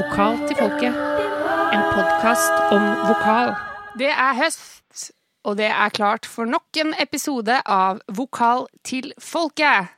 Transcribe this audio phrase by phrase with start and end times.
[0.00, 0.94] Vokal til folket.
[1.76, 3.50] En podkast om vokal.
[4.00, 5.10] Det er høst,
[5.44, 9.90] og det er klart for nok en episode av Vokal til folket.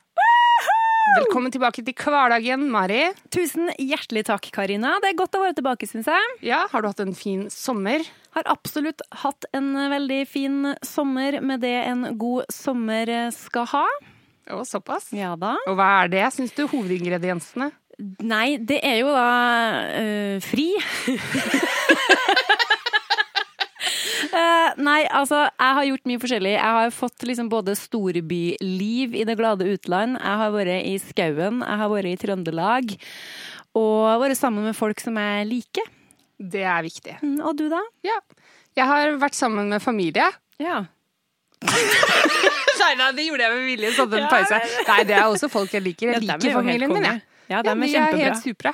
[1.21, 3.13] Velkommen tilbake til hverdagen, Mari.
[3.31, 4.97] Tusen hjertelig takk, Karina.
[4.99, 6.35] Det er godt å være tilbake, syns jeg.
[6.49, 8.03] Ja, Har du hatt en fin sommer?
[8.35, 13.85] Har absolutt hatt en veldig fin sommer med det en god sommer skal ha.
[14.51, 15.13] Å, såpass.
[15.15, 15.55] Ja da.
[15.69, 17.71] Og hva er det, syns du, hovedingrediensene?
[18.25, 19.27] Nei, det er jo da
[19.99, 20.65] øh, fri.
[24.33, 26.53] Uh, nei, altså, jeg har gjort mye forskjellig.
[26.55, 30.17] Jeg har fått liksom både storbyliv i det glade utland.
[30.17, 32.95] Jeg har vært i skauen, jeg har vært i Trøndelag.
[33.77, 35.87] Og vært sammen med folk som jeg liker.
[36.37, 37.19] Det er viktig.
[37.21, 37.81] Mm, Og du, da?
[38.05, 38.17] Ja.
[38.77, 40.31] Jeg har vært sammen med familie.
[40.61, 40.83] Ja.
[42.83, 43.89] Nei, nei, det gjorde jeg med vilje.
[43.95, 44.57] Sånn en Ja, pause.
[44.89, 46.09] Nei, det er også folk jeg liker.
[46.09, 47.21] Jeg er liker familien min, jeg.
[47.21, 48.21] Ja, dem de er kjempebra.
[48.23, 48.73] helt supre.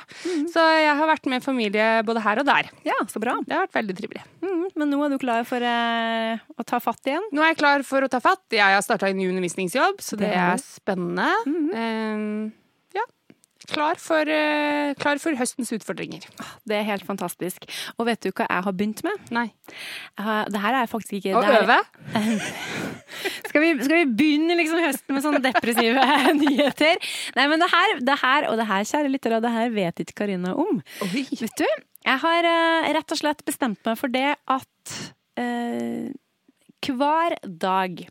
[0.52, 2.70] Så jeg har vært med familie både her og der.
[2.86, 3.36] Ja, så bra.
[3.46, 4.22] Det har vært veldig trivelig.
[4.44, 7.26] Mm, men nå er du klar for eh, å ta fatt igjen?
[7.34, 8.44] Nå er jeg klar for å ta fatt.
[8.54, 11.28] Jeg har starta en ny undervisningsjobb, så det er spennende.
[11.74, 12.56] Eh, ja.
[13.70, 16.24] Klar for, eh, klar for høstens utfordringer.
[16.66, 17.66] Det er helt fantastisk.
[17.98, 19.30] Og vet du hva jeg har begynt med?
[19.34, 19.46] Nei.
[20.50, 21.78] Det her er faktisk ikke Å øve?
[23.50, 26.04] Skal vi, skal vi begynne liksom høsten med sånne depressive
[26.38, 27.00] nyheter?
[27.34, 30.14] Nei, men det her, det her og det her, kjære lyttere, det her vet ikke
[30.22, 30.78] Karina om.
[31.08, 31.24] Oi.
[31.40, 31.66] Vet du,
[32.06, 34.94] jeg har eh, rett og slett bestemt meg for det at
[35.40, 36.08] eh,
[36.86, 38.04] hver dag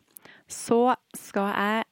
[0.50, 1.84] så skal jeg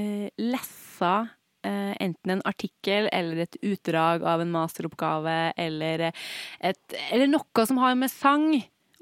[0.00, 1.32] eh, lese eh,
[1.64, 6.10] enten en artikkel eller et utdrag av en masteroppgave eller,
[6.60, 8.48] et, eller noe som har med sang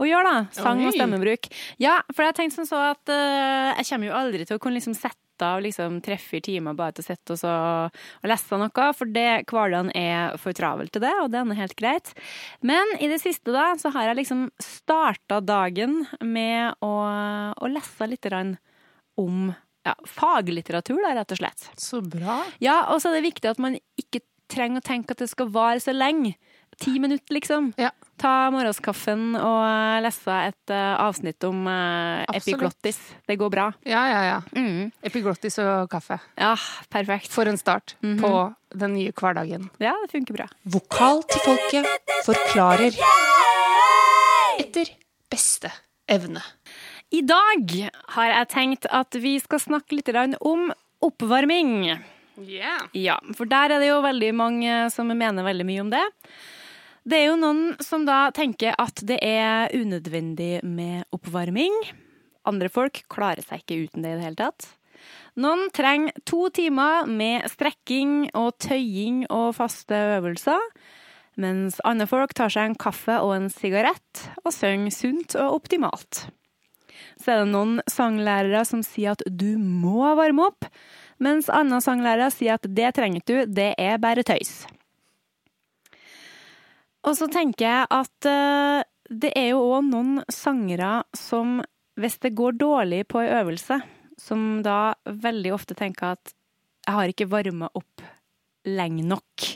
[0.02, 0.44] å gjøre, da.
[0.56, 1.48] Sang og stemmebruk.
[1.82, 4.78] Ja, for jeg tenkte sånn så at eh, jeg kommer jo aldri til å kunne
[4.80, 9.10] liksom sette av liksom tre-fire timer bare til å sitte og, og lese noe, for
[9.10, 12.12] det, hverdagen er for travel til det, og det er helt greit.
[12.62, 16.94] Men i det siste da, så har jeg liksom starta dagen med å,
[17.58, 18.30] å lese litt
[19.18, 19.50] om
[19.84, 21.68] ja, faglitteratur, da, rett og slett.
[21.80, 22.42] Så bra.
[22.62, 24.20] Ja, og så er det viktig at man ikke
[24.52, 26.34] trenger å tenke at det skal vare så lenge.
[26.80, 27.72] Ti minutter, liksom.
[27.80, 27.90] Ja.
[28.20, 32.98] Ta morgenskaffen og eh, lese et uh, avsnitt om uh, epiglottis.
[33.28, 33.66] Det går bra.
[33.84, 34.38] Ja, ja, ja.
[34.56, 34.88] Mm.
[35.04, 36.16] Epiglottis og kaffe.
[36.40, 36.54] Ja,
[36.92, 37.28] perfekt.
[37.32, 38.20] For en start Mhm.
[38.22, 38.32] på
[38.78, 39.68] den nye hverdagen.
[39.82, 40.48] Ja, det funker bra.
[40.64, 41.86] Vokal til folket
[42.24, 42.96] forklarer
[44.62, 44.88] etter
[45.32, 45.70] beste
[46.08, 46.42] evne.
[47.12, 47.72] I dag
[48.14, 50.08] har jeg tenkt at vi skal snakke litt
[50.40, 50.70] om
[51.04, 51.90] oppvarming.
[52.40, 52.88] Yeah.
[52.96, 56.04] Ja, for der er det jo veldig mange som mener veldig mye om det.
[57.04, 61.74] Det er jo noen som da tenker at det er unødvendig med oppvarming.
[62.48, 64.72] Andre folk klarer seg ikke uten det i det hele tatt.
[65.36, 70.60] Noen trenger to timer med strekking og tøying og faste øvelser.
[71.36, 76.30] Mens andre folk tar seg en kaffe og en sigarett og synger sunt og optimalt.
[77.20, 80.68] Så er det noen sanglærere som sier at du må varme opp,
[81.22, 84.62] mens andre sanglærere sier at det trenger du, det er bare tøys.
[87.02, 91.60] Og så tenker jeg at eh, det er jo òg noen sangere som,
[91.98, 93.80] hvis det går dårlig på ei øvelse,
[94.20, 96.34] som da veldig ofte tenker at
[96.82, 98.02] jeg har ikke varma opp
[98.66, 99.46] lenge nok,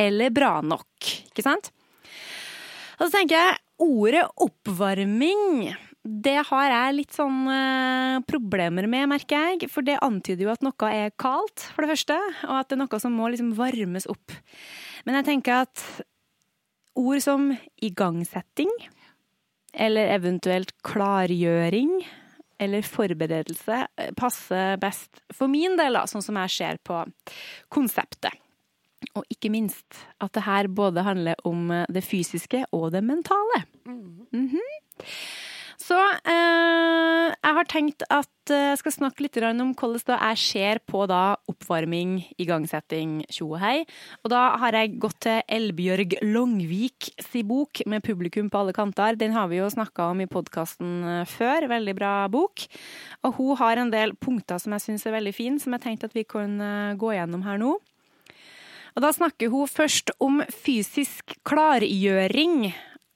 [0.00, 1.70] eller bra nok, ikke sant?
[3.00, 9.50] Og så tenker jeg, ordet oppvarming, det har jeg litt sånn eh, problemer med, merker
[9.50, 9.68] jeg.
[9.72, 12.16] For det antyder jo at noe er kaldt, for det første,
[12.48, 14.32] og at det er noe som må liksom varmes opp.
[15.04, 15.84] Men jeg tenker at
[17.00, 17.50] ord som
[17.84, 18.72] igangsetting,
[19.76, 22.00] eller eventuelt klargjøring,
[22.60, 27.04] eller forberedelse, eh, passer best for min del, da, sånn som jeg ser på
[27.72, 28.40] konseptet.
[29.16, 33.66] Og ikke minst at det her både handler om eh, det fysiske og det mentale.
[33.84, 34.60] Mhm.
[35.90, 40.38] Så eh, jeg har tenkt at eh, jeg skal snakke litt om hvordan da jeg
[40.38, 43.82] ser på da oppvarming, igangsetting, tjo og hei.
[44.22, 49.18] Og da har jeg gått til Elbjørg Longvik si bok med publikum på alle kanter.
[49.18, 51.66] Den har vi jo snakka om i podkasten før.
[51.74, 52.68] Veldig bra bok.
[53.26, 56.06] Og hun har en del punkter som jeg syns er veldig fine, som jeg tenkte
[56.06, 57.74] at vi kan eh, gå gjennom her nå.
[58.94, 62.70] Og da snakker hun først om fysisk klargjøring.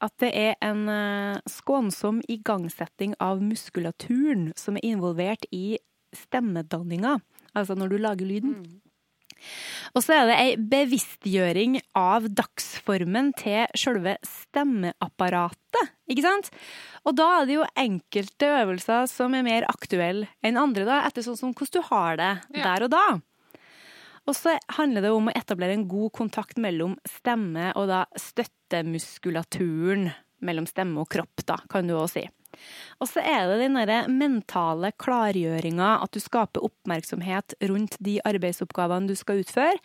[0.05, 5.79] At det er en eh, skånsom igangsetting av muskulaturen som er involvert i
[6.15, 7.19] stemmedanninga.
[7.57, 8.59] Altså når du lager lyden.
[9.95, 16.49] Og så er det ei bevisstgjøring av dagsformen til sjølve stemmeapparatet, ikke sant?
[17.05, 21.27] Og da er det jo enkelte øvelser som er mer aktuelle enn andre, da, etter
[21.27, 22.63] sånn som hvordan du har det Ja.
[22.63, 23.05] der og da.
[24.25, 30.09] Og så handler det om å etablere en god kontakt mellom stemme og da støttemuskulaturen
[30.45, 32.25] mellom stemme og kropp, da, kan du også si.
[33.03, 33.79] Og så er det den
[34.19, 39.77] mentale klargjøringa, at du skaper oppmerksomhet rundt de arbeidsoppgavene du skal utføre.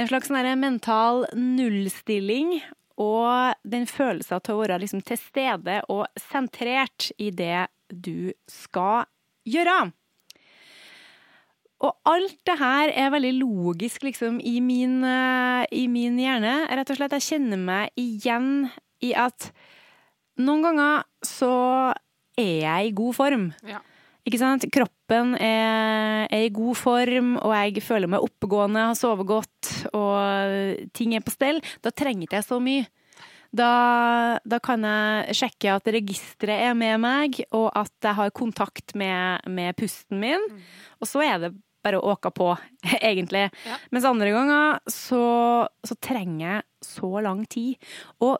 [0.00, 2.58] En slags sånn mental nullstilling,
[2.98, 9.06] og den følelsen av å være liksom til stede og sentrert i det du skal
[9.46, 9.92] gjøre.
[11.78, 16.64] Og alt det her er veldig logisk liksom, i, min, eh, i min hjerne.
[16.74, 18.66] Rett og slett, jeg kjenner meg igjen
[19.04, 19.52] i at
[20.42, 21.52] noen ganger så
[22.38, 23.46] er jeg i god form.
[23.66, 23.78] Ja.
[24.28, 24.66] Ikke sant?
[24.74, 30.90] Kroppen er, er, i god form, og jeg føler meg oppegående, har sovet godt, og
[30.98, 31.62] ting er på stell.
[31.84, 32.88] Da trenger ikke jeg så mye.
[33.48, 33.70] Da,
[34.44, 39.46] da kan jeg sjekke at registeret er med meg, og at jeg har kontakt med,
[39.48, 40.44] med pusten min.
[40.50, 40.60] Mm.
[41.00, 41.54] Og så er det
[41.88, 42.52] bare å åke på,
[43.00, 43.48] egentlig.
[43.66, 43.82] Ja.
[43.94, 45.22] Mens andre ganger så,
[45.86, 47.90] så, trenger jeg så lang tid.
[48.22, 48.38] Og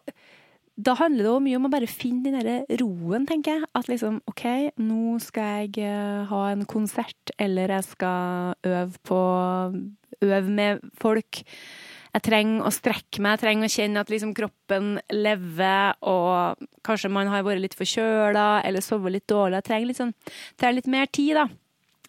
[0.79, 3.71] da handler det jo mye om å bare finne den derre roen, tenker jeg.
[3.75, 4.45] At liksom OK,
[4.79, 9.23] nå skal jeg eh, ha en konsert, eller jeg skal øve på
[10.19, 11.45] Øve med folk.
[12.09, 17.11] Jeg trenger å strekke meg, jeg trenger å kjenne at liksom kroppen lever, og kanskje
[17.12, 19.61] man har vært litt forkjøla eller sovet litt dårlig.
[19.61, 20.15] Jeg trenger litt, sånn,
[20.59, 21.47] trenger litt mer tid, da.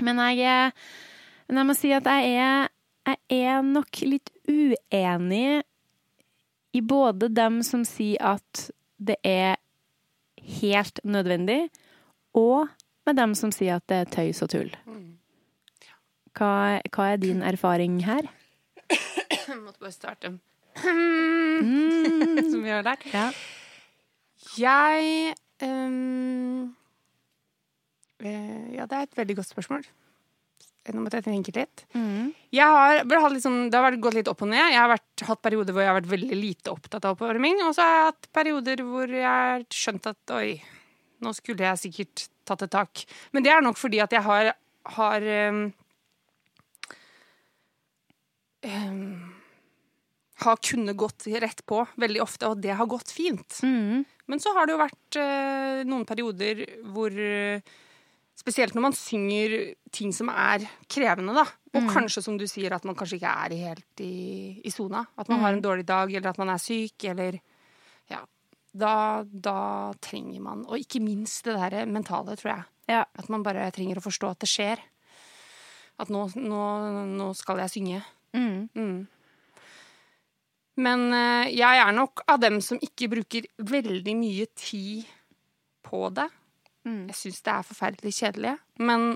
[0.08, 0.72] Men jeg,
[1.50, 2.69] men jeg må si at jeg er,
[3.10, 5.62] jeg er nok litt uenig
[6.78, 8.69] i både dem som sier at
[9.00, 9.57] det er
[10.60, 11.69] helt nødvendig,
[12.38, 12.69] og
[13.07, 14.69] med dem som sier at det er tøys og tull.
[16.38, 18.30] Hva, hva er din erfaring her?
[18.90, 20.36] Jeg måtte bare starte.
[20.86, 22.38] Mm.
[22.52, 23.06] som vi har lært.
[23.13, 23.31] Ja.
[24.60, 26.75] Jeg um,
[28.19, 29.84] Ja, det er et veldig godt spørsmål.
[30.96, 31.84] Nå måtte jeg tenke litt.
[31.94, 32.32] Mm.
[32.60, 34.72] Har, sånn, det har gått litt opp og ned.
[34.74, 37.64] Jeg har vært, hatt perioder hvor jeg har vært veldig lite opptatt av oppvarming.
[37.68, 40.54] Og så har jeg hatt perioder hvor jeg har skjønt at oi,
[41.24, 43.04] nå skulle jeg sikkert tatt et tak.
[43.36, 44.54] Men det er nok fordi at jeg har,
[44.98, 45.66] har um,
[48.66, 49.04] um,
[50.44, 53.60] har kunnet gått rett på veldig ofte, og det har gått fint.
[53.64, 54.06] Mm.
[54.30, 56.64] Men så har det jo vært uh, noen perioder
[56.94, 57.78] hvor uh,
[58.40, 59.54] Spesielt når man synger
[59.92, 61.44] ting som er krevende, da.
[61.74, 61.90] Og mm.
[61.92, 65.04] kanskje, som du sier, at man kanskje ikke er helt i sona.
[65.20, 65.44] At man mm.
[65.44, 67.42] har en dårlig dag, eller at man er syk, eller
[68.10, 68.24] Ja.
[68.70, 72.64] Da, da trenger man Og ikke minst det der mentale, tror jeg.
[72.90, 73.04] Ja.
[73.18, 74.82] At man bare trenger å forstå at det skjer.
[76.00, 76.66] At nå, nå,
[77.10, 78.04] nå skal jeg synge.
[78.38, 78.70] Mm.
[78.74, 79.00] mm.
[80.80, 85.10] Men uh, jeg er nok av dem som ikke bruker veldig mye tid
[85.84, 86.30] på det.
[86.90, 87.02] Mm.
[87.12, 89.10] Jeg syns det er forferdelig kjedelig, men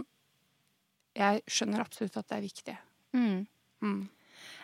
[1.18, 2.75] jeg skjønner absolutt at det er viktig.
[3.18, 3.40] Mm.
[3.84, 4.04] Mm.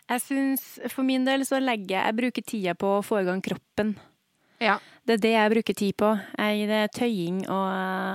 [0.09, 3.43] Jeg syns For min del så legger jeg bruker tida på å få i gang
[3.45, 3.93] kroppen.
[4.59, 4.79] Ja.
[5.07, 6.09] Det er det jeg bruker tid på.
[6.37, 7.69] Jeg, det er tøying og,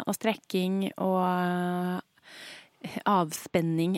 [0.04, 2.02] og strekking og
[3.08, 3.96] avspenning.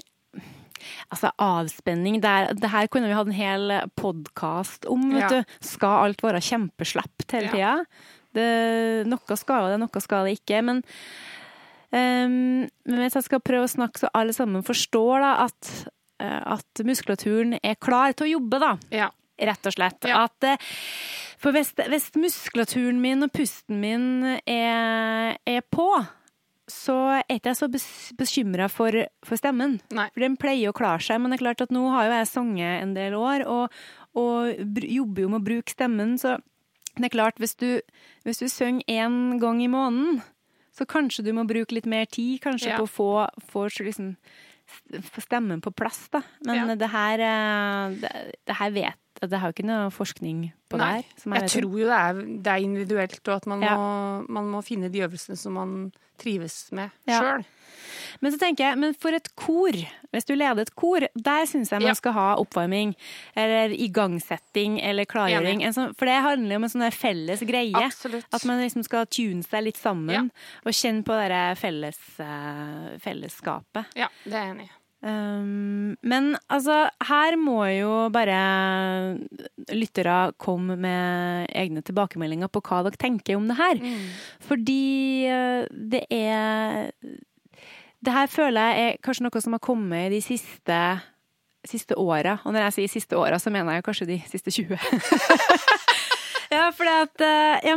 [1.11, 5.41] Altså, avspenning det, er, det, her kunne vi hatt en hel podkast om, vet ja.
[5.41, 5.57] du.
[5.65, 7.73] Skal alt være kjempeslapt hele tida?
[7.81, 8.15] Ja.
[8.37, 8.47] Det,
[9.11, 10.62] noe skal det, noe skal det ikke.
[10.69, 10.83] Men,
[11.91, 12.65] um,
[12.97, 15.71] hvis jeg skal prøve å snakke så alle sammen forstår da, at,
[16.23, 18.75] uh, at muskulaturen er klar til å jobbe, da.
[18.94, 19.12] Ja.
[19.37, 20.06] Rett og slett.
[20.09, 20.27] Ja.
[20.29, 20.77] At, uh,
[21.41, 24.07] for hvis, hvis, muskulaturen min og pusten min
[24.49, 25.90] er, er på,
[26.71, 27.69] så er ikke jeg så
[28.19, 29.78] bekymra for, for, stemmen.
[29.95, 30.09] Nei.
[30.14, 31.21] For den pleier å klare seg.
[31.21, 33.76] Men det er klart at nå har jo jeg sunget en del år, og,
[34.19, 36.16] og jobber jo med å bruke stemmen.
[36.21, 36.38] så
[37.05, 37.81] det er klart, hvis du,
[38.25, 40.23] hvis du synger én gang i måneden,
[40.76, 42.81] så kanskje du må bruke litt mer tid kanskje ja.
[42.81, 43.11] på å få,
[43.53, 44.15] få liksom,
[45.23, 46.23] stemmen på plass, da.
[46.47, 46.79] Men ja.
[46.79, 48.12] det her eh, det,
[48.45, 51.23] det, her vet Det har jo ikke noe forskning på Nei, det her.
[51.25, 53.76] jeg, jeg tror jo det er, det er, individuelt, og at man, ja.
[53.76, 53.93] må,
[54.37, 55.76] man, må, finne de øvelsene som man
[56.21, 57.21] trives med ja.
[57.21, 57.47] sjøl.
[58.21, 59.76] Men så tenker jeg, men for et kor,
[60.14, 61.99] hvis du leder et kor, der syns jeg man ja.
[61.99, 62.95] skal ha oppvarming.
[63.38, 65.64] Eller igangsetting eller klargjøring.
[65.76, 67.85] Sånn, for det handler jo om en sånn felles greie.
[67.85, 68.28] Absolutt.
[68.35, 70.14] At man liksom skal tune seg litt sammen.
[70.14, 70.25] Ja.
[70.64, 73.95] Og kjenne på det felles, uh, fellesskapet.
[73.99, 74.75] Ja, det er jeg enig i.
[75.07, 78.38] Um, men altså, her må jo bare
[79.71, 83.83] lyttere komme med egne tilbakemeldinger på hva dere tenker om det her.
[83.83, 84.09] Mm.
[84.49, 84.81] Fordi
[85.31, 86.90] uh, det er
[88.07, 90.81] det her føler jeg er kanskje noe som har kommet de siste,
[91.67, 92.39] siste åra.
[92.47, 94.79] Og når jeg sier siste åra, så mener jeg kanskje de siste 20.
[96.47, 97.75] Ja, for eh, Ja,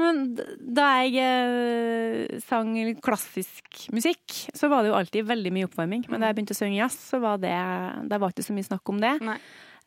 [0.78, 6.06] da jeg eh, sang klassisk musikk, så var det jo alltid veldig mye oppvarming.
[6.10, 7.56] Men da jeg begynte å synge jazz, så var det
[8.12, 9.16] Det var ikke så mye snakk om det.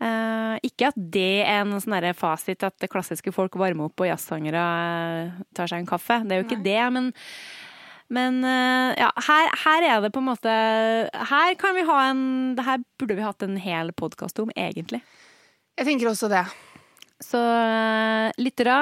[0.03, 4.63] Eh, ikke at det er en sånn fasit at klassiske folk varmer opp og jazzsangere
[4.63, 6.19] eh, tar seg en kaffe.
[6.27, 6.67] Det er jo ikke Nei.
[6.67, 7.13] det, men
[8.13, 10.53] men eh, ja, her, her er det på en måte
[11.33, 12.23] Her kan vi ha en
[12.59, 15.01] Det her burde vi hatt en hel podkast om, egentlig.
[15.79, 16.45] Jeg tenker også det.
[17.23, 18.77] Så eh, lyttere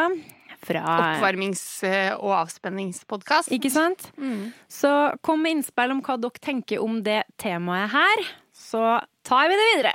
[0.60, 3.52] fra Oppvarmings- eh, og avspenningspodkast.
[3.54, 4.10] Ikke sant?
[4.20, 4.50] Mm.
[4.68, 4.90] Så
[5.24, 8.24] kom med innspill om hva dere tenker om det temaet her.
[8.52, 8.82] Så
[9.24, 9.94] tar vi det videre.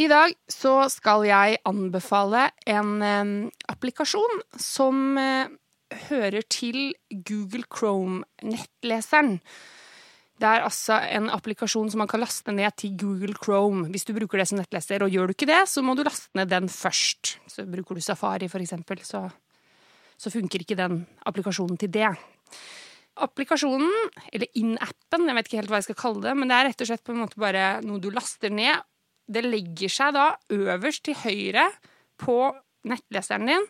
[0.00, 3.32] I dag så skal jeg anbefale en eh,
[3.72, 5.50] applikasjon som eh,
[6.08, 9.38] hører til Google Chrome-nettleseren.
[10.40, 14.14] Det er altså en applikasjon som man kan laste ned til Google Chrome hvis du
[14.16, 15.04] bruker det som nettleser.
[15.04, 17.36] Og gjør du ikke det, så må du laste ned den først.
[17.50, 19.26] Så bruker du Safari, for eksempel, så,
[20.16, 22.08] så funker ikke den applikasjonen til det.
[23.20, 23.92] Applikasjonen,
[24.32, 26.84] eller in-appen, jeg vet ikke helt hva jeg skal kalle det, men det er rett
[26.86, 28.86] og slett på en måte bare noe du laster ned.
[29.30, 31.68] Det legger seg da øverst til høyre
[32.20, 32.38] på
[32.88, 33.66] nettleseren din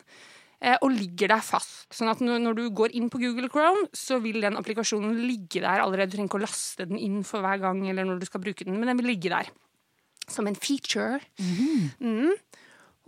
[0.61, 1.87] og ligger der fast.
[1.95, 5.81] Sånn at når du går inn på Google Chrome, så vil den applikasjonen ligge der
[5.81, 6.11] allerede.
[6.11, 8.67] Du trenger ikke å laste den inn for hver gang eller når du skal bruke
[8.67, 9.49] den, men den vil ligge der.
[10.29, 11.17] Som en feature.
[11.97, 12.35] Mm.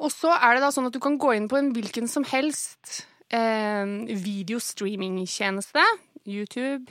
[0.01, 2.25] Og så er det da sånn at du kan gå inn på en hvilken som
[2.25, 5.85] helst eh, videostreamingtjeneste.
[6.25, 6.89] YouTube,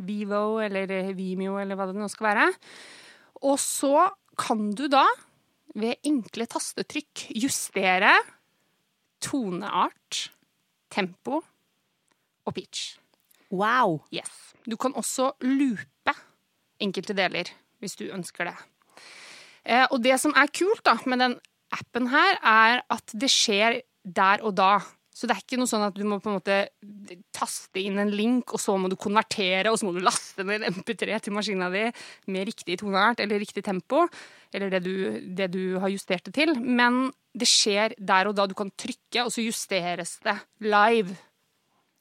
[0.00, 2.50] Vivo eller Vimeo eller hva det nå skal være.
[3.46, 4.08] Og så
[4.40, 5.06] kan du da
[5.78, 8.10] ved enkle tastetrykk justere
[9.22, 10.30] toneart,
[10.90, 11.42] tempo
[12.46, 12.96] og pitch.
[13.50, 14.00] Wow.
[14.14, 14.54] Yes.
[14.66, 16.14] Du kan også loope
[16.80, 17.50] enkelte deler,
[17.82, 18.56] hvis du ønsker det.
[19.64, 21.36] Eh, og det som er kult da, med den
[21.74, 24.78] appen her, er at det skjer der og da.
[25.14, 26.58] Så det er ikke noe sånn at du må på en måte
[27.36, 30.64] taste inn en link, og så må du konvertere, og så må du laste ned
[30.64, 31.82] en MP3 til maskina di
[32.32, 34.06] med riktig toneart eller riktig tempo,
[34.54, 34.94] eller det du,
[35.36, 36.54] det du har justert det til.
[36.58, 38.46] Men det skjer der og da.
[38.50, 41.16] Du kan trykke, og så justeres det live.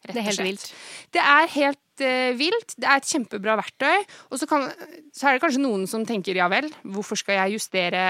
[0.05, 0.67] rett Det er helt vilt.
[1.13, 2.75] Det er helt uh, vilt.
[2.77, 4.05] Det er et kjempebra verktøy.
[4.29, 4.69] Og så, kan,
[5.13, 8.03] så er det kanskje noen som tenker ja vel, hvorfor skal jeg justere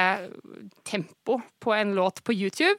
[0.88, 2.78] tempo på en låt på YouTube?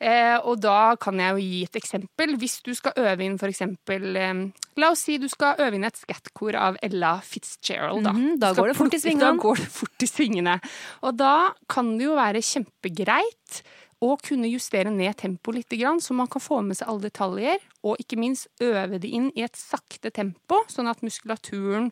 [0.00, 2.32] Eh, og da kan jeg jo gi et eksempel.
[2.40, 3.60] Hvis du skal øve inn f.eks.
[3.66, 4.38] eh,
[4.80, 8.06] La oss si du skal øve inn et skattkor av Ella Fitzgerald.
[8.08, 9.26] Da, mm, da går det fort i svingene.
[9.26, 10.56] Da går det fort i svingene.
[11.04, 11.34] Og da
[11.68, 13.60] kan det jo være kjempegreit
[14.00, 18.00] å kunne justere ned tempoet litt, så man kan få med seg alle detaljer, og
[18.00, 21.90] ikke minst øve det inn i et sakte tempo, sånn at muskulaturen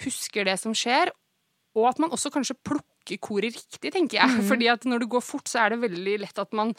[0.00, 1.12] husker det som skjer,
[1.76, 4.44] og at man også kanskje plukker koret riktig, tenker jeg.
[4.50, 6.72] Fordi at når det går fort, så er det veldig lett at man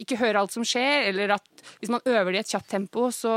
[0.00, 3.08] ikke hører alt som skjer, eller at hvis man øver det i et kjapt tempo,
[3.14, 3.34] så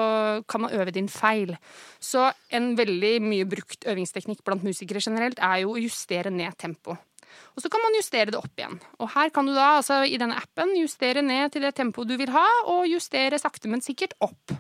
[0.50, 1.56] kan man øve det inn feil.
[2.00, 6.98] Så en veldig mye brukt øvingsteknikk blant musikere generelt er jo å justere ned tempo.
[7.56, 8.78] Og så kan man justere det opp igjen.
[9.00, 12.16] Og her kan du da altså i denne appen justere ned til det tempoet du
[12.20, 14.56] vil ha, og justere sakte, men sikkert opp.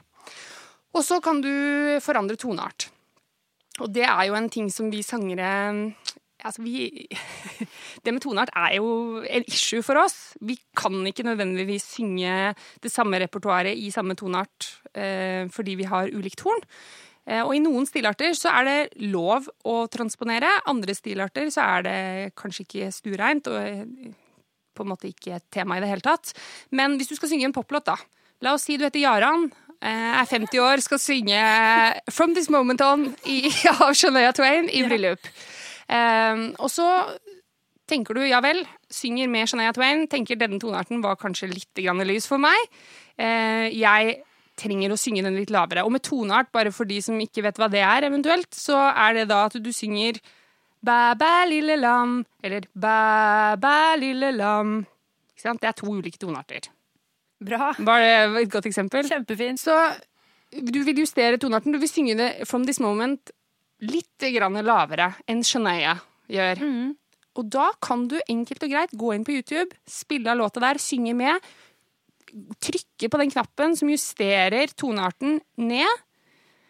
[0.96, 1.52] Og så kan du
[2.04, 2.90] forandre toneart.
[3.84, 5.50] Og det er jo en ting som vi sangere
[6.46, 7.08] Altså, vi
[8.06, 10.36] Det med toneart er jo en issue for oss.
[10.46, 16.14] Vi kan ikke nødvendigvis synge det samme repertoaret i samme toneart eh, fordi vi har
[16.14, 16.62] ulikt horn.
[17.26, 20.52] Eh, og i noen stilarter så er det lov å transponere.
[20.70, 21.98] Andre stilarter så er det
[22.38, 24.14] kanskje ikke stuereint og eh,
[24.76, 26.36] på en måte ikke et tema i det hele tatt.
[26.76, 27.98] Men hvis du skal synge en poplåt, da.
[28.44, 29.48] La oss si du heter Jaran,
[29.80, 31.42] eh, er 50 år, skal synge
[32.12, 33.50] 'From This Moment On' i,
[33.80, 35.26] av Shania Twain i bryllup.
[35.90, 36.88] Eh, og så
[37.90, 42.02] tenker du ja vel, synger med Shania Twain, tenker denne tonearten var kanskje litt grann
[42.08, 42.72] lys for meg.
[43.22, 44.18] Eh, jeg
[44.60, 45.84] trenger å synge den litt lavere.
[45.86, 49.20] Og med toneart, bare for de som ikke vet hva det er, eventuelt, så er
[49.20, 50.22] det da at du synger
[50.86, 54.84] Bæ, bæ, lille lam, eller bæ, bæ, lille lam.
[55.34, 55.62] Ikke sant?
[55.64, 56.68] Det er to ulike tonearter.
[57.42, 57.72] Bra.
[57.80, 59.08] Var det et godt eksempel?
[59.10, 59.60] Kjempefint.
[59.60, 59.74] Så
[60.54, 61.74] du vil justere tonearten.
[61.74, 63.34] Du vil synge det from this moment
[63.84, 65.98] litt grann lavere enn Shania
[66.32, 66.62] gjør.
[66.62, 66.94] Mm.
[67.36, 70.80] Og da kan du enkelt og greit gå inn på YouTube, spille av låta der,
[70.80, 71.44] synge med,
[72.64, 76.04] trykke på den knappen som justerer tonearten ned,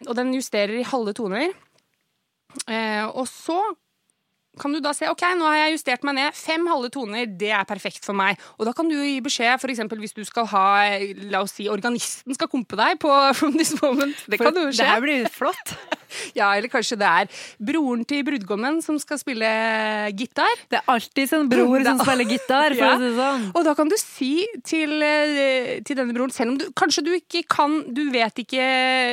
[0.06, 1.54] og den justerer i halve toner.
[2.66, 3.60] Eh, og så
[4.60, 6.34] kan du da se ok, nå har jeg justert meg ned.
[6.36, 8.38] Fem halve toner, det er perfekt for meg.
[8.58, 9.82] Og da kan du gi beskjed, f.eks.
[10.00, 10.64] hvis du skal ha
[11.30, 14.16] La oss si organisten skal kompe deg på From This Moment.
[14.30, 14.82] Det kan jo skje.
[14.84, 15.76] Det her blir flott.
[16.38, 17.26] Ja, eller kanskje det er
[17.66, 19.48] broren til brudgommen som skal spille
[20.16, 20.52] gitar.
[20.70, 22.92] Det er alltid en bror som spiller gitar, for Ja.
[22.94, 23.46] å si det sånn.
[23.58, 24.30] Og da kan du si
[24.64, 28.62] til, eh, til denne broren, selv om du kanskje du ikke kan Du vet ikke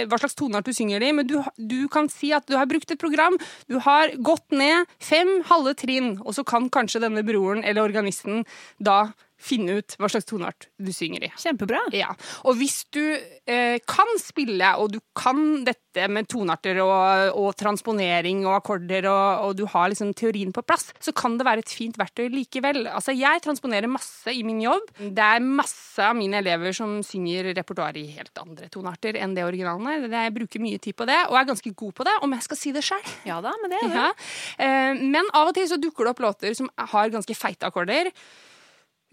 [0.07, 2.93] hva slags toneart du synger i, men du, du kan si at du har brukt
[2.93, 3.35] et program,
[3.67, 8.43] du har gått ned fem halve trinn, og så kan kanskje denne broren eller organisten
[8.77, 9.13] da
[9.43, 11.31] finne ut hva slags toneart du synger i.
[11.39, 11.81] Kjempebra.
[11.95, 12.13] Ja,
[12.47, 13.01] Og hvis du
[13.45, 19.43] eh, kan spille, og du kan dette med tonearter og, og transponering og akkorder, og,
[19.49, 22.85] og du har liksom teorien på plass, så kan det være et fint verktøy likevel.
[22.89, 24.87] Altså, Jeg transponerer masse i min jobb.
[24.99, 29.45] Det er masse av mine elever som synger repertoar i helt andre tonearter enn det
[29.45, 30.07] originalen er.
[30.09, 32.59] Jeg bruker mye tid på det, og er ganske god på det, om jeg skal
[32.63, 33.03] si det sjøl.
[33.27, 33.99] Ja da, men det er det.
[33.99, 34.09] Ja.
[34.65, 38.09] Eh, Men av og til så dukker det opp låter som har ganske feite akkorder.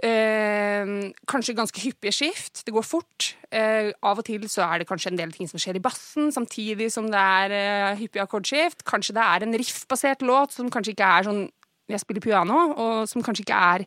[0.01, 0.91] Eh,
[1.29, 2.63] kanskje ganske hyppige skift.
[2.65, 3.35] Det går fort.
[3.53, 6.31] Eh, av og til så er det kanskje en del ting som skjer i bassen,
[6.33, 8.85] samtidig som det er eh, hyppige akkordskift.
[8.89, 11.43] Kanskje det er en riff-basert låt som kanskje ikke er sånn
[11.91, 13.85] jeg spiller piano, og som kanskje ikke er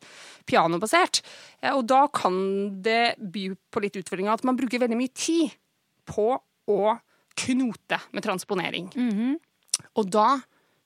[0.50, 1.22] pianobasert.
[1.64, 2.36] Eh, og da kan
[2.84, 5.56] det by på litt utfordringer at man bruker veldig mye tid
[6.10, 6.34] på
[6.70, 6.82] å
[7.40, 8.92] knote med transponering.
[9.98, 10.36] Og da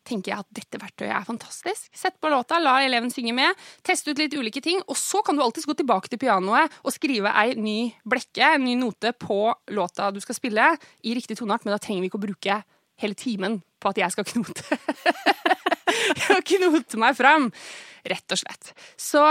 [0.07, 1.89] tenker jeg at dette verktøyet er fantastisk.
[1.95, 5.37] Sett på låta, la eleven synge med, teste ut litt ulike ting, og så kan
[5.37, 9.41] du alltids gå tilbake til pianoet og skrive ei ny blekke, en ny note på
[9.75, 10.71] låta du skal spille,
[11.03, 12.61] i riktig toneart, men da trenger vi ikke å bruke
[13.01, 14.79] hele timen på at jeg skal knote.
[16.47, 17.49] Knote meg fram,
[18.07, 18.71] rett og slett.
[18.99, 19.21] Så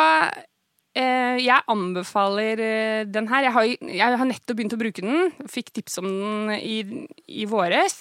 [0.96, 3.48] eh, jeg anbefaler eh, den her.
[3.48, 3.68] Jeg har,
[4.00, 5.32] jeg har nettopp begynt å bruke den.
[5.50, 6.78] Fikk tips om den i,
[7.26, 7.98] i våres.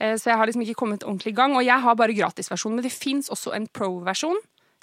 [0.00, 1.56] Eh, Så jeg har liksom ikke kommet ordentlig i gang.
[1.56, 4.36] Og jeg har bare gratisversjon, men det fins også en pro-versjon.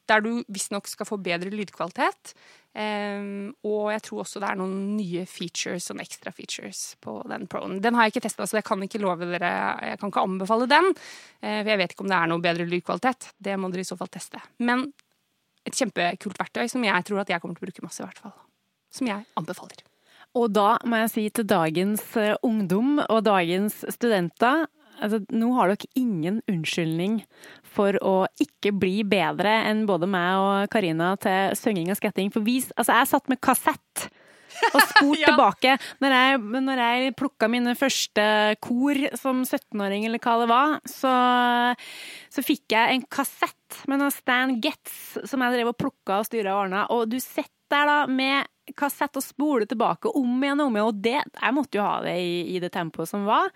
[0.08, 2.34] Der du visstnok skal få bedre lydkvalitet.
[2.76, 7.46] Ehm, og jeg tror også det er noen nye features, sånn ekstra features på den
[7.48, 7.78] proen.
[7.80, 10.68] Den har jeg ikke testa, så jeg kan ikke love dere Jeg kan ikke anbefale
[10.68, 10.90] den.
[11.42, 13.30] eh, For jeg vet ikke om det er noe bedre lydkvalitet.
[13.40, 14.42] Det må dere i så fall teste.
[14.60, 14.92] Men
[15.66, 18.20] et kjempekult verktøy som jeg tror at jeg kommer til å bruke masse, i hvert
[18.20, 18.34] fall.
[18.92, 19.86] Som jeg anbefaler.
[20.36, 24.66] Og da må jeg si til dagens eh, ungdom og dagens studenter
[25.04, 27.20] altså, Nå har dere ingen unnskyldning
[27.76, 32.32] for å ikke bli bedre enn både meg og Karina til synging og sketting.
[32.34, 34.06] For vi, altså, jeg satt med kassett
[34.74, 35.32] og spurt Ja.
[35.32, 35.76] tilbake.
[36.04, 38.26] Når jeg, når jeg plukka mine første
[38.64, 41.14] kor som 17-åring, eller hva det var, så,
[42.34, 46.30] så fikk jeg en kassett med noen Stan Getz som jeg drev og plukka og
[46.30, 46.86] styra og ordna.
[46.94, 48.46] Og du sitter der da med
[48.78, 51.98] kassett og spole tilbake om igjen og om igjen, og det, jeg måtte jo ha
[52.06, 53.52] det i, i det tempoet som var.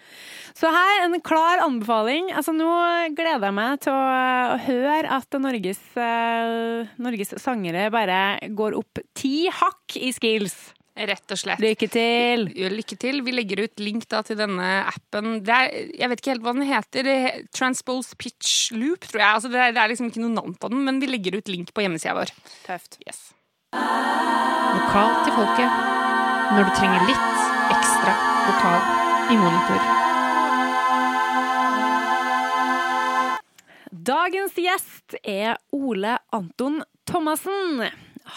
[0.58, 2.32] Så her en klar anbefaling.
[2.36, 2.70] Altså nå
[3.18, 9.48] gleder jeg meg til å høre at Norges, eh, Norges sangere bare går opp ti
[9.54, 10.58] hakk i skills.
[10.98, 11.62] Rett og slett.
[11.62, 12.48] Lykke til!
[12.74, 13.22] Lykke til.
[13.26, 15.44] Vi legger ut link da til denne appen.
[15.46, 17.12] Det er, jeg vet ikke helt hva den heter.
[17.54, 19.30] Transpose Pitch Loop, tror jeg.
[19.30, 21.54] Altså det, er, det er liksom ikke noe navn på den, men vi legger ut
[21.54, 22.34] link på hjemmesida vår.
[22.66, 22.98] Tøft.
[23.06, 23.28] Yes.
[23.76, 25.80] Vokal til folket
[26.56, 28.14] når du trenger litt ekstra
[28.48, 29.88] vokal i monitor.
[34.08, 37.84] Dagens gjest er Ole Anton Thomassen.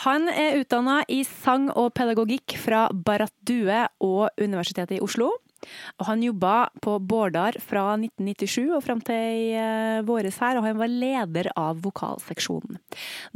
[0.04, 5.30] Han er utdanna i sang og pedagogikk fra Barrat Due og Universitetet i Oslo.
[6.00, 10.66] Og han jobba på Bårdar fra 1997 og fram til i eh, våres her, og
[10.66, 12.80] han var leder av vokalseksjonen.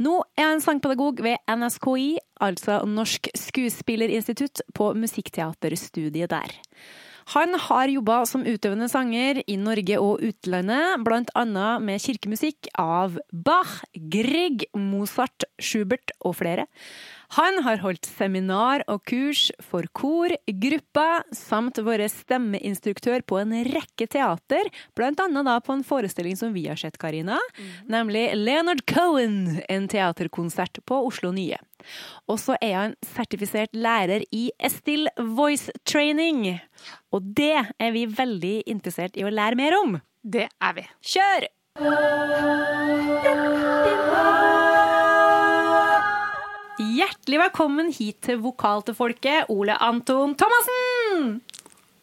[0.05, 2.11] Nå er han sangpedagog ved NSKI,
[2.45, 6.55] altså Norsk Skuespillerinstitutt, på musikkteaterstudiet der.
[7.33, 13.79] Han har jobba som utøvende sanger i Norge og utlandet, annet med kirkemusikk av Bach,
[13.97, 16.67] Grieg, Mozart, Schubert og flere.
[17.35, 24.07] Han har holdt seminar og kurs for kor, grupper, samt våre stemmeinstruktør på en rekke
[24.11, 27.37] teater, blant annet da på en forestilling som vi har sett, Karina,
[27.91, 31.59] nemlig Leonard Cohen, en teaterkonsert på Oslo Nye.
[32.31, 36.61] Og så er han sertifisert lærer i Estil Voice Training.
[37.11, 39.99] Og det er vi veldig interessert i å lære mer om.
[40.23, 40.87] Det er vi.
[41.13, 41.51] Kjør!
[46.79, 51.37] Hjertelig velkommen hit til Vokal til folket, Ole Anton Thomassen!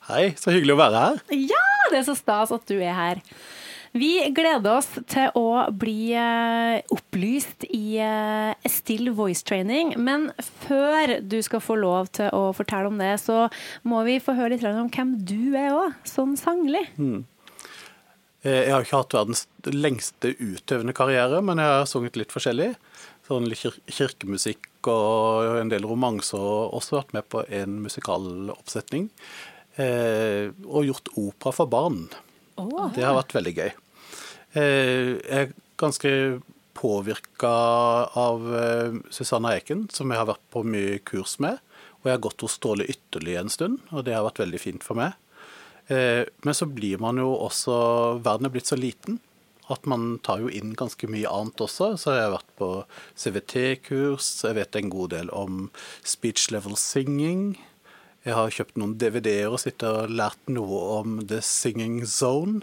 [0.08, 1.18] Hei, så hyggelig å være her.
[1.36, 3.20] Ja, det er så stas at du er her.
[3.92, 7.98] Vi gleder oss til å bli eh, opplyst i
[8.72, 10.30] Still Voice Training, men
[10.64, 13.92] før du skal få lov til å fortelle om det, så Mm.
[13.92, 16.86] må vi få høre litt om hvem du er òg, sånn sanglig.
[18.42, 22.72] Eh, Jeg har ikke hatt verdens lengste utøvende karriere, men jeg har sunget litt forskjellig.
[23.28, 29.08] Sånn kir kirkemusikk og en del romanser, og også vært med på en musikaloppsetning.
[29.78, 32.08] Eh, og gjort opera for barn.
[32.96, 33.70] Det har vært veldig gøy.
[34.58, 36.10] Eh, Jeg er ganske
[36.74, 37.52] påvirka
[38.18, 41.60] av eh, Susanna Eiken, som jeg har vært på mye kurs med.
[42.02, 44.82] Og jeg har gått hos Ståle Ytterli en stund, og det har vært veldig fint
[44.84, 45.14] for meg.
[45.86, 49.20] Eh, Men så blir man jo også Verden er blitt så liten
[49.70, 51.92] at man tar jo inn ganske mye annet også.
[52.00, 52.70] Så jeg har vært på
[53.18, 55.68] CVT-kurs, jeg vet en god del om
[56.02, 57.54] speech level singing.
[58.26, 62.62] Jeg har kjøpt noen DVD-er og sittet og lært noe om The Singing Zone.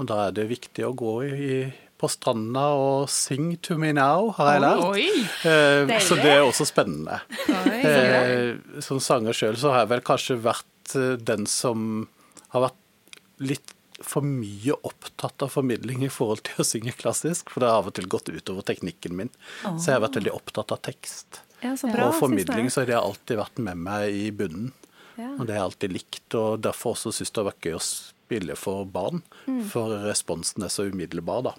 [0.00, 1.56] Og da er det viktig å gå i,
[2.00, 4.84] på stranda og sing to me now, har jeg lært.
[4.88, 5.06] Oi!
[5.48, 7.22] Eh, så det er også spennende.
[7.46, 7.78] Oi.
[7.80, 12.04] Eh, som sanger sjøl så har jeg vel kanskje vært eh, den som
[12.52, 17.62] har vært litt for mye opptatt av formidling i forhold til å synge klassisk, for
[17.62, 19.32] det har av og til gått utover teknikken min.
[19.62, 21.42] Så jeg har vært veldig opptatt av tekst.
[21.62, 24.72] Ja, så bra, og formidling, så har det alltid vært med meg i bunnen.
[25.14, 25.28] Ja.
[25.36, 27.84] Og det har jeg alltid likt, og derfor også syns det har vært gøy å
[27.86, 29.22] spille for barn.
[29.46, 29.62] Mm.
[29.70, 31.56] For responsen er så umiddelbar, da.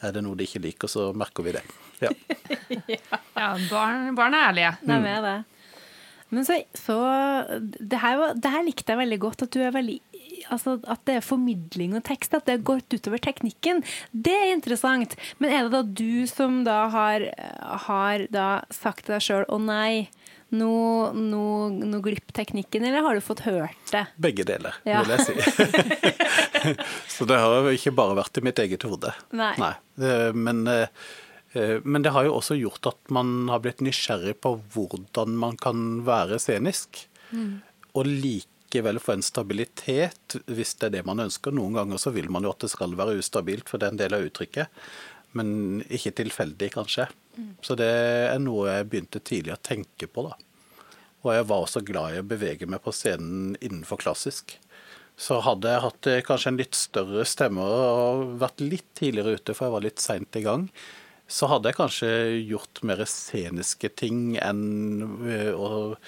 [0.00, 1.64] Er det noe de ikke liker, så merker vi det.
[2.00, 2.14] Ja.
[3.40, 4.70] Ja, barn, barn er ærlige.
[4.84, 5.36] Det er med det.
[6.30, 6.96] Men så, så
[7.58, 9.44] det, her, det her likte jeg veldig godt.
[9.46, 9.96] At du er veldig
[10.48, 13.82] Altså at det er formidling og tekst, at det har gått utover teknikken.
[14.12, 15.16] Det er interessant.
[15.38, 17.26] Men er det da du som da har,
[17.86, 20.08] har da sagt til deg sjøl å nei,
[20.50, 20.70] nå,
[21.14, 21.44] nå,
[21.86, 24.06] nå glipp teknikken, eller har du fått hørt det?
[24.18, 25.04] Begge deler, Ja.
[25.04, 25.34] vil jeg si.
[27.14, 29.12] så det har jo ikke bare vært i mitt eget hode.
[29.36, 29.52] Nei.
[29.60, 29.74] Nei.
[30.34, 35.36] Men, eh, men det har jo også gjort at man har blitt nysgjerrig på hvordan
[35.38, 37.04] man kan være scenisk.
[37.94, 38.06] Og
[38.70, 41.52] likevel få en stabilitet, hvis det er det man ønsker.
[41.52, 43.98] Noen ganger så vil man jo at det skal være ustabilt, for det er en
[43.98, 44.68] del av uttrykket.
[45.32, 47.08] Men ikke tilfeldig, kanskje.
[47.62, 50.36] Så det er noe jeg begynte tidlig å tenke på, da.
[51.22, 54.56] Og jeg var også glad i å bevege meg på scenen innenfor klassisk.
[55.20, 59.52] Så hadde jeg hatt eh, kanskje en litt større stemme og vært litt tidligere ute,
[59.52, 60.70] for jeg var litt seint i gang,
[61.30, 62.10] så hadde jeg kanskje
[62.48, 65.98] gjort mer sceniske ting enn eh, å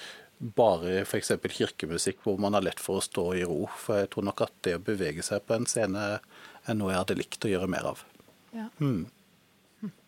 [0.43, 1.31] bare f.eks.
[1.55, 3.65] kirkemusikk, hvor man har lett for å stå i ro.
[3.79, 7.01] For jeg tror nok at det å bevege seg på en scene er noe jeg
[7.03, 8.03] hadde likt å gjøre mer av.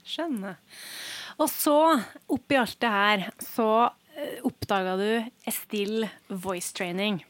[0.05, 0.59] Skjønner.
[1.41, 1.77] Og så,
[2.31, 3.69] oppi alt det her, så
[4.47, 5.09] oppdaga du
[5.49, 7.23] Estill voice training.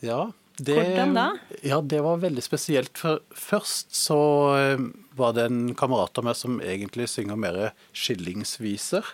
[0.00, 1.26] Ja, det, Hvordan da?
[1.64, 2.98] Ja, det var veldig spesielt.
[3.00, 4.20] For først så
[4.58, 4.82] eh,
[5.16, 7.60] var det en kamerat av meg som egentlig synger mer
[7.96, 9.06] skillingsviser,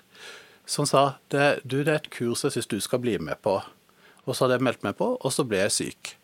[0.67, 3.61] som sa det, du, det er et kurs jeg syns du skal bli med på.
[4.27, 6.17] Og så hadde jeg meldt meg på, og så ble jeg syk.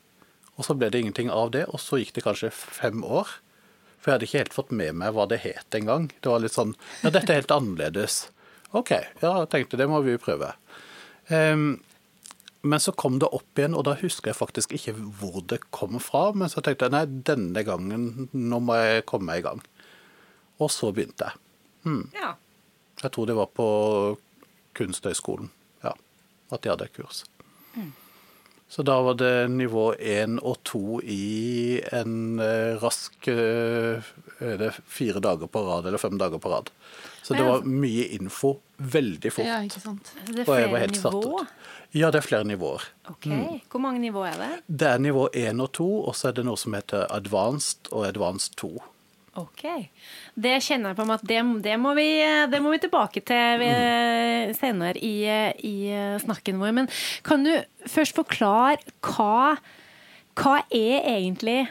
[0.58, 3.30] Og så ble det ingenting av det, og så gikk det kanskje fem år.
[4.02, 6.10] For jeg hadde ikke helt fått med meg hva det het engang.
[6.18, 6.74] Det var litt sånn
[7.04, 8.26] Ja, dette er helt annerledes.
[8.74, 8.90] OK,
[9.22, 10.50] ja, jeg tenkte det må vi prøve.
[11.30, 11.78] Um,
[12.66, 15.98] men så kom det opp igjen, og da husker jeg faktisk ikke hvor det kom
[16.02, 16.28] fra.
[16.34, 19.62] Men så tenkte jeg nei, denne gangen, nå må jeg komme meg i gang.
[20.62, 21.38] Og så begynte jeg.
[22.18, 22.34] Ja.
[23.02, 23.66] Jeg tror det var på
[24.82, 25.48] Kunsthøgskolen,
[25.86, 25.94] ja,
[26.50, 27.24] at de hadde kurs.
[28.72, 34.00] Så da var det nivå én og to i en eh, rask eh,
[34.88, 36.70] fire dager på rad eller fem dager på rad.
[37.20, 39.44] Så det var mye info veldig fort.
[39.44, 40.14] Ja, ikke sant.
[40.24, 41.52] Det er flere nivåer?
[41.92, 42.88] Ja, det er flere nivåer.
[43.12, 43.28] Ok,
[43.68, 44.50] Hvor mange nivåer er det?
[44.66, 48.06] Det er nivå 1 og 2, og så er det noe som heter advanced og
[48.08, 48.72] advanced 2.
[49.40, 49.62] Ok.
[50.36, 52.08] Det kjenner jeg på meg at det, det, må, vi,
[52.52, 55.14] det må vi tilbake til ved- senere i,
[55.64, 55.76] i
[56.20, 56.74] snakken vår.
[56.76, 56.90] Men
[57.24, 57.54] kan du
[57.88, 59.54] først forklare hva,
[60.36, 61.62] hva er egentlig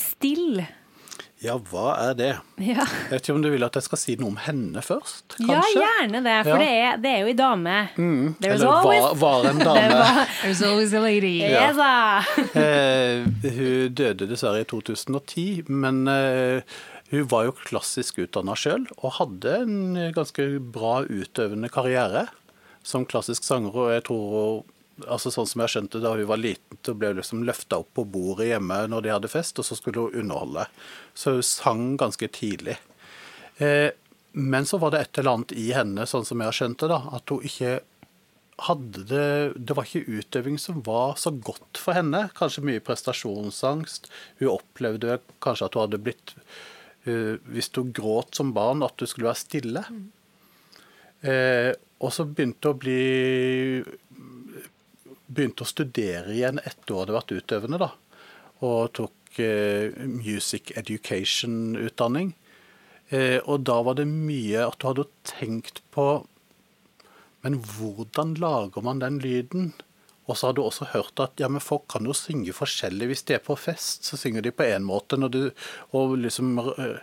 [0.00, 0.64] still?
[1.44, 2.30] Ja, hva er det?
[2.64, 2.86] Ja.
[2.86, 5.58] Jeg vet ikke om du vil at jeg skal si noe om henne først, ja,
[5.74, 6.62] gjerne det, for Ja.
[6.62, 7.74] det, er, det er jo ei dame.
[8.00, 8.30] Mm.
[8.40, 9.98] Eller var, always- var en dame.
[9.98, 11.34] var- There's always a lady.
[11.44, 12.24] Yes, ah.
[12.56, 19.18] Eh, hun døde dessverre i 2010, men eh, hun var jo klassisk utdanna sjøl og
[19.18, 22.28] hadde en ganske bra utøvende karriere
[22.84, 23.76] som klassisk sanger.
[23.76, 24.64] Og jeg tror
[25.10, 27.88] altså Sånn som jeg skjønte da hun var liten, så ble hun liksom løfta opp
[27.98, 30.68] på bordet hjemme når de hadde fest, og så skulle hun underholde.
[31.18, 32.76] Så hun sang ganske tidlig.
[33.58, 33.90] Eh,
[34.38, 36.90] men så var det et eller annet i henne, sånn som jeg har skjønt det,
[36.94, 37.74] da, at hun ikke
[38.68, 39.30] hadde det
[39.66, 42.28] Det var ikke utøving som var så godt for henne.
[42.38, 44.06] Kanskje mye prestasjonsangst.
[44.38, 46.36] Hun opplevde kanskje at hun hadde blitt
[47.04, 49.82] Hvis du gråt som barn, at du skulle være stille.
[51.24, 51.72] Eh,
[52.04, 53.82] og så begynte å bli
[55.34, 57.88] Begynte å studere igjen etter du hadde vært utøvende, da.
[58.62, 62.34] Og tok eh, music education-utdanning.
[63.08, 66.06] Eh, og da var det mye at du hadde tenkt på
[67.44, 69.72] Men hvordan lager man den lyden?
[70.24, 73.10] Og så har du også hørt at ja, men folk kan jo synge forskjellig.
[73.10, 75.18] Hvis de er på fest, så synger de på én måte.
[75.20, 75.40] Når du,
[75.96, 77.02] og liksom eh,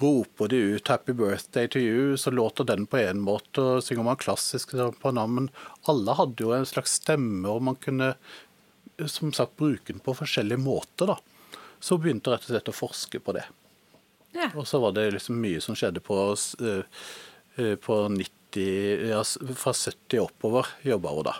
[0.00, 3.60] roper de ut 'Happy birthday to you', så låter den på én måte.
[3.60, 5.34] Og synger man klassisk på en annen.
[5.34, 5.50] Men
[5.86, 8.14] alle hadde jo en slags stemme, og man kunne
[9.06, 11.06] som sagt bruke den på forskjellige måter.
[11.06, 11.18] da.
[11.80, 13.44] Så begynte jeg rett og slett å forske på det.
[14.32, 14.48] Ja.
[14.56, 16.16] Og så var det liksom mye som skjedde på,
[16.60, 16.84] eh,
[17.56, 19.22] eh, på 90 ja,
[19.56, 21.34] Fra 70 oppover jobba hun da.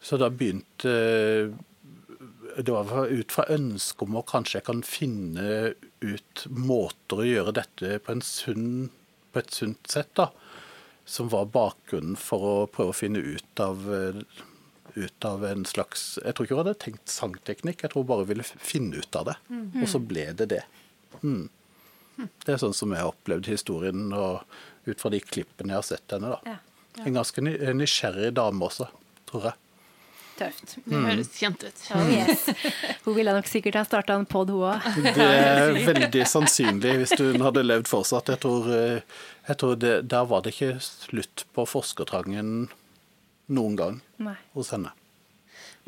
[0.00, 0.92] Så da begynte
[2.56, 7.54] Det var ut fra ønsket om å kanskje jeg kan finne ut måter å gjøre
[7.60, 8.88] dette på, sunn,
[9.32, 10.30] på et sunt sett, da.
[11.04, 14.22] Som var bakgrunnen for å prøve å finne ut av eh,
[14.94, 18.28] ut av en slags Jeg tror ikke hun hadde tenkt sangteknikk, jeg tror hun bare
[18.28, 19.36] ville finne ut av det.
[19.82, 20.62] Og så ble det det.
[21.22, 21.48] Mm.
[22.44, 24.42] Det er sånn som jeg har opplevd historien, og
[24.88, 26.34] ut fra de klippene jeg har sett henne.
[26.34, 26.56] da.
[26.56, 27.04] Ja.
[27.06, 28.88] En ganske nysgjerrig dame også,
[29.30, 29.69] tror jeg.
[30.40, 30.76] Tøft.
[30.88, 31.80] Det høres kjent ut.
[31.92, 32.46] Oh, yes.
[33.04, 34.86] Hun ville nok sikkert ha starta en pod, hun òg.
[35.04, 38.32] Det er veldig sannsynlig hvis hun hadde levd fortsatt.
[38.32, 42.70] Jeg tror, eh, jeg tror det, Der var det ikke slutt på forskertrangen
[43.50, 44.38] noen gang Nei.
[44.56, 44.94] hos henne.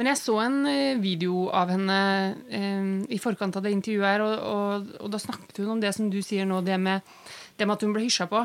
[0.01, 1.99] Men jeg så en eh, video av henne
[2.51, 5.93] eh, i forkant av det intervjuet her, og, og, og da snakket hun om det
[5.97, 7.05] som du sier nå, det med,
[7.63, 8.43] det med at hun ble hysja på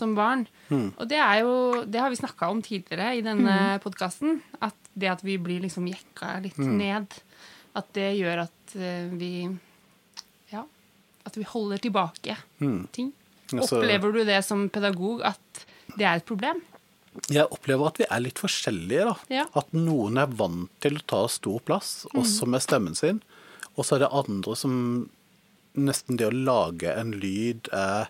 [0.00, 0.46] som barn.
[0.72, 4.40] Og det er jo Det har vi snakka om tidligere i denne podkasten.
[4.64, 7.06] At det at vi blir liksom jekka litt ned,
[7.74, 9.32] at det gjør at eh, vi
[10.52, 10.64] Ja.
[11.26, 12.36] At vi holder tilbake
[12.92, 13.12] ting.
[13.52, 15.64] Altså- Opplever du det som pedagog at
[15.98, 16.62] det er et problem?
[17.30, 19.04] Jeg opplever at vi er litt forskjellige.
[19.04, 19.14] da.
[19.30, 19.44] Ja.
[19.54, 23.20] At noen er vant til å ta stor plass, også med stemmen sin.
[23.76, 25.08] Og så er det andre som
[25.76, 28.08] nesten det å lage en lyd er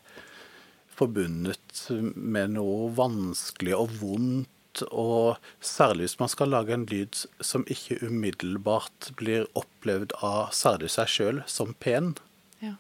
[0.99, 4.51] forbundet med noe vanskelig og vondt.
[4.91, 10.91] Og særlig hvis man skal lage en lyd som ikke umiddelbart blir opplevd av særlig
[10.97, 12.17] seg sjøl som pen,
[12.63, 12.75] Ja.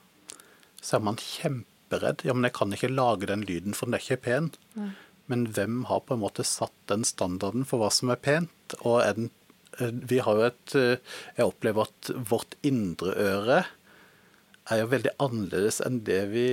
[0.83, 2.25] så er man kjemperedd.
[2.27, 4.51] Ja, men jeg kan ikke lage den lyden, for den er ikke pen.
[5.31, 8.75] Men hvem har på en måte satt den standarden for hva som er pent?
[8.83, 9.31] Og er den,
[9.79, 10.97] eh, vi har jo et eh,
[11.39, 13.65] Jeg opplever at vårt indre øre
[14.73, 16.49] er jo veldig annerledes enn det vi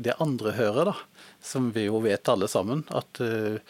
[0.00, 1.26] det andre hører, da.
[1.44, 2.86] Som vi jo vet alle sammen.
[2.96, 3.60] At uh,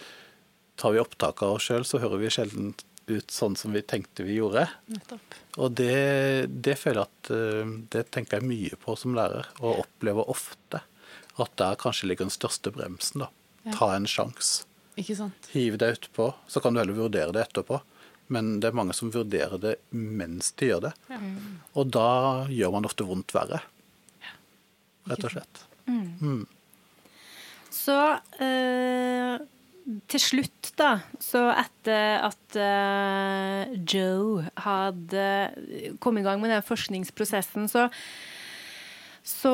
[0.81, 2.73] tar vi opptak av oss sjøl, så hører vi sjelden
[3.11, 4.67] ut sånn som vi tenkte vi gjorde.
[4.91, 5.37] Nettopp.
[5.59, 9.83] Og det, det føler jeg at eh, det tenker jeg mye på som lærer, og
[9.85, 10.83] opplever ofte.
[11.41, 13.25] At der kanskje ligger den største bremsen.
[13.25, 13.31] da.
[13.65, 13.75] Ja.
[13.77, 14.69] Ta en sjanse.
[15.01, 15.51] Ikke sant?
[15.55, 17.81] Hiv deg utpå, så kan du heller vurdere det etterpå.
[18.31, 20.95] Men det er mange som vurderer det mens de gjør det.
[21.75, 23.59] Og da gjør man ofte vondt verre.
[25.11, 25.65] Rett og slett.
[27.71, 27.97] Så
[28.43, 29.37] eh,
[30.11, 30.91] til slutt, da,
[31.23, 35.25] så etter at eh, Joe hadde
[36.03, 37.89] kommet i gang med den forskningsprosessen, så
[39.31, 39.53] så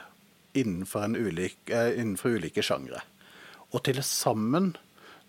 [0.56, 3.02] innenfor, ulik, eh, innenfor ulike sjangre.
[3.72, 4.76] Og til sammen,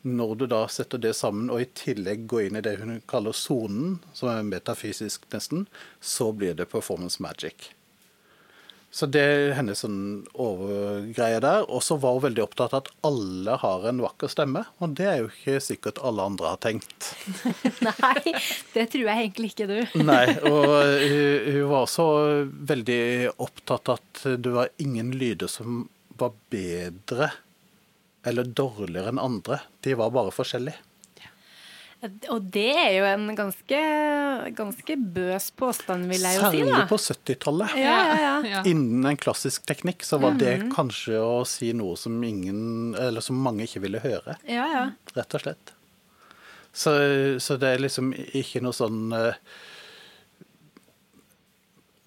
[0.04, 3.36] når du da setter det sammen, og i tillegg går inn i det hun kaller
[3.36, 5.68] sonen, som er metafysisk nesten,
[6.00, 7.74] så blir det performance magic.
[8.94, 11.66] Så det er hennes sånn overgreie der.
[11.68, 14.64] Og så var hun veldig opptatt av at alle har en vakker stemme.
[14.80, 17.12] Og det er jo ikke sikkert alle andre har tenkt.
[17.88, 18.34] Nei,
[18.74, 19.78] det tror jeg egentlig ikke du.
[20.12, 20.72] Nei, og
[21.04, 22.08] hun, hun var også
[22.72, 23.04] veldig
[23.36, 25.86] opptatt av at det var ingen lyder som
[26.18, 27.32] var bedre
[28.28, 29.62] eller dårligere enn andre.
[29.86, 30.80] De var bare forskjellige.
[32.06, 33.78] Og det er jo en ganske,
[34.54, 36.60] ganske bøs påstand, vil jeg jo si.
[36.62, 37.74] Særlig på 70-tallet.
[37.82, 38.60] Ja, ja, ja.
[38.70, 43.40] Innen en klassisk teknikk så var det kanskje å si noe som ingen, eller som
[43.42, 44.84] mange ikke ville høre, ja, ja.
[45.18, 45.74] rett og slett.
[46.78, 46.94] Så,
[47.42, 49.40] så det er liksom ikke noe sånn eh,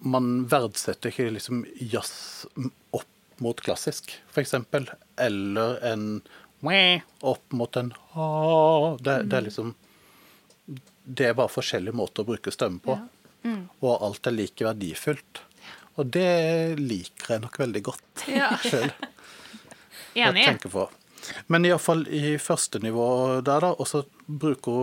[0.07, 2.45] Man verdsetter ikke liksom jazz
[2.95, 4.55] opp mot klassisk, f.eks.
[5.19, 6.05] Eller en
[7.19, 8.97] opp mot en «ha».
[9.01, 9.75] Det, det er liksom
[11.03, 12.97] Det er bare forskjellige måter å bruke stemme på.
[13.81, 15.41] Og alt er like verdifullt.
[15.99, 18.51] Og det liker jeg nok veldig godt Ja.
[18.63, 18.91] sjøl.
[20.15, 20.45] Enig.
[20.71, 20.85] på.
[21.47, 23.05] Men iallfall i første nivå
[23.45, 24.77] der, da, og så bruker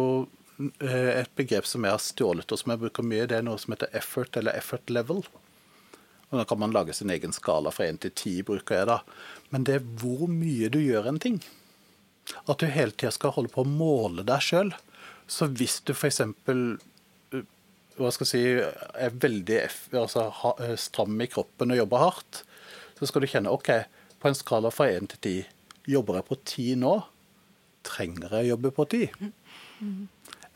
[0.59, 3.27] hun eh, et begrep som jeg har stjålet, og som jeg bruker mye.
[3.29, 5.23] Det er noe som heter effort, eller effort level.
[6.29, 8.99] Og Da kan man lage sin egen skala fra 1 til 10, bruker jeg da.
[9.55, 11.41] Men det er hvor mye du gjør en ting.
[12.47, 14.75] At du hele tida skal holde på å måle deg sjøl.
[15.29, 16.23] Så hvis du f.eks.
[17.99, 18.43] Hva skal jeg si,
[19.03, 19.59] er veldig
[19.99, 20.29] altså,
[20.63, 22.43] eh, stram i kroppen og jobber hardt,
[22.99, 23.73] så skal du kjenne OK,
[24.19, 25.35] på en skala fra 1 til 10,
[25.95, 26.95] jobber jeg på 10 nå?
[27.87, 29.09] Trenger jeg å jobbe på 10?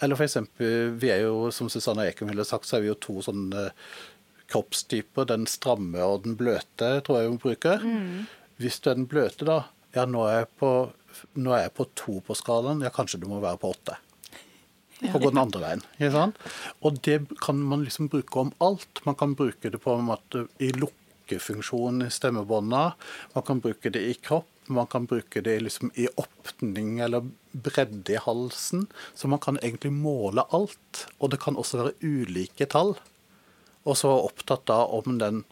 [0.03, 2.99] Eller for eksempel, vi er jo, som Susanne Ekum ville sagt, så er vi jo
[2.99, 3.69] to sånne
[4.51, 5.29] kroppstyper.
[5.31, 7.85] Den stramme og den bløte, tror jeg hun bruker.
[8.63, 9.61] Hvis du er den bløte, da,
[9.95, 10.73] ja, nå er jeg på,
[11.39, 13.99] nå er jeg på to på skalaen, ja, kanskje du må være på åtte.
[15.11, 16.33] Og gå den andre veien.
[16.83, 19.03] Og det kan man liksom bruke om alt.
[19.07, 22.83] Man kan bruke det på en måte i lukkefunksjon i stemmebånda.
[23.35, 24.49] Man kan bruke det i kropp.
[24.71, 28.87] Man kan bruke det liksom i åpning eller bredde i halsen.
[29.15, 31.07] Så man kan egentlig måle alt.
[31.19, 32.95] Og det kan også være ulike tall.
[33.83, 35.43] Og så være opptatt da om den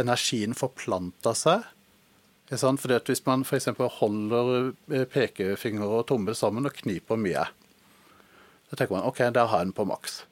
[0.00, 1.64] energien forplanta seg.
[2.52, 3.68] Fordi at Hvis man f.eks.
[3.78, 7.46] holder eh, pekefinger og tommel sammen og kniper mye,
[8.72, 10.22] da tenker man OK, der har jeg den på maks.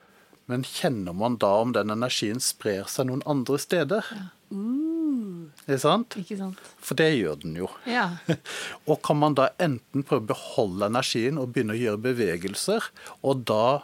[0.49, 4.07] Men kjenner man da om den energien sprer seg noen andre steder?
[4.51, 6.17] Ikke sant?
[6.19, 6.63] Ikke sant?
[6.81, 7.69] For det gjør den jo.
[7.85, 8.07] Ja.
[8.89, 12.89] Og kan man da enten prøve å beholde energien og begynne å gjøre bevegelser,
[13.23, 13.83] og da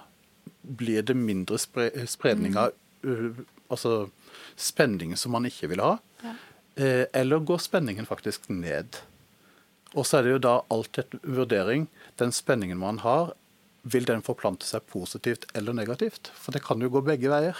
[0.66, 2.72] blir det mindre spre spredning av
[3.06, 4.08] uh, altså
[4.58, 5.92] spenning som man ikke vil ha,
[6.80, 8.98] eh, eller går spenningen faktisk ned?
[9.94, 11.86] Og så er det jo da alltid en vurdering.
[12.18, 13.34] Den spenningen man har,
[13.86, 16.32] vil den forplante seg positivt eller negativt?
[16.34, 17.58] For det kan jo gå begge veier.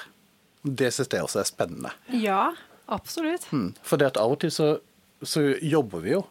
[0.66, 1.92] Det synes jeg også er spennende.
[2.10, 2.50] Ja,
[2.90, 3.46] absolutt.
[3.54, 3.70] Mm.
[3.86, 4.70] For det at av og til så,
[5.22, 6.24] så jobber vi jo,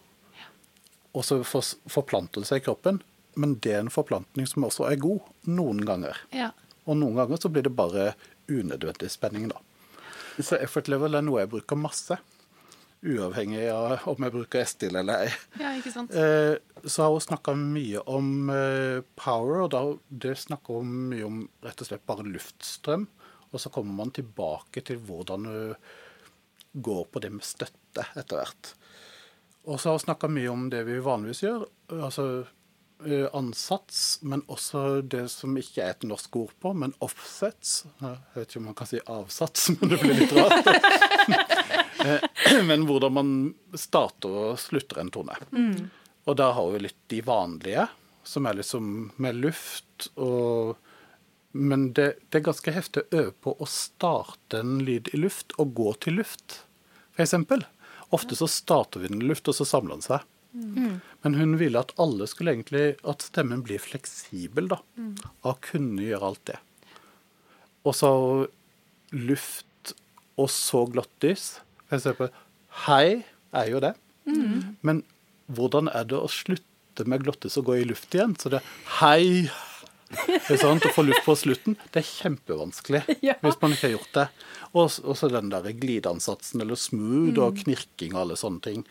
[1.15, 2.99] og så for, forplanter det seg i kroppen.
[3.39, 6.19] Men det er en forplantning som også er god, noen ganger.
[6.35, 6.51] ja.
[6.85, 8.11] Og noen ganger så blir det bare
[8.45, 9.57] unødvendig spenning, da.
[10.37, 12.19] Så effort level er noe jeg bruker masse.
[13.05, 15.33] Uavhengig av om jeg bruker S-stil eller ei.
[15.61, 16.15] Ja, ikke sant?
[16.17, 21.27] Eh, så har hun snakka mye om eh, power, og da det snakker hun mye
[21.27, 23.05] om rett og slett bare luftstrøm.
[23.51, 25.59] Og så kommer man tilbake til hvordan du
[26.85, 28.73] går på det med støtte etter hvert.
[29.65, 31.65] Og så har hun snakka mye om det vi vanligvis gjør,
[31.95, 32.25] altså
[33.05, 37.83] eh, ansats, men også det som ikke er et norsk ord på, men offsets.
[38.01, 41.53] Jeg vet ikke om man kan si avsats, men det blir litt rart.
[42.05, 43.29] Eh, men hvordan man
[43.73, 45.37] starter og slutter en tone.
[46.25, 47.87] Og da har vi litt de vanlige,
[48.25, 48.91] som er liksom
[49.21, 50.75] med luft og
[51.55, 55.53] Men det, det er ganske heftig å øve på å starte en lyd i luft
[55.55, 56.65] og gå til luft,
[57.15, 57.31] f.eks.
[58.11, 60.25] Ofte så starter vi den i luft, og så samler den seg.
[61.23, 64.81] Men hun ville at alle skulle egentlig At stemmen blir fleksibel, da.
[65.43, 66.59] Av å kunne gjøre alt det.
[67.87, 68.11] Og så
[69.11, 69.95] luft
[70.35, 70.85] og så
[71.89, 72.03] glottis.
[72.03, 72.29] ser på
[72.85, 73.23] hei
[73.55, 73.93] er jo det.
[74.81, 75.03] Men
[75.53, 78.35] hvordan er det å slutte med glottis og gå i luft igjen?
[78.39, 78.69] Så det er
[79.01, 79.49] hei
[80.15, 80.85] ikke sant?
[80.85, 83.35] Å få luft på slutten, det er kjempevanskelig Ja.
[83.41, 84.27] hvis man ikke har gjort det.
[84.75, 88.85] Og og så den der glideansatsen eller smooth og knirking og alle sånne ting.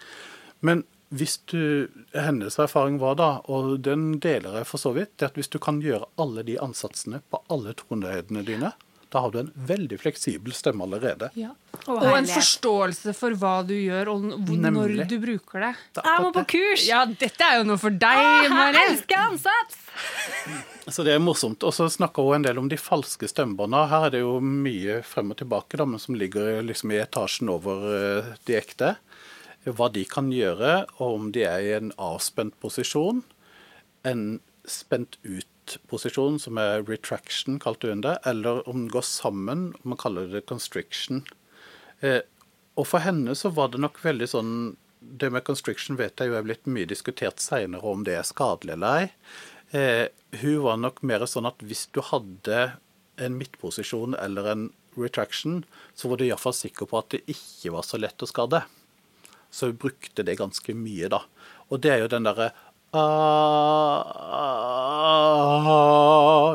[0.65, 0.83] Men
[1.15, 5.37] hvis du, Hennes erfaring var da, og den deler jeg for så vidt, det at
[5.39, 8.73] hvis du kan gjøre alle de ansatsene på alle tonehøydene dine,
[9.15, 11.29] da har du en veldig fleksibel stemme allerede.
[11.39, 11.53] Ja.
[11.85, 15.07] Og, Og en forståelse for hva du gjør, og hvor, når Nemlig.
[15.13, 15.73] du bruker det.
[15.95, 16.87] Det er Jeg må på kurs!
[16.89, 19.79] Ja, dette er jo noe for deg, Jeg elsker ansats!
[20.91, 21.63] Så det er morsomt.
[21.65, 23.87] Og så snakker hun en del om de falske stemmebåndene.
[23.93, 27.53] Her er det jo mye frem og tilbake, da, men som ligger liksom i etasjen
[27.55, 28.97] over eh, de ekte.
[29.65, 33.23] Hva de kan gjøre, og om de er i en avspent posisjon,
[34.05, 34.27] en
[34.69, 35.17] spent
[35.65, 40.47] ut-posisjon, som er retraction, kalte hun det, eller om den går sammen, man kaller det
[40.49, 41.25] constriction.
[42.01, 42.21] Eh,
[42.77, 44.55] og for henne så var det nok veldig sånn
[45.05, 48.73] Det med constriction vet jeg jo er blitt mye diskutert seinere om det er skadelig
[48.73, 49.09] eller ei.
[49.77, 50.07] Eh,
[50.41, 52.63] hun var nok mer sånn at hvis du hadde
[53.21, 54.65] en midtposisjon eller en
[54.97, 55.61] retraction,
[55.95, 58.63] så var du iallfall sikker på at det ikke var så lett å skade.
[59.53, 61.21] Så hun brukte det ganske mye, da.
[61.69, 62.49] Og det er jo den derre
[62.97, 64.03] ah,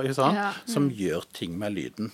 [0.10, 0.40] ikke sant?
[0.40, 0.52] Ja.
[0.70, 2.12] Som gjør ting med lyden.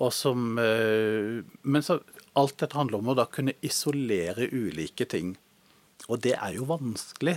[0.00, 2.00] Og som eh, Men så
[2.38, 5.34] alt dette handler om å da kunne isolere ulike ting.
[6.08, 7.36] Og det er jo vanskelig.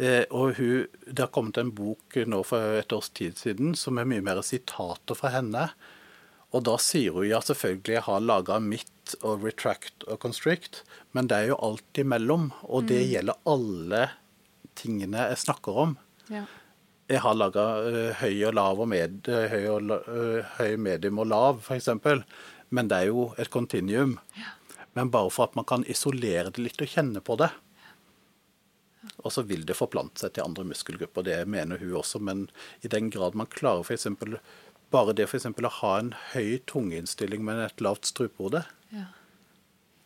[0.00, 4.00] Eh, og hun, det har kommet en bok nå for et års tid siden som
[4.00, 5.68] er mye mer sitater fra henne.
[6.56, 10.80] Og da sier hun ja, selvfølgelig jeg har laga mitt og retract og constrict,
[11.14, 12.50] men det er jo alt imellom.
[12.66, 14.06] Og det gjelder alle
[14.78, 15.96] tingene jeg snakker om.
[16.32, 16.46] Ja.
[17.08, 17.64] Jeg har laga
[18.18, 21.88] høy og lav og med, øh, høy, og, øh, høy, medium og lav, f.eks.
[22.74, 24.16] Men det er jo et kontinuum.
[24.96, 27.50] Men bare for at man kan isolere det litt og kjenne på det.
[29.22, 32.18] Og så vil det forplante seg til andre muskelgrupper, det mener hun også.
[32.18, 32.48] Men
[32.82, 34.08] i den grad man klarer f.eks.
[34.90, 39.06] bare det for eksempel å ha en høy tungeinnstilling med et lavt strupehode, Ja.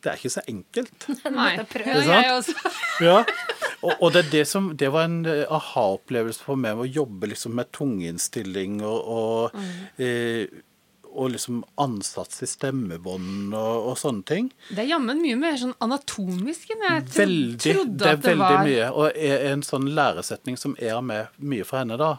[0.02, 1.08] det er ikke så enkelt.
[1.38, 1.56] Nei.
[1.64, 2.04] prøve.
[2.04, 2.74] Ja, jeg også.
[3.04, 3.24] Ja,
[3.82, 7.30] og, og det, er det, som, det var en eh, aha-opplevelse for meg å jobbe
[7.32, 9.62] liksom med tungeinnstilling og, og,
[10.02, 10.46] eh,
[11.10, 14.50] og liksom ansats i stemmebånd og, og sånne ting.
[14.68, 18.30] Det er jammen mye mer sånn anatomisk enn jeg tro Veldig, trodde det at det
[18.30, 18.64] veldig var.
[18.68, 18.88] mye.
[18.94, 22.12] Og er en sånn læresetning som er med mye for henne, da.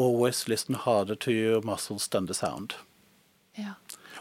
[0.00, 2.74] Always listen harder to your muscles than the sound.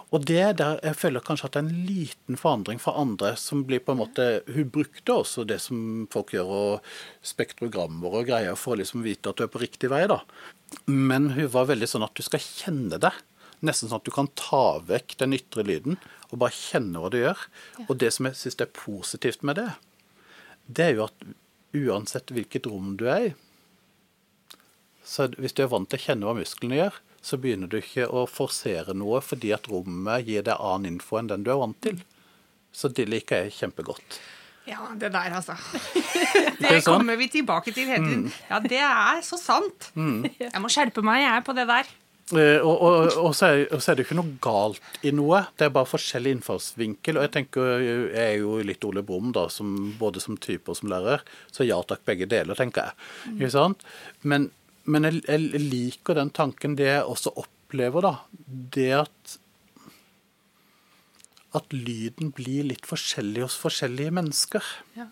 [0.09, 3.35] Og det er der jeg føler kanskje at det er en liten forandring fra andre
[3.37, 8.29] som blir på en måte Hun brukte også det som folk gjør, og spektrogrammer og
[8.29, 10.23] greier for å liksom vite at du er på riktig vei, da.
[10.89, 13.13] Men hun var veldig sånn at du skal kjenne det.
[13.65, 15.99] Nesten sånn at du kan ta vekk den ytre lyden
[16.29, 17.45] og bare kjenne hva du gjør.
[17.87, 19.69] Og det som jeg syns er positivt med det,
[20.69, 21.29] det er jo at
[21.75, 23.31] uansett hvilket rom du er i,
[25.05, 28.07] så hvis du er vant til å kjenne hva musklene gjør, så begynner du ikke
[28.07, 31.79] å forsere noe fordi at rommet gir deg annen info enn den du er vant
[31.83, 32.01] til.
[32.71, 34.19] Så det liker jeg kjempegodt.
[34.69, 35.55] ja, det der, altså.
[36.59, 38.27] Det kommer vi tilbake til hele tiden.
[38.49, 39.89] Ja, det er så sant.
[39.95, 41.87] Jeg må skjerpe meg, jeg, på det der.
[42.37, 45.09] Eh, Og, og, og, så er, og så er det jo ikke noe galt i
[45.15, 47.17] noe, det er bare forskjellig innfallsvinkel.
[47.17, 50.77] Og jeg tenker, jeg er jo litt Ole Brumm, da, som, både som type og
[50.77, 53.49] som lærer, så ja takk, begge deler, tenker jeg.
[53.55, 53.81] Sant?
[54.21, 54.51] Men,
[54.89, 58.15] men jeg, jeg liker den tanken, det jeg også opplever, da,
[58.75, 59.37] det at
[61.57, 64.65] at lyden blir litt forskjellig hos forskjellige mennesker.
[64.97, 65.07] Ja.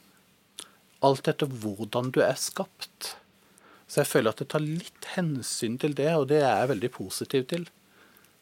[1.05, 3.15] Alt etter hvordan du er skapt.
[3.87, 6.91] Så jeg føler at det tar litt hensyn til det, og det er jeg veldig
[6.93, 7.67] positiv til.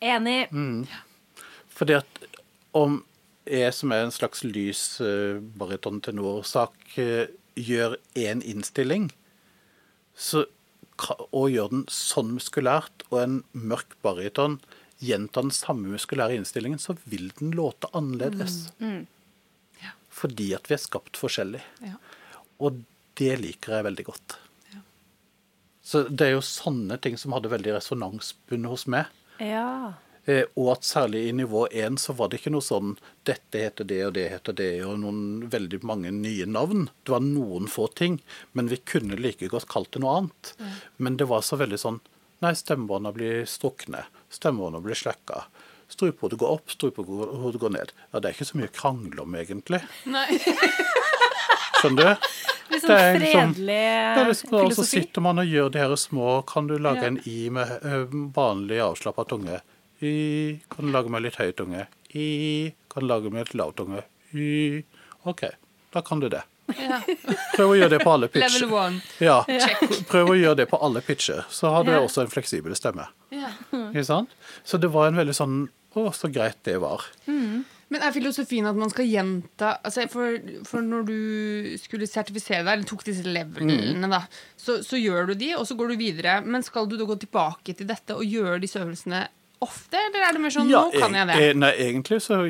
[0.04, 0.48] Enig.
[1.72, 2.24] Fordi at
[2.76, 3.04] om
[3.46, 9.12] jeg som er en slags lys uh, baryton-tenorsak, eh, gjør én innstilling,
[10.18, 10.44] så,
[11.02, 14.60] ka- og gjør den sånn muskulært, og en mørk baryton
[15.04, 18.72] gjenta den samme muskulære innstillingen, så vil den låte annerledes.
[20.16, 21.60] Fordi at vi er skapt forskjellig.
[21.84, 21.98] Ja.
[22.64, 22.84] Og
[23.20, 24.38] det liker jeg veldig godt.
[25.86, 29.12] Så det er jo sånne ting som hadde veldig resonansbundet hos meg.
[29.43, 29.93] Ja.
[30.26, 32.96] Eh, og at særlig i nivå 1 så var det ikke noe sånn
[33.30, 36.88] dette heter det, og det heter det, og noen veldig mange nye navn.
[37.06, 38.20] Det var noen få ting,
[38.58, 40.54] men vi kunne like godt kalt det noe annet.
[40.98, 42.02] Men det var så veldig sånn
[42.44, 44.02] Nei, stemmebånda blir strukne.
[44.30, 45.46] Stemmebånda blir slekka.
[45.88, 47.94] Strupehodet går opp, strupehodet går ned.
[48.12, 49.80] Ja, det er ikke så mye å krangle om, egentlig.
[50.12, 50.26] Nei.
[51.80, 52.28] Skjønner du?
[52.74, 55.72] Litt Det sånn er liksom- fredelig Det er liksom, og så sitter man og gjør
[55.72, 57.08] de her små Kan du lage Ja.
[57.12, 58.00] en i med ø,
[58.34, 59.60] vanlig avslappa tunge?
[60.02, 60.60] I.
[60.74, 61.86] Kan lage med litt høy tunge?
[62.16, 62.74] I.
[62.91, 64.04] Kan lage med litt lav tunge?
[64.36, 64.84] Y.
[65.26, 65.46] OK,
[65.93, 66.43] da kan du det.
[66.76, 66.98] Ja.
[67.56, 69.02] Prøv å gjøre det på alle Level one.
[69.22, 69.43] Ja,
[70.10, 72.00] prøv å gjøre det på alle pitcher, så har du Ja.
[72.02, 73.06] også en fleksibel stemme.
[73.32, 73.52] Ja.
[73.72, 74.30] Ikke sant?
[74.66, 75.58] Så det var en veldig sånn
[75.96, 77.06] Å, så greit det var.
[77.30, 80.36] Men er filosofien at man skal gjenta altså for,
[80.68, 84.20] for når du skulle sertifisere deg, eller tok disse levelene, da,
[84.60, 86.41] så, så gjør du de, og så går du videre.
[86.43, 89.22] Men skal du da gå tilbake til dette og gjøre disse øvelsene
[89.64, 91.36] ofte, eller er det mer sånn nå kan jeg det?
[91.41, 92.41] Jeg, Nei, egentlig så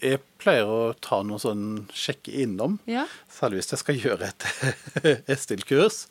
[0.00, 2.78] jeg pleier å ta noe sånn sjekke innom.
[2.88, 3.02] Ja.
[3.28, 4.46] Særlig hvis jeg skal gjøre et
[5.34, 6.06] Estil-kurs.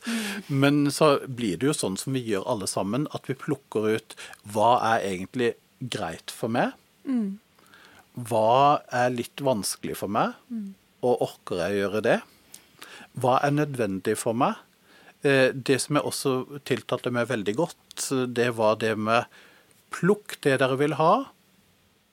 [0.47, 4.15] Men så blir det jo sånn som vi gjør alle sammen, at vi plukker ut
[4.53, 6.76] hva er egentlig greit for meg.
[8.30, 10.36] Hva er litt vanskelig for meg,
[11.01, 12.17] og orker jeg gjøre det?
[13.20, 14.59] Hva er nødvendig for meg?
[15.24, 19.26] Eh, Det som jeg også tiltalte meg veldig godt, det var det med
[19.94, 21.14] plukk det dere vil ha,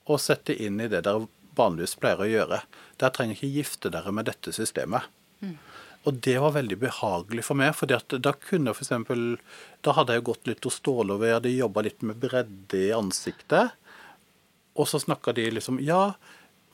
[0.06, 2.60] og sett det inn i det dere vanligvis pleier å gjøre.
[3.00, 5.08] Dere trenger ikke gifte dere med dette systemet.
[6.06, 9.38] Og det var veldig behagelig for meg, for da kunne eksempel,
[9.82, 12.92] Da hadde jeg gått litt hos Ståle, og jeg hadde jobba litt med bredde i
[12.94, 13.74] ansiktet.
[14.76, 16.14] Og så snakka de liksom Ja,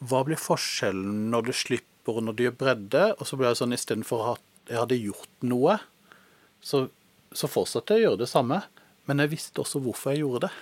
[0.01, 3.05] hva blir forskjellen når du slipper og når du gjør bredde?
[3.19, 5.79] Og så ble jeg sånn istedenfor at jeg hadde gjort noe,
[6.63, 6.89] så,
[7.33, 8.63] så fortsatte jeg å gjøre det samme.
[9.11, 10.53] Men jeg visste også hvorfor jeg gjorde det.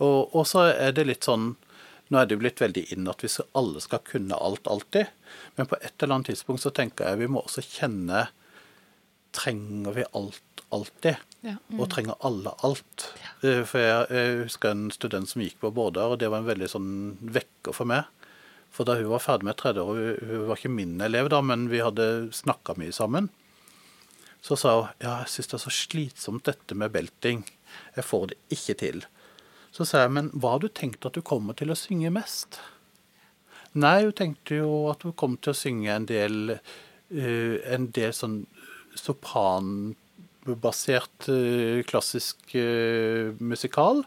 [0.00, 1.54] Og, og så er det litt sånn
[2.12, 5.08] Nå er det jo blitt veldig inn at vi alle skal kunne alt alltid.
[5.56, 8.26] Men på et eller annet tidspunkt så tenker jeg vi må også kjenne
[9.32, 11.20] Trenger vi alt alltid?
[11.40, 11.54] Ja.
[11.78, 13.06] Og trenger alle alt?
[13.22, 13.62] Ja.
[13.68, 16.68] For jeg, jeg husker en student som gikk på Bårdar, og det var en veldig
[16.68, 16.90] sånn
[17.20, 18.08] vekker for meg.
[18.72, 21.66] For da hun var ferdig med tredje år, hun var ikke min elev da, men
[21.72, 22.06] vi hadde
[22.36, 23.28] snakka mye sammen,
[24.42, 27.40] så sa hun ja, jeg syns det er så slitsomt dette med belting.
[27.96, 28.98] Jeg får det ikke til.
[29.72, 32.60] Så sa jeg, men hva har du tenkt at du kommer til å synge mest?
[33.72, 38.12] Nei, hun tenkte jo at hun kom til å synge en del, uh, en del
[38.16, 38.46] sånn
[38.98, 44.04] sopranbasert uh, klassisk uh, musikal.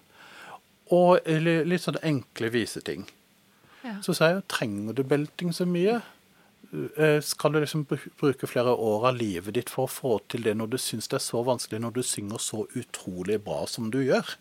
[0.93, 3.09] Og litt sånne enkle viseting.
[3.81, 3.97] Ja.
[4.05, 6.01] Så sa jeg, trenger du belting så mye?
[6.97, 10.55] Eh, Skal du liksom bruke flere år av livet ditt for å få til det
[10.57, 14.01] når du syns det er så vanskelig, når du synger så utrolig bra som du
[14.03, 14.35] gjør?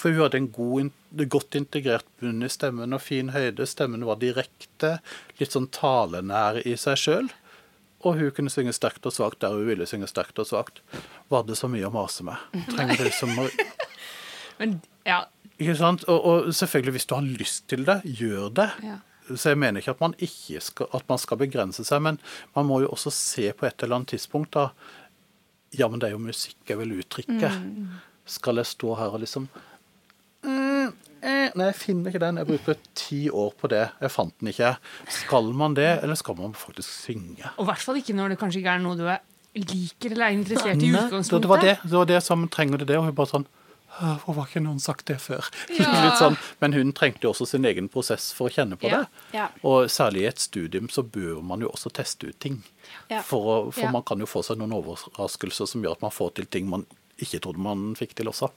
[0.00, 0.92] For hun hadde en god,
[1.28, 3.66] godt integrert bunn i stemmen og fin høyde.
[3.68, 4.94] Stemmen var direkte,
[5.40, 7.28] litt sånn talenær i seg sjøl.
[8.00, 10.80] Og hun kunne synge sterkt og svakt der hun ville synge sterkt og svakt.
[11.28, 12.40] Var det så mye å mase med?
[12.72, 13.50] Trenger det liksom å
[14.60, 14.78] Men
[15.08, 15.26] ja,
[15.60, 16.06] Ikke sant?
[16.08, 18.68] Og, og selvfølgelig, hvis du har lyst til det, gjør det.
[18.84, 18.96] Ja.
[19.36, 22.20] Så jeg mener ikke at man ikke skal, at man skal begrense seg, men
[22.56, 24.70] man må jo også se på et eller annet tidspunkt da
[25.78, 27.50] Ja, men det er jo musikk jeg vil uttrykke.
[28.26, 29.46] Skal jeg stå her og liksom
[30.42, 30.88] mm,
[31.22, 32.40] eh, Nei, jeg finner ikke den.
[32.42, 33.84] Jeg bruker ti år på det.
[34.02, 34.72] Jeg fant den ikke.
[35.20, 37.52] Skal man det, eller skal man faktisk synge?
[37.56, 39.22] Og i hvert fall ikke når det kanskje ikke er noe du er
[39.58, 41.42] liker eller er interessert i utgangspunktet.
[41.42, 43.59] Det var det, det var det som trenger det og hun bare sånn «Åh,
[43.98, 45.48] Hvorfor har ikke noen sagt det før?
[45.80, 46.12] Ja.
[46.16, 49.02] Sånn, men hun trengte jo også sin egen prosess for å kjenne på Ja.
[49.02, 49.24] det.
[49.36, 49.48] Ja.
[49.66, 52.60] Og særlig i et studium så bør man jo også teste ut ting.
[53.26, 56.46] For, for man kan jo få seg noen overraskelser som gjør at man får til
[56.46, 56.86] ting man
[57.20, 58.48] ikke trodde man fikk til også.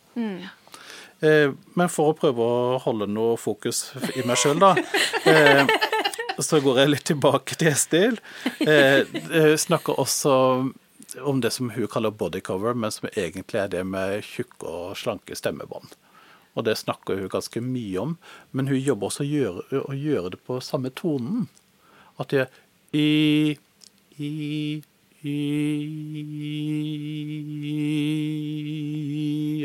[1.24, 4.74] Eh, men for å prøve å holde noe fokus i meg sjøl, da.
[5.24, 5.68] Eh,
[6.44, 8.16] så går jeg litt tilbake til Estil.
[8.66, 10.34] Eh, eh, snakker også
[11.22, 15.36] om det som hun kaller bodycover, men som egentlig er det med tjukke og slanke
[15.38, 15.95] stemmebånd.
[16.53, 18.18] Og det snakker hun ganske mye om,
[18.51, 21.47] men hun jobber også å gjøre, å gjøre det på samme tonen.
[22.22, 22.49] At det er
[22.93, 23.57] i,
[24.22, 24.30] i,
[25.26, 25.38] i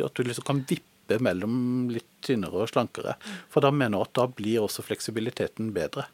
[0.04, 3.18] At du liksom kan vippe mellom litt tynnere og slankere.
[3.52, 6.08] For da mener hun at da blir også fleksibiliteten bedre.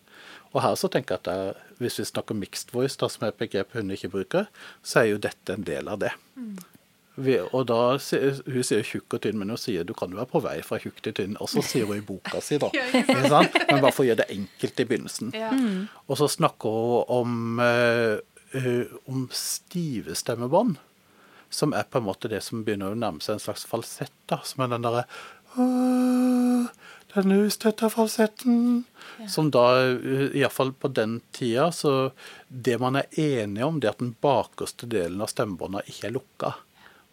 [0.54, 3.32] Og her så tenker jeg at det, hvis vi snakker mixed voice, da, som er
[3.32, 4.46] et begrep hun ikke bruker,
[4.86, 6.12] så er jo dette en del av det.
[7.14, 10.30] Vi, og da, Hun sier tjukk og tynn, men hun sier du kan jo være
[10.32, 11.36] på vei fra tjukk til tynn.
[11.42, 12.70] Og så sier hun i boka si, da.
[13.00, 13.58] Ikke sant?
[13.70, 15.34] Men bare for å gjøre det enkelt i begynnelsen.
[15.34, 15.52] Ja.
[16.08, 18.16] Og så snakker hun om, eh,
[18.58, 20.78] eh, om stive stemmebånd,
[21.54, 24.40] som er på en måte det som begynner å nærme seg en slags falsett, da,
[24.46, 25.06] som er den derre
[25.54, 26.66] «Åh,
[27.14, 28.84] Den ustøtta falsetten.
[29.30, 29.62] Som da,
[30.34, 32.10] iallfall på den tida, så
[32.48, 36.14] Det man er enige om, det er at den bakerste delen av stemmebåndene ikke er
[36.16, 36.54] lukka.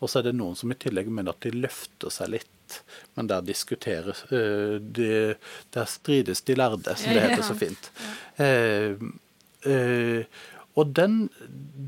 [0.01, 2.79] Og så er det noen som i tillegg mener at de løfter seg litt.
[3.17, 5.35] Men der diskuteres eh, de,
[5.75, 7.91] Der strides de lærde, som det heter så fint.
[8.41, 8.95] Eh,
[9.69, 10.23] eh,
[10.79, 11.25] og den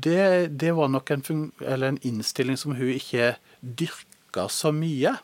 [0.04, 3.32] det, det var nok en, fun- eller en innstilling som hun ikke
[3.64, 5.16] dyrka så mye.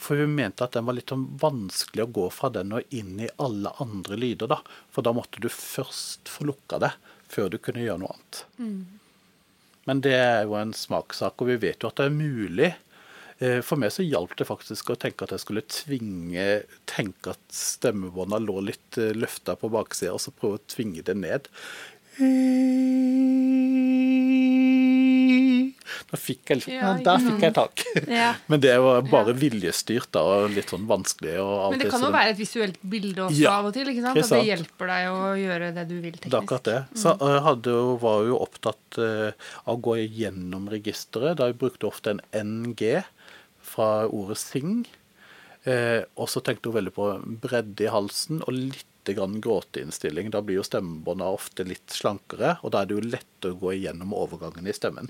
[0.00, 3.18] For hun mente at den var litt sånn vanskelig å gå fra den og inn
[3.20, 4.48] i alle andre lyder.
[4.48, 4.60] da.
[4.90, 6.94] For da måtte du først få lukka det,
[7.28, 8.40] før du kunne gjøre noe annet.
[9.88, 12.70] Men det er jo en smakssak, og vi vet jo at det er mulig.
[13.40, 16.48] Eh, For meg så hjalp det faktisk å tenke at jeg skulle tvinge
[16.90, 21.48] Tenke at stemmebånda lå litt løfta på baksida, og så prøve å tvinge det ned.
[26.10, 27.84] Da fikk jeg, Ja, der fikk jeg tak.
[28.10, 28.30] Ja.
[28.52, 31.34] Men det var bare viljestyrt da, og litt sånn vanskelig.
[31.70, 33.90] Men det kan jo være et visuelt bilde også Ja, av og til.
[33.92, 34.20] ikke sant?
[34.24, 36.78] At det hjelper deg å gjøre det du vil Det er akkurat det.
[36.98, 39.32] Så jeg hadde, jo- var jo opptatt eh,
[39.66, 41.36] av å gå gjennom registeret.
[41.40, 43.02] Da jeg brukte ofte en NG
[43.70, 44.84] fra ordet sing.
[45.68, 47.10] Eh, og så tenkte hun veldig på
[47.42, 50.28] bredde i halsen og litt grann gråteinnstilling.
[50.32, 53.72] Da blir jo stemmebånda ofte litt slankere, og da er det jo lettere å gå
[53.74, 55.08] igjennom overgangen i stemmen.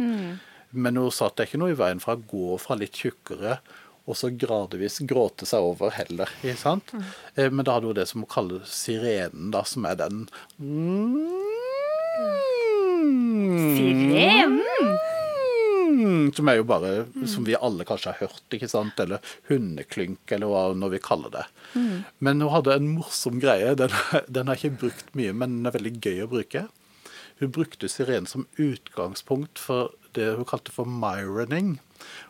[0.73, 3.59] Men hun sa at det ikke noe i veien for å gå fra litt tjukkere
[4.11, 6.31] og så gradvis gråte seg over heller.
[6.43, 6.93] ikke sant?
[7.37, 10.25] Eh, Men da hadde hun det som hun kaller sirenen, da, som er den
[13.77, 14.61] Sirenen!
[15.91, 16.91] Mm, Som er jo bare
[17.29, 18.99] som vi alle kanskje har hørt, ikke sant?
[19.03, 19.18] Eller
[19.51, 21.45] hundeklynk, eller hva når vi kaller det.
[22.23, 23.75] Men hun hadde en morsom greie.
[23.79, 23.93] Den,
[24.29, 26.64] den har jeg ikke brukt mye, men den er veldig gøy å bruke.
[27.41, 31.78] Hun brukte sirenen som utgangspunkt for det hun kalte for myroning.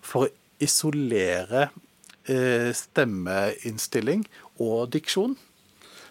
[0.03, 0.33] For å
[0.63, 1.69] isolere
[2.31, 4.27] eh, stemmeinnstilling
[4.61, 5.37] og diksjon.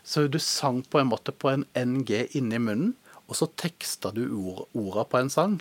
[0.03, 2.95] Så du sang på en måte på en NG inni munnen,
[3.29, 5.59] og så teksta du ord, orda på en sang.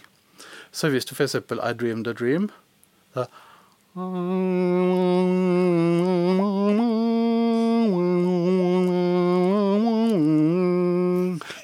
[0.73, 1.35] Så hvis du f.eks.
[1.35, 2.49] I Dreamed a Dream
[3.15, 3.27] da,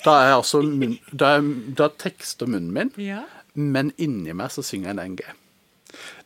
[0.05, 0.61] da er altså
[1.12, 1.46] da, er,
[1.78, 3.22] da tekster munnen min, Ja.
[3.55, 5.24] men inni meg så synger jeg en NG.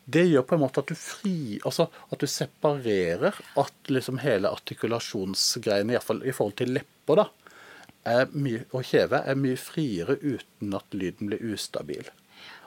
[0.09, 4.49] Det gjør på en måte at du fri, altså at du separerer at liksom hele
[4.57, 7.26] artikulasjonsgreiene, iallfall i forhold til lepper, da,
[8.33, 12.09] mye, og kjeve, er mye friere uten at lyden blir ustabil.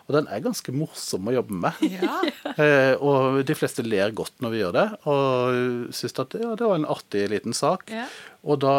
[0.06, 1.82] Og den er ganske morsom å jobbe med.
[1.98, 2.20] Ja.
[2.62, 6.68] Eh, og de fleste ler godt når vi gjør det, og syns at ja, det
[6.68, 7.88] var en artig liten sak.
[7.90, 8.04] Ja.
[8.44, 8.74] Og da,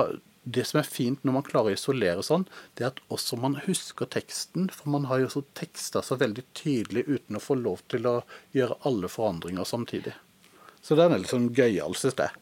[0.44, 3.54] det som er fint når man klarer å isolere sånn, det er at også man
[3.66, 4.68] husker teksten.
[4.74, 8.16] For man har jo også teksta så veldig tydelig uten å få lov til å
[8.56, 10.14] gjøre alle forandringer samtidig.
[10.82, 12.32] Så den er litt sånn gøyal, syns jeg.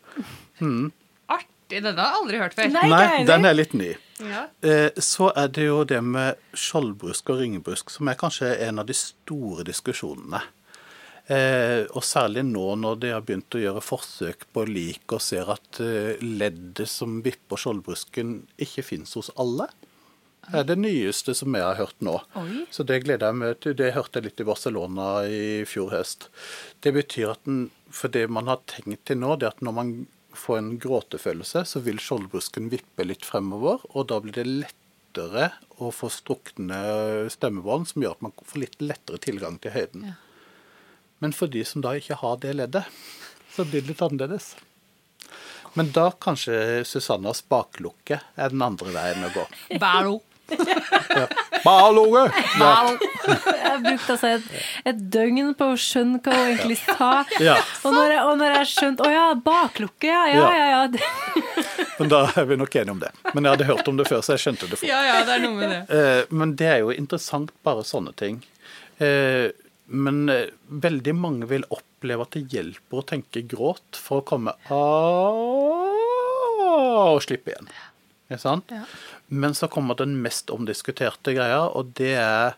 [1.30, 1.82] Artig.
[1.84, 2.70] Den har jeg aldri hørt før.
[2.74, 3.90] Nei, Nei, den er litt ny.
[4.26, 4.46] Ja.
[4.66, 8.88] Eh, Så er det jo det med skjoldbrusk og ringebrusk som er kanskje en av
[8.88, 10.40] de store diskusjonene.
[11.30, 15.52] Eh, og særlig nå når de har begynt å gjøre forsøk på lik og ser
[15.52, 19.68] at eh, leddet som vipper skjoldbrusken, ikke fins hos alle.
[20.50, 22.16] Det er det nyeste som jeg har hørt nå.
[22.40, 22.64] Oi.
[22.74, 23.76] Så det gleder jeg meg til.
[23.78, 26.26] Det hørte jeg litt i Barcelona i fjor høst.
[26.82, 29.76] Det betyr at den, for det man har tenkt til nå, det er at når
[29.76, 29.92] man
[30.34, 35.92] får en gråtefølelse, så vil skjoldbrusken vippe litt fremover, og da blir det lettere å
[35.94, 36.80] få strukne
[37.30, 40.10] stemmebånd, som gjør at man får litt lettere tilgang til høyden.
[41.20, 42.88] Men for de som da ikke har det leddet,
[43.54, 44.54] så blir det litt annerledes.
[45.78, 49.44] Men da kanskje Susannas baklukke er den andre veien å gå.
[49.78, 50.16] Balo.
[51.14, 51.28] ja.
[51.62, 52.24] Baloge!
[52.58, 52.96] Ja.
[53.28, 54.48] Jeg brukte altså et,
[54.90, 57.10] et døgn på å skjønne hva hun egentlig sa.
[57.38, 57.54] Ja.
[57.86, 60.24] Og når jeg, og når jeg skjønte Å ja, baklukke, ja.
[60.34, 61.46] Ja, ja, ja.
[62.00, 63.12] Men da er vi nok enige om det.
[63.30, 64.88] Men jeg hadde hørt om det før, så jeg skjønte det fort.
[64.90, 65.80] Ja, ja, det er noe med det.
[66.00, 68.40] Eh, Men det er jo interessant, bare sånne ting.
[69.90, 74.54] Men eh, veldig mange vil oppleve at det hjelper å tenke gråt for å komme
[77.10, 77.70] og slippe igjen.
[78.30, 78.70] Ikke sant?
[78.70, 78.84] Ja.
[79.26, 82.54] Men så kommer den mest omdiskuterte greia, og det er,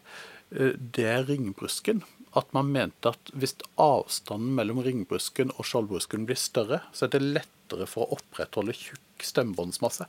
[0.53, 2.03] eh, det er ringbrusken.
[2.37, 7.23] At man mente at hvis avstanden mellom ringbrusken og skjoldbrusken blir større, så er det
[7.25, 10.09] lettere for å opprettholde tjukk stemmebåndsmasse.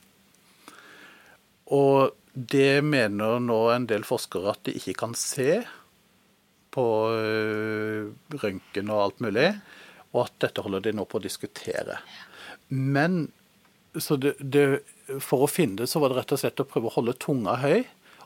[1.72, 5.62] Og det mener nå en del forskere at de ikke kan se
[6.74, 8.12] på øh,
[8.42, 9.48] røntgen og alt mulig,
[10.14, 12.00] og at dette holder de nå på å diskutere.
[12.68, 13.28] Men
[13.94, 14.82] så det, det,
[15.22, 17.56] for å finne det, så var det rett og slett å prøve å holde tunga
[17.62, 17.84] høy,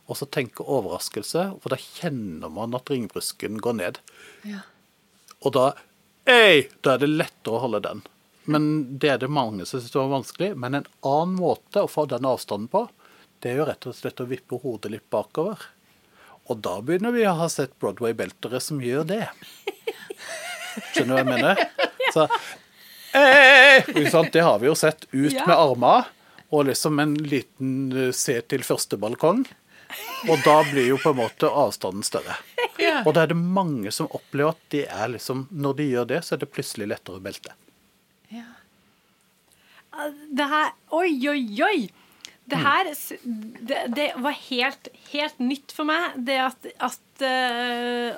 [0.08, 3.98] og så tenke overraskelse, for da kjenner man at ringbrusken går ned.
[4.48, 4.62] Ja.
[5.44, 5.66] Og da,
[6.24, 8.00] ei, da er det lettere å holde den.
[8.48, 10.54] Men det er det mange som syns var vanskelig.
[10.56, 12.86] Men en annen måte å få den avstanden på,
[13.44, 15.60] det er jo rett og slett å vippe hodet litt bakover.
[16.48, 19.24] Og da begynner vi å ha sett Broadway-beltere som gjør det.
[20.94, 21.62] Skjønner du hva jeg mener?
[22.14, 22.24] Så,
[24.12, 24.32] sant?
[24.32, 25.04] Det har vi jo sett.
[25.12, 25.94] Ut med arma,
[26.48, 29.44] og liksom en liten eh, se til første balkong.
[30.28, 32.36] Og da blir jo på en måte avstanden større.
[33.04, 36.20] Og da er det mange som opplever at de er liksom, når de gjør det,
[36.24, 37.56] så er det plutselig lettere å belte.
[38.32, 38.48] Ja.
[40.30, 41.78] Det her Oi, oi, oi!
[42.48, 42.88] Det her
[43.68, 46.14] det, det var helt, helt nytt for meg.
[46.24, 48.14] Det at, at eh,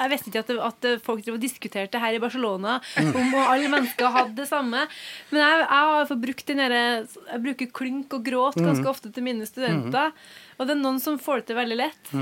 [0.00, 3.70] Jeg visste ikke at, at folk drev og diskuterte her i Barcelona om og alle
[3.72, 4.84] mennesker hadde det samme.
[5.30, 9.48] Men jeg, jeg brukt den derre Jeg bruker klynk og gråt ganske ofte til mine
[9.48, 10.12] studenter.
[10.58, 12.14] Og det er noen som får det til veldig lett.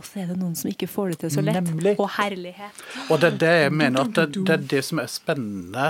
[0.00, 1.58] Og så er det noen som ikke får det til så lett.
[1.66, 1.92] Nemlig.
[2.00, 2.78] Og herlighet.
[3.12, 5.88] Og det er det jeg mener at det, det er det som er spennende,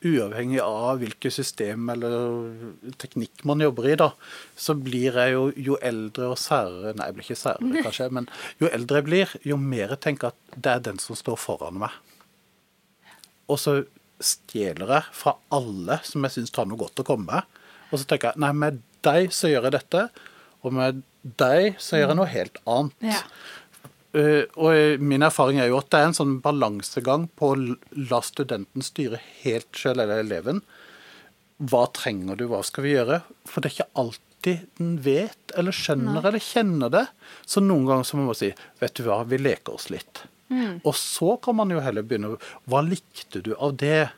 [0.00, 4.08] uavhengig av hvilket system eller teknikk man jobber i, da.
[4.56, 8.30] Så blir jeg jo jo eldre og særere Nei, jeg blir ikke særere, kanskje, men
[8.62, 11.82] jo eldre jeg blir, jo mer jeg tenker at det er den som står foran
[11.84, 12.00] meg.
[13.52, 13.82] Og så
[14.22, 17.62] stjeler jeg fra alle som jeg syns har noe godt å komme med.
[17.92, 20.06] Og så tenker jeg nei, med deg så gjør jeg dette,
[20.62, 21.02] og med
[21.78, 22.96] så gjør jeg noe helt annet.
[23.12, 23.20] Ja.
[24.12, 27.60] Uh, og min erfaring er jo at det er en sånn balansegang på å
[28.10, 30.60] la studenten styre helt sjøl, eller eleven.
[31.62, 33.22] Hva trenger du, hva skal vi gjøre?
[33.48, 37.06] For det er ikke alltid den vet, eller skjønner, eller kjenner det.
[37.46, 38.50] Så noen ganger så må man si
[38.82, 40.24] vet du hva, vi leker oss litt.
[40.84, 42.34] Og så kan man jo heller begynne
[42.68, 44.10] Hva likte du av det?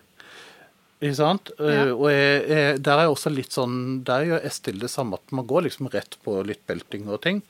[1.03, 1.51] Ikke sant?
[1.59, 1.89] Ja.
[1.93, 3.75] og jeg, jeg, der er jeg også litt sånn
[4.07, 7.43] Der gjør Estil det samme, at man går liksom rett på litt belting og ting.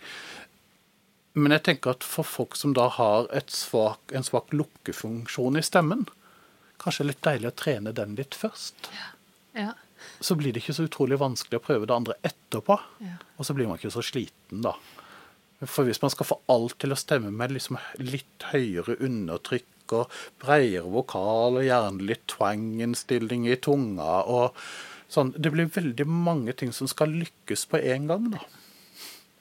[1.35, 5.65] Men jeg tenker at for folk som da har et svak, en svak lukkefunksjon i
[5.67, 6.05] stemmen,
[6.83, 8.91] kanskje litt deilig å trene den litt først.
[9.59, 9.73] Ja.
[10.23, 12.79] Så blir det ikke så utrolig vanskelig å prøve det andre etterpå.
[13.03, 13.17] Ja.
[13.39, 14.77] Og så blir man ikke så sliten, da.
[15.65, 20.13] For hvis man skal få alt til å stemme med liksom litt høyere undertrykk og
[20.43, 24.57] bredere vokal og gjerne litt twang-innstilling i tunga og
[25.13, 28.41] sånn Det blir veldig mange ting som skal lykkes på en gang, da.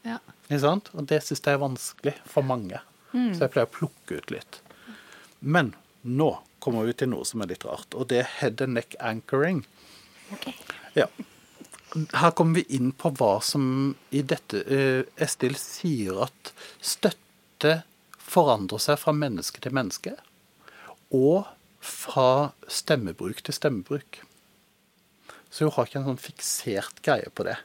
[0.03, 0.19] Ja.
[0.51, 2.81] Og det syns jeg er vanskelig for mange.
[3.13, 4.59] Så jeg pleier å plukke ut litt.
[5.39, 6.29] Men nå
[6.63, 9.63] kommer vi til noe som er litt rart, og det er head and neck anchoring.
[10.97, 11.07] Ja.
[11.93, 17.83] Her kommer vi inn på hva som i dette uh, Estil sier at støtte
[18.17, 20.15] forandrer seg fra menneske til menneske,
[21.13, 21.49] og
[21.83, 24.21] fra stemmebruk til stemmebruk.
[25.53, 27.59] Så hun har ikke en sånn fiksert greie på det.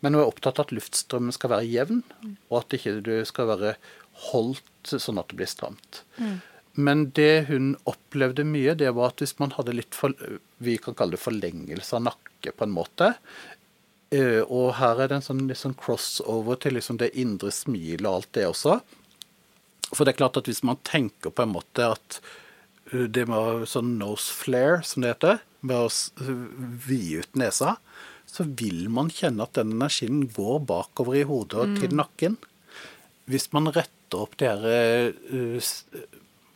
[0.00, 2.00] Men hun er opptatt av at luftstrømmen skal være jevn,
[2.48, 3.74] og at ikke skal være
[4.30, 6.02] holdt sånn at det blir stramt.
[6.80, 10.14] Men det hun opplevde mye, det var at hvis man hadde litt for,
[10.62, 13.12] vi kan kalle det forlengelse av nakke på en måte,
[14.14, 18.20] eh, og her er det en sånn, sånn crossover til liksom det indre smilet og
[18.20, 18.78] alt det også.
[19.90, 22.20] For det er klart at hvis man tenker på en måte at
[22.90, 25.88] det med sånn nose flare, som det heter, med å
[26.86, 27.76] vide ut nesa,
[28.30, 32.38] så vil man kjenne at den energien går bakover i hodet og til nakken.
[33.30, 35.70] Hvis man retter opp de her uh,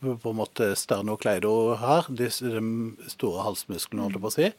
[0.05, 4.51] på en måte sternokleido her, de store halsmusklene, holdt jeg på å si,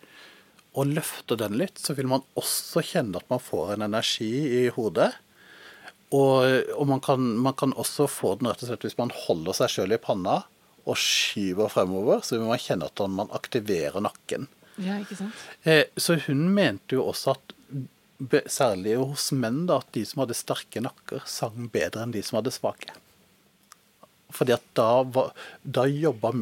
[0.76, 4.66] og løfter den litt, så vil man også kjenne at man får en energi i
[4.74, 5.14] hodet.
[6.14, 6.44] Og,
[6.76, 9.72] og man, kan, man kan også få den rett og slett hvis man holder seg
[9.72, 10.42] sjøl i panna
[10.86, 14.46] og skyver fremover, så man kjenner at man aktiverer nakken.
[14.78, 15.34] ja, ikke sant?
[15.64, 17.54] Eh, så hun mente jo også at
[18.48, 22.38] særlig hos menn da, at de som hadde sterke nakker, sang bedre enn de som
[22.38, 22.94] hadde svake.
[24.32, 25.32] Fordi at da, var-
[25.62, 26.32] da jobba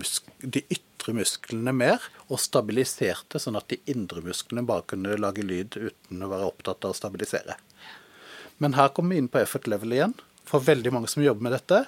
[0.40, 5.76] de ytre musklene mer og stabiliserte, sånn at de indre musklene bare kunne lage lyd
[5.76, 7.57] uten å være opptatt av å stabilisere.
[8.62, 10.14] Men her kommer vi inn på effort level igjen.
[10.49, 11.86] For veldig mange som jobber med dette,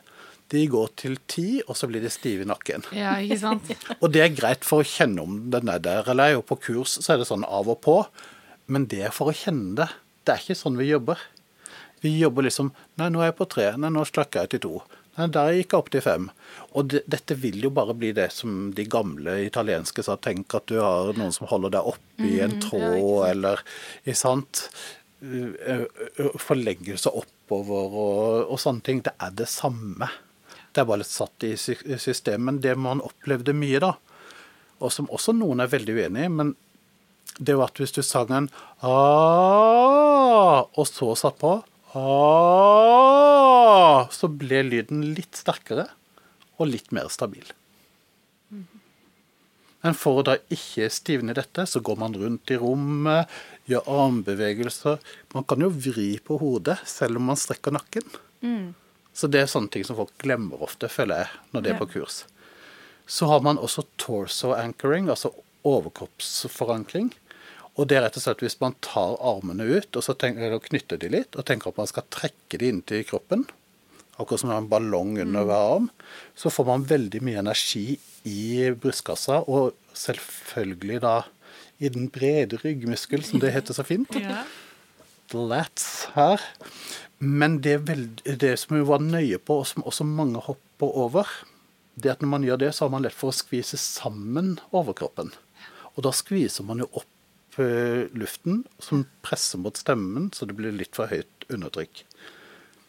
[0.53, 2.84] de går til ti, og så blir de stive i nakken.
[2.94, 3.70] Ja, ikke sant?
[4.03, 6.36] Og det er greit for å kjenne om den er der eller ei.
[6.38, 7.97] Og på kurs så er det sånn av og på.
[8.70, 9.88] Men det er for å kjenne det.
[10.22, 11.18] Det er ikke sånn vi jobber.
[12.05, 12.70] Vi jobber liksom
[13.01, 13.72] Nei, nå er jeg på tre.
[13.80, 14.74] Nei, nå slakker jeg til to.
[15.16, 16.28] Nei, der gikk jeg opp til fem.
[16.76, 20.18] Og det, dette vil jo bare bli det som de gamle italienske sa.
[20.20, 23.64] Tenk at du har noen som holder deg oppi i en tråd, eller
[24.05, 24.68] Ikke sant?
[25.24, 29.03] Uh, uh, Forlengelse oppover og, og sånne ting.
[29.07, 30.11] Det er det samme.
[30.77, 32.45] Det er bare litt satt i sy- systemet.
[32.51, 33.95] Men det man opplevde mye, da,
[34.85, 36.51] og som også noen er veldig uenig i, men
[37.41, 38.47] det var at hvis du sang en
[38.85, 41.51] ah, og så satt på
[42.77, 45.87] ah, så ble lyden litt sterkere
[46.61, 47.45] og litt mer stabil.
[49.87, 53.29] Men for å da ikke stivne dette, så går man rundt i rommet,
[53.70, 54.97] gjør armbevegelser.
[55.37, 58.07] Man kan jo vri på hodet selv om man strekker nakken.
[59.16, 61.88] Så det er sånne ting som folk glemmer ofte, føler jeg, når det er på
[61.94, 62.24] kurs.
[63.08, 65.30] Så har man også torso anchoring, altså
[65.66, 67.14] overkroppsforankring.
[67.76, 70.64] Og det er rett og slett hvis man tar armene ut og så tenker, eller
[70.64, 73.46] knytter de litt, og tenker at man skal trekke de inntil kroppen,
[74.16, 75.88] akkurat som en ballong under hver arm,
[76.36, 77.98] så får man veldig mye energi
[78.28, 81.18] i brystkassa, og selvfølgelig da
[81.84, 84.16] i den brede ryggmuskel, som det heter så fint.
[85.36, 86.40] Lats her.
[87.18, 87.78] Men det,
[88.24, 91.30] det som vi var nøye på, og som også mange hopper over,
[91.96, 95.32] det at når man gjør det, så har man lett for å skvise sammen overkroppen.
[95.96, 100.76] Og da skviser man jo opp eh, luften, som presser mot stemmen, så det blir
[100.76, 102.04] litt for høyt undertrykk.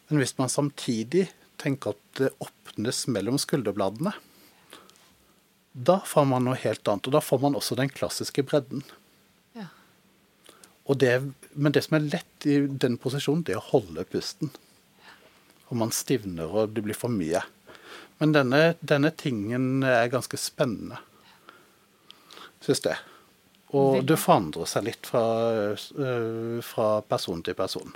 [0.08, 4.12] Men hvis man samtidig tenker at det åpnes mellom skulderbladene,
[5.72, 7.08] da får man noe helt annet.
[7.08, 8.82] Og da får man også den klassiske bredden.
[10.96, 11.12] Det,
[11.52, 14.48] men det som er lett i den posisjonen, det er å holde pusten.
[15.68, 17.42] Og man stivner, og det blir for mye.
[18.18, 20.96] Men denne, denne tingen er ganske spennende,
[22.64, 22.98] syns jeg.
[23.76, 25.24] Og det forandrer seg litt fra,
[25.76, 27.92] øh, fra person til person.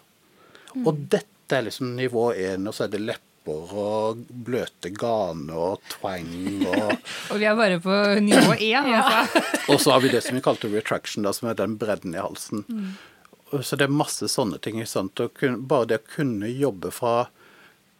[0.84, 3.00] Og dette er liksom nivå én, og så er det
[3.42, 6.92] lepper og bløte ganer og twang og
[7.30, 9.42] Og vi er bare på nivå én, altså.
[9.72, 12.18] Og så har vi det som vi kalte retraction, da, som er den bredden i
[12.18, 12.64] halsen.
[12.68, 12.96] Mm.
[13.62, 14.78] Så det er masse sånne ting.
[14.80, 15.20] ikke Sant?
[15.20, 17.28] Og kun, bare det å kunne jobbe fra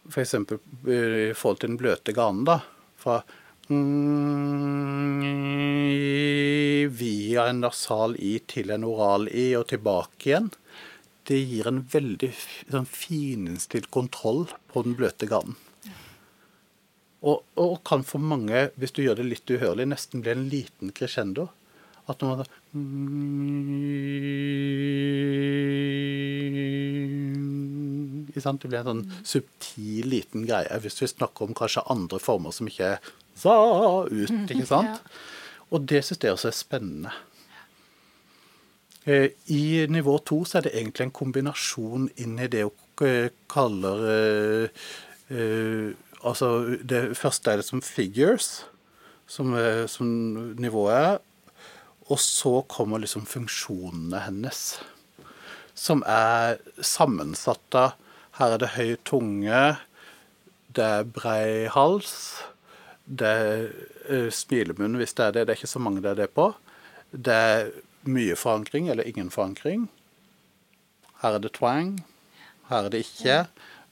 [0.08, 0.34] f.eks.
[0.34, 2.60] i forhold til den bløte ganen, da.
[2.98, 3.22] Fra
[3.68, 5.22] mm,
[6.90, 10.50] via en nasal i til en oral i og tilbake igjen.
[11.28, 12.32] Det gir en veldig
[12.72, 15.58] sånn fininnstilt kontroll på den bløte garnen.
[17.22, 20.90] Og, og kan for mange, hvis du gjør det litt uhørlig, nesten bli en liten
[20.96, 21.46] crescendo.
[22.10, 22.48] At når man
[28.42, 28.58] sånn?
[28.58, 32.68] Det blir en sånn subtil liten greie hvis vi snakker om kanskje andre former som
[32.70, 33.54] ikke er sa
[34.08, 35.12] ut, ikke sant?
[35.72, 37.12] Og det syns jeg også er spennende.
[39.04, 44.06] Eh, I nivå to så er det egentlig en kombinasjon inn i det hun kaller
[44.12, 44.86] eh,
[45.34, 45.92] eh,
[46.22, 48.64] Altså, det første er det som figures,
[49.26, 50.06] som, eh, som
[50.54, 51.16] nivået er.
[52.14, 54.78] Og så kommer liksom funksjonene hennes,
[55.74, 57.74] som er sammensatt
[58.38, 59.76] Her er det høy tunge,
[60.72, 62.42] det er brei hals,
[63.04, 63.66] det er
[64.08, 65.46] eh, smilemunn hvis det er det.
[65.46, 66.52] Det er ikke så mange det er det på.
[67.12, 67.72] Det er
[68.08, 69.86] mye forankring eller ingen forankring.
[71.22, 71.96] Her er det twang,
[72.70, 73.38] her er det ikke.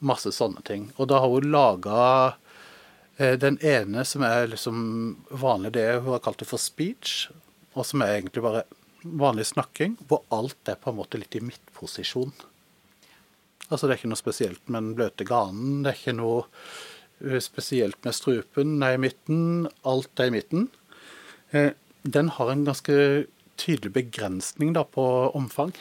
[0.00, 0.88] Masse sånne ting.
[0.96, 2.02] Og da har hun laga
[3.20, 4.78] eh, den ene som er liksom
[5.28, 7.28] vanlig, det hun har kalt det for speech,
[7.76, 8.64] og som er egentlig bare
[9.04, 12.32] vanlig snakking, hvor alt er på en måte litt i midtposisjon.
[13.68, 16.40] Altså det er ikke noe spesielt med den bløte ganen, det er ikke noe
[17.22, 19.68] eh, spesielt med strupen, nei, midten.
[19.86, 20.70] Alt er i midten.
[21.52, 22.94] Eh, Den har en ganske
[23.60, 25.04] tydelig begrensning da på
[25.36, 25.72] omfang.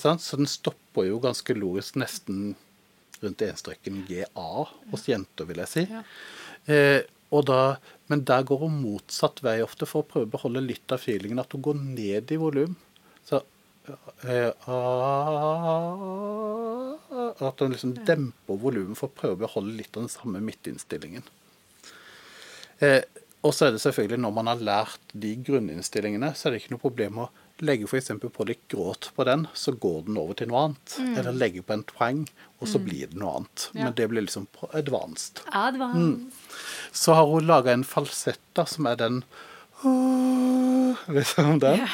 [0.00, 0.24] Sant?
[0.24, 2.54] Så den stopper jo ganske logisk nesten
[3.22, 5.82] rundt enstreken GA hos jenter, vil jeg si.
[6.72, 7.00] Eh,
[7.32, 7.60] og da,
[8.12, 11.40] men der går hun motsatt vei ofte for å prøve å beholde litt av feelingen.
[11.40, 12.74] At hun går ned i volum.
[13.28, 13.36] Så
[14.28, 16.92] eh, ah,
[17.40, 21.24] At hun liksom demper volumet for å prøve å beholde litt av den samme midtinnstillingen.
[22.82, 23.02] Eh,
[23.42, 26.76] og så er det selvfølgelig når man har lært de grunninnstillingene, så er det ikke
[26.76, 27.30] noe problem å
[27.62, 28.10] legge f.eks.
[28.22, 30.94] på litt gråt på den, så går den over til noe annet.
[31.18, 32.24] Eller legge på en twang,
[32.58, 33.66] og så blir det noe annet.
[33.76, 35.42] Men det blir liksom advanced.
[35.46, 36.22] advanced.
[36.22, 36.30] Mm.
[36.92, 39.22] Så har hun laga en falsett da, som er den
[41.16, 41.86] Liksom den.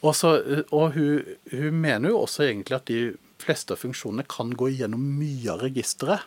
[0.00, 0.34] Og, så,
[0.72, 3.00] og hun, hun mener jo også egentlig at de
[3.40, 6.26] fleste av funksjonene kan gå gjennom mye av registeret.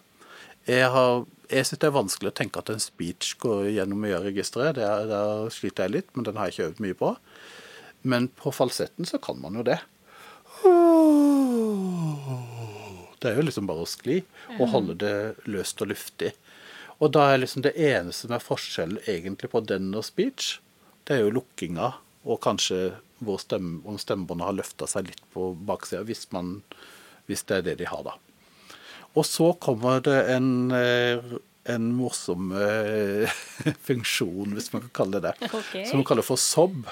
[0.69, 4.17] Jeg, har, jeg syns det er vanskelig å tenke at en speech går gjennom mye
[4.17, 4.75] av registeret.
[4.75, 7.17] Det er- Der sliter jeg litt, men den har jeg ikke øvd mye på.
[8.03, 9.79] Men på falsetten så kan man jo det.
[13.21, 14.17] Det er jo liksom bare å skli
[14.59, 15.15] og holde det
[15.47, 16.33] løst og luftig.
[16.99, 20.57] Og da er liksom det eneste som er forskjellen egentlig på den og speech,
[21.05, 21.93] det er jo lukkinga
[22.25, 22.95] og kanskje
[23.39, 26.27] stemme, om stemmebåndet har løfta seg litt på baksida, hvis,
[27.27, 28.17] hvis det er det de har, da.
[29.13, 31.33] Og så kommer det en, eh,
[31.69, 33.41] en morsom eh,
[33.87, 35.85] funksjon, hvis man kan kalle det det, okay.
[35.89, 36.87] som man kaller for sob.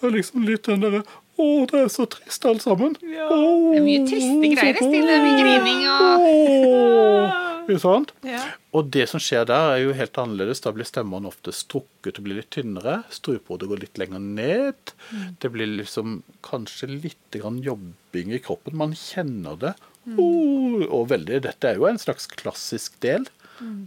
[0.00, 1.02] Det er liksom litt den derre
[1.40, 2.96] Å, det er så trist alt sammen.
[3.04, 3.28] Ja.
[3.32, 4.76] Det er mye triste greier.
[4.76, 8.12] Det er mye grining og Ikke sant?
[8.28, 8.42] Ja.
[8.76, 10.60] Og det som skjer der, er jo helt annerledes.
[10.60, 12.98] Da blir stemmene ofte strukket og blir litt tynnere.
[13.14, 14.92] Strupehodet går litt lenger ned.
[15.40, 18.76] Det blir liksom kanskje litt grann jobbing i kroppen.
[18.76, 19.74] Man kjenner det.
[20.08, 23.26] Oh, og veldig, Dette er jo en slags klassisk del.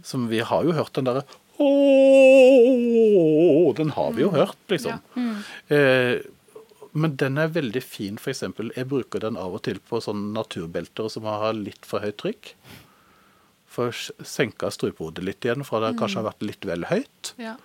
[0.06, 1.24] Som vi har jo hørt den derre
[3.74, 5.00] Den har vi jo hørt, liksom.
[5.68, 6.22] Eh,
[6.94, 8.44] men den er veldig fin, f.eks.
[8.46, 12.52] Jeg bruker den av og til på sånne naturbelter som har litt for høyt trykk.
[13.66, 17.34] For å senke strupehodet litt igjen, fra det kanskje har vært litt vel høyt.
[17.42, 17.56] Ja.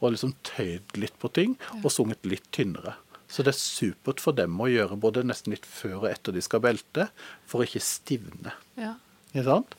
[0.00, 2.96] Og liksom tøyd litt på ting, og sunget litt tynnere.
[3.32, 6.42] Så det er supert for dem å gjøre både nesten litt før og etter de
[6.44, 7.08] skal belte,
[7.48, 8.52] for å ikke stivne.
[8.76, 8.98] Ja.
[9.32, 9.76] Ikke sant?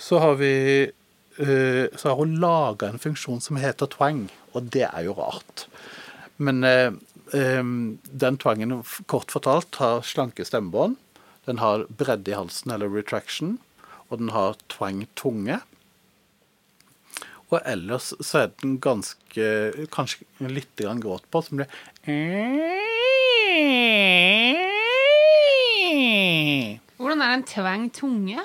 [0.00, 0.52] Så har vi
[0.88, 5.66] eh, så har hun laga en funksjon som heter twang, og det er jo rart.
[6.40, 6.94] Men eh,
[7.36, 7.60] eh,
[8.24, 8.80] den twangen,
[9.10, 10.96] kort fortalt, har slanke stemmebånd.
[11.48, 13.58] Den har bredde i halsen, eller retraction,
[14.08, 15.60] og den har twang tunge.
[17.48, 19.46] Og ellers så er den ganske
[19.94, 21.70] Kanskje litt grann gråt på, som blir
[26.98, 28.44] Hvordan er en tvang tunge?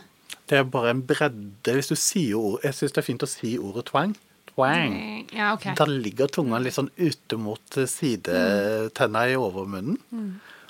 [0.49, 1.74] Det er bare en bredde.
[1.76, 4.16] Hvis du sier ord Jeg syns det er fint å si ordet twang.
[4.54, 4.95] Twang.
[5.34, 5.74] Ja, okay.
[5.78, 9.97] Da ligger tunga litt sånn ute mot sidetenna i overmunnen.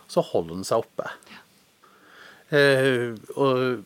[0.08, 1.10] Så holder den seg oppe.
[2.54, 3.84] Eh, og,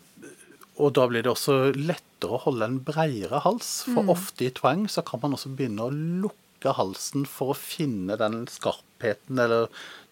[0.77, 3.69] og da blir det også lettere å holde en bredere hals.
[3.89, 8.17] For ofte i twang så kan man også begynne å lukke halsen for å finne
[8.19, 9.67] den skarpheten eller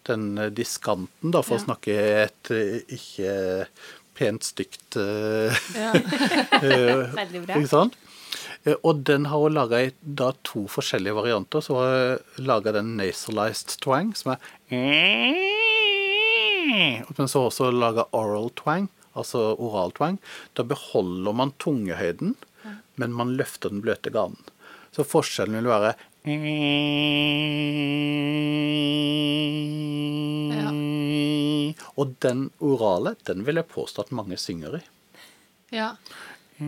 [0.06, 1.94] den diskanten, da, for å snakke
[2.24, 3.32] et eh, ikke
[4.16, 5.50] pent stygt eh,
[6.62, 7.56] eh, Veldig bra.
[7.58, 7.96] Ikke sant?
[8.64, 11.62] Eh, Og den har hun laga i da to forskjellige varianter.
[11.62, 11.90] Så har
[12.38, 14.42] hun laga den nasalized twang, som er
[17.16, 20.18] Men så har hun også laga oral twang, altså oraltvang.
[20.54, 22.36] Da beholder man tungehøyden,
[23.00, 24.40] men man løfter den bløte ganen.
[24.96, 25.94] Så forskjellen vil være
[31.96, 34.82] Og den orale, den vil jeg påstå at mange synger i.
[35.76, 35.90] Ja.
[36.58, 36.66] Oh.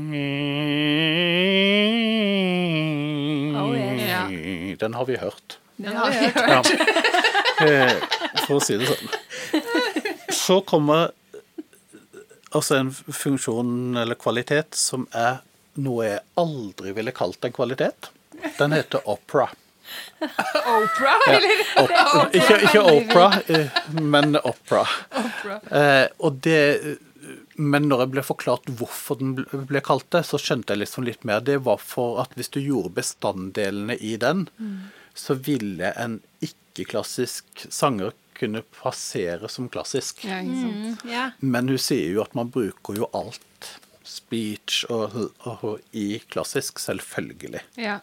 [4.78, 5.58] Den har vi hørt.
[5.76, 6.66] Den har vi hørt.
[7.58, 7.88] Ja.
[8.46, 9.08] For å si det sånn.
[10.30, 11.10] Så kommer
[12.56, 15.40] altså en funksjon eller kvalitet som er
[15.78, 18.10] noe jeg aldri ville kalt en kvalitet.
[18.58, 19.48] Den heter opera.
[20.68, 21.60] Opera, eller?
[21.80, 24.82] Op ikke, ikke opera, eh, men opera.
[25.72, 26.98] Eh, og det
[27.58, 29.32] men når jeg ble forklart hvorfor den
[29.66, 31.40] ble- kalt det, så skjønte jeg liksom litt mer.
[31.42, 34.44] Det var for at hvis du gjorde bestanddelene i den,
[35.18, 40.24] så ville en ikke-klassisk sanger kunne passere som klassisk.
[40.26, 41.04] Ja, ikke sant.
[41.08, 41.30] Ja.
[41.40, 43.74] Men hun sier jo at man bruker jo alt.
[44.08, 45.12] Speech og,
[45.44, 47.60] og i klassisk, selvfølgelig.
[47.76, 47.98] Ja.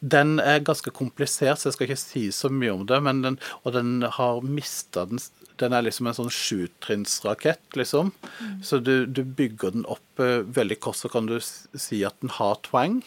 [0.00, 2.98] Den er ganske komplisert, så jeg skal ikke si så mye om det.
[3.06, 5.22] Men den, og den har mista den
[5.60, 8.10] Den er liksom en sånn sjutrinnsrakett, liksom.
[8.66, 12.32] Så du, du bygger den opp uh, veldig kort, så kan du si at den
[12.34, 13.02] har twang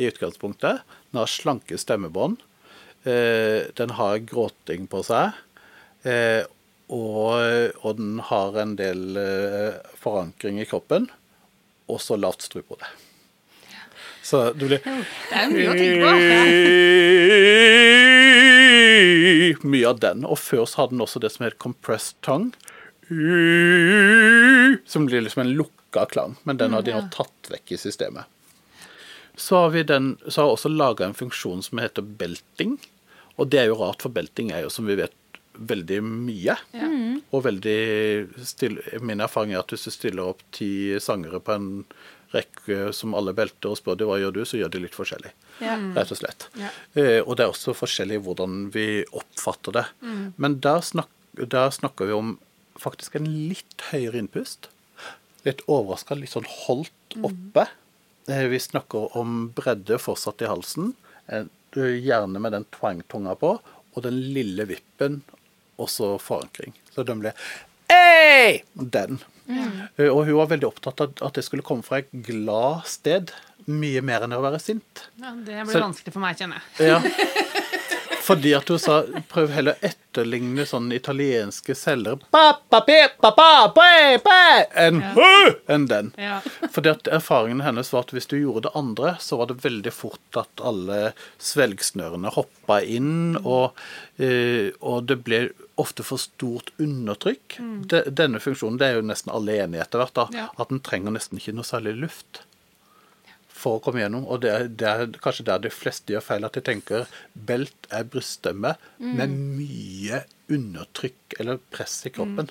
[0.00, 0.80] i utgangspunktet.
[1.10, 2.40] Den har slanke stemmebånd.
[3.04, 5.36] Eh, den har gråting på seg.
[6.08, 6.42] Eh,
[6.92, 7.34] og,
[7.84, 11.10] og den har en del eh, forankring i kroppen.
[11.92, 12.86] Og så lavt strupehode.
[14.24, 16.12] Så du blir Det er mye å tenke på.
[19.68, 20.24] Mye av den.
[20.24, 22.56] Og før så hadde den også det som heter compressed tongue.
[24.88, 26.36] Som blir liksom en lukka klang.
[26.48, 28.24] Men den har de nå tatt vekk i systemet.
[29.36, 32.78] Så har vi den, så har også laga en funksjon som heter belting.
[33.40, 35.14] Og det er jo rart, for belting er jo, som vi vet,
[35.54, 36.56] veldig mye.
[37.34, 37.78] Og veldig
[38.46, 41.68] still, Min erfaring er at hvis du stiller opp ti sangere på en
[42.34, 45.30] rekke som alle belter, og spør de hva gjør du, så gjør de litt forskjellig.
[45.62, 45.76] Ja.
[45.94, 46.48] Rett og slett.
[46.58, 46.72] Ja.
[46.98, 49.84] Eh, og det er også forskjellig hvordan vi oppfatter det.
[50.42, 52.34] Men der, snak, der snakker vi om
[52.80, 54.66] faktisk en litt høyere innpust.
[55.46, 57.68] Litt overraska, litt sånn holdt oppe.
[58.26, 60.94] Eh, vi snakker om bredde fortsatt i halsen,
[61.28, 61.46] eh,
[61.76, 63.54] gjerne med den twang-tunga på,
[63.94, 65.22] og den lille vippen,
[65.78, 66.72] også forankring.
[66.94, 67.32] Så den ble
[67.92, 68.62] Ei!
[68.74, 69.18] Den.
[69.46, 69.80] Mm.
[70.10, 73.30] Og hun var veldig opptatt av at det skulle komme fra et glad sted.
[73.68, 75.06] Mye mer enn å være sint.
[75.20, 76.88] Ja, det blir Så- vanskelig for meg, kjenner jeg.
[76.88, 77.00] Ja.
[78.24, 82.22] Fordi at hun sa prøv heller å etterligne sånne italienske selgere
[84.84, 85.50] enn ja.
[85.74, 86.12] en den.
[86.20, 86.38] Ja.
[86.72, 89.92] Fordi at erfaringen hennes var at hvis du gjorde det andre, så var det veldig
[89.94, 91.12] fort at alle
[91.42, 93.76] svelgsnørene hoppa inn, og,
[94.16, 95.42] eh, og det ble
[95.80, 97.58] ofte for stort undertrykk.
[97.90, 100.48] De, denne funksjonen det er jo nesten alle enige etter hvert, da, Ja.
[100.56, 102.44] at den trenger nesten ikke noe særlig luft
[103.54, 104.26] for å komme gjennom.
[104.26, 107.88] Og det er, det er kanskje der de fleste gjør feil, at de tenker belt
[107.94, 112.50] er bryststemme med mye undertrykk eller press i kroppen.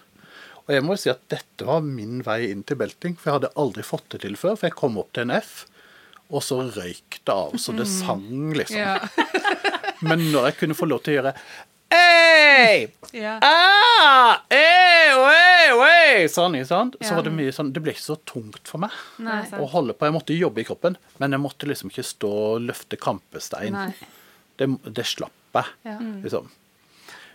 [0.63, 3.39] Og jeg må jo si at dette var min vei inn til belting, for jeg
[3.41, 4.55] hadde aldri fått det til før.
[4.55, 5.65] For jeg kom opp til en F,
[6.31, 8.79] og så røyk det av, så det sang, liksom.
[8.79, 8.95] Ja.
[10.07, 11.35] Men når jeg kunne få lov til å gjøre
[11.93, 12.87] Ei!
[13.13, 13.37] Yeah.
[13.45, 14.41] Ah!
[14.49, 16.23] hey, hey, hey!
[16.31, 16.95] Sånn, ikke sant?
[17.05, 19.43] Så var det mye sånn Det ble ikke så tungt for meg Nei.
[19.61, 20.07] å holde på.
[20.09, 23.77] Jeg måtte jobbe i kroppen, men jeg måtte liksom ikke stå og løfte kampestein.
[24.57, 25.97] Det, det slapp jeg, Ja.
[26.25, 26.49] liksom.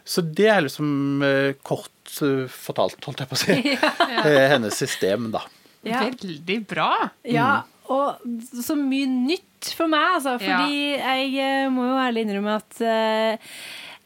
[0.08, 3.56] Så det er liksom eh, kort eh, fortalt, holdt jeg på å si,
[4.24, 5.44] eh, hennes system, da.
[5.86, 6.00] Ja.
[6.08, 6.90] Veldig bra.
[7.28, 7.50] Ja,
[7.92, 8.24] og
[8.58, 10.34] så mye nytt for meg, altså.
[10.42, 12.82] Fordi jeg eh, må jo ærlig innrømme at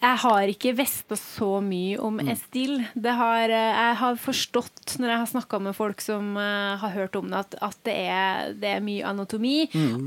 [0.03, 2.81] jeg har ikke visst så mye om Estil.
[2.95, 6.95] Det har, eh, jeg har forstått når jeg har snakka med folk som eh, har
[6.97, 9.57] hørt om det, at, at det, er, det er mye anatomi.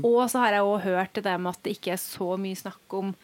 [0.04, 2.58] Og så har jeg òg hørt det der med at det ikke er så mye
[2.58, 3.14] snakk om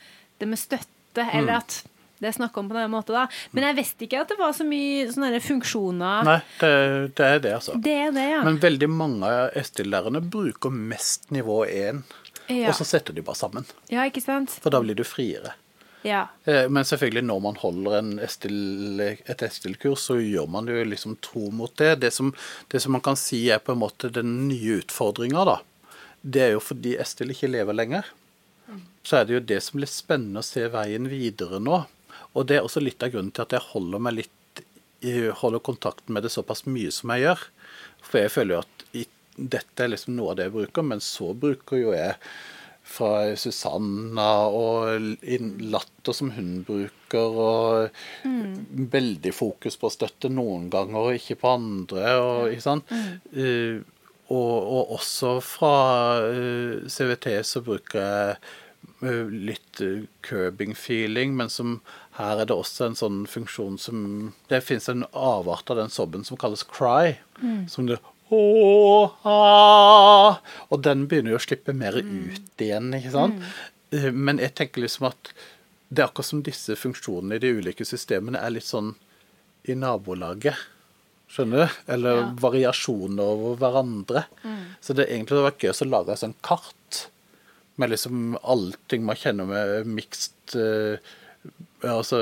[0.40, 1.82] det med støtte, eller at
[2.22, 3.16] det er snakk om på denne måten.
[3.18, 3.26] Da.
[3.50, 6.28] Men jeg visste ikke at det var så mye sånne funksjoner.
[6.28, 6.74] Nei, det,
[7.18, 7.74] det er det, altså.
[7.82, 8.42] Det er det, ja.
[8.46, 12.04] Men veldig mange av Estil-lærerne bruker mest nivå 1,
[12.46, 12.70] ja.
[12.70, 13.66] og så setter de bare sammen.
[13.90, 14.54] ja, ikke sant?
[14.62, 15.56] For da blir du friere.
[16.03, 16.28] Ja.
[16.44, 20.88] Eh, Men selvfølgelig når man holder en STIL, et Estil-kurs, så gjør man det jo
[20.90, 21.94] liksom tro mot det.
[22.03, 22.32] Det som,
[22.72, 25.59] det som man kan si er på en måte den nye utfordringa, da,
[26.22, 28.11] det er jo fordi Estil ikke lever lenger.
[29.03, 31.82] Så er det jo det som blir spennende å se veien videre nå.
[32.32, 34.30] Og det er også litt av grunnen til at jeg holder meg litt
[35.40, 37.40] holder kontakten med det såpass mye som jeg gjør.
[38.07, 41.32] For jeg føler jo at dette er liksom noe av det jeg bruker, men så
[41.34, 42.14] bruker jo jeg
[42.83, 47.91] fra Susanna og latter som hun bruker, og
[48.93, 52.16] veldig fokus på å støtte noen ganger og ikke på andre.
[52.20, 52.93] Og, ikke sant?
[53.33, 53.80] Eh,
[54.33, 55.76] og, og også fra
[56.24, 58.37] uh, CVT så bruker jeg
[59.05, 61.80] eh, litt uh, curbing feeling, men som
[62.16, 66.24] her er det også en sånn funksjon som Det fins en avart av den sobben
[66.28, 67.18] som kalles cry.
[67.72, 67.99] Som det
[69.28, 70.39] Ah,
[70.72, 73.43] og den begynner jo å slippe mer ut igjen, ikke sant.
[73.93, 75.33] Eh, Men jeg tenker liksom at
[75.93, 78.95] det er akkurat som disse funksjonene i de ulike systemene er litt sånn
[79.68, 80.57] i nabolaget.
[81.33, 81.76] Skjønner du?
[81.93, 84.24] Eller variasjoner over hverandre.
[84.80, 87.03] Så det egentlig hadde vært gøy å lage et sånt kart
[87.80, 90.97] med liksom allting man kjenner med mixed eh,
[91.82, 92.18] Altså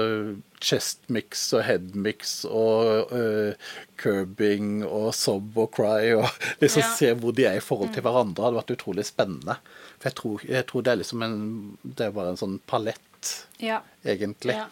[0.64, 3.52] chest mix og head mix og uh,
[4.00, 6.24] curbing og sob og cry og
[6.62, 6.92] liksom Ja.
[6.96, 8.44] se hvor de er i forhold til hverandre.
[8.46, 9.58] hadde vært utrolig spennende.
[10.00, 11.36] For jeg tror, jeg tror det er liksom en
[11.84, 13.82] Det er bare en sånn palett Ja.
[14.04, 14.56] egentlig.
[14.56, 14.66] Ja.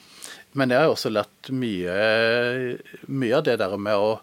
[0.56, 1.98] Men jeg har også lært mye,
[3.08, 4.20] mye av det der med å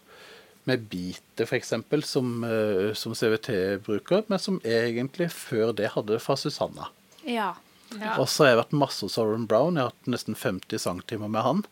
[0.66, 1.70] med bitet, f.eks.,
[2.10, 6.88] som, eh, som CVT bruker, men som egentlig før det hadde fra Susanna.
[7.24, 7.52] ja.
[7.94, 8.16] Ja.
[8.20, 9.78] Og så har jeg vært masse hos Soren Brown.
[9.78, 11.64] Jeg har hatt nesten 50 sangtimer med han.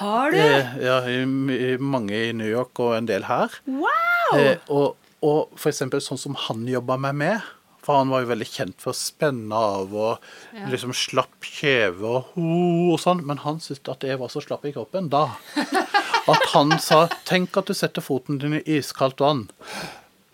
[0.00, 0.38] Har du?
[0.40, 3.54] Eh, ja, i, i, mange i New York og en del her.
[3.70, 4.38] Wow!
[4.38, 7.52] Eh, og, og for eksempel sånn som han jobba meg med.
[7.84, 10.22] For han var jo veldig kjent for å spenne av og
[10.72, 13.20] liksom slapp kjeve og ho og sånn.
[13.28, 15.26] Men han syntes at jeg var så slapp i kroppen da.
[16.24, 19.50] At han sa 'tenk at du setter foten din i iskaldt vann'.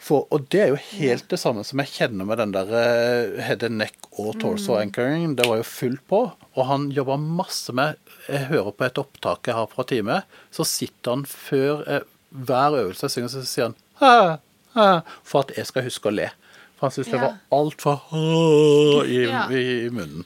[0.01, 3.41] For, og det er jo helt det samme som jeg kjenner med den der eh,
[3.45, 5.35] head and neck og torso anchoring.
[5.37, 6.21] Det var jo fullt på.
[6.57, 7.99] Og han jobba masse med
[8.31, 10.23] Jeg hører på et opptak jeg har fra time,
[10.55, 14.39] så sitter han før eh, hver øvelse jeg synger, så sier han ha,
[14.79, 14.89] ha,
[15.27, 16.31] for at jeg skal huske å le.
[16.79, 20.25] For han syntes det var altfor i, i, i munnen.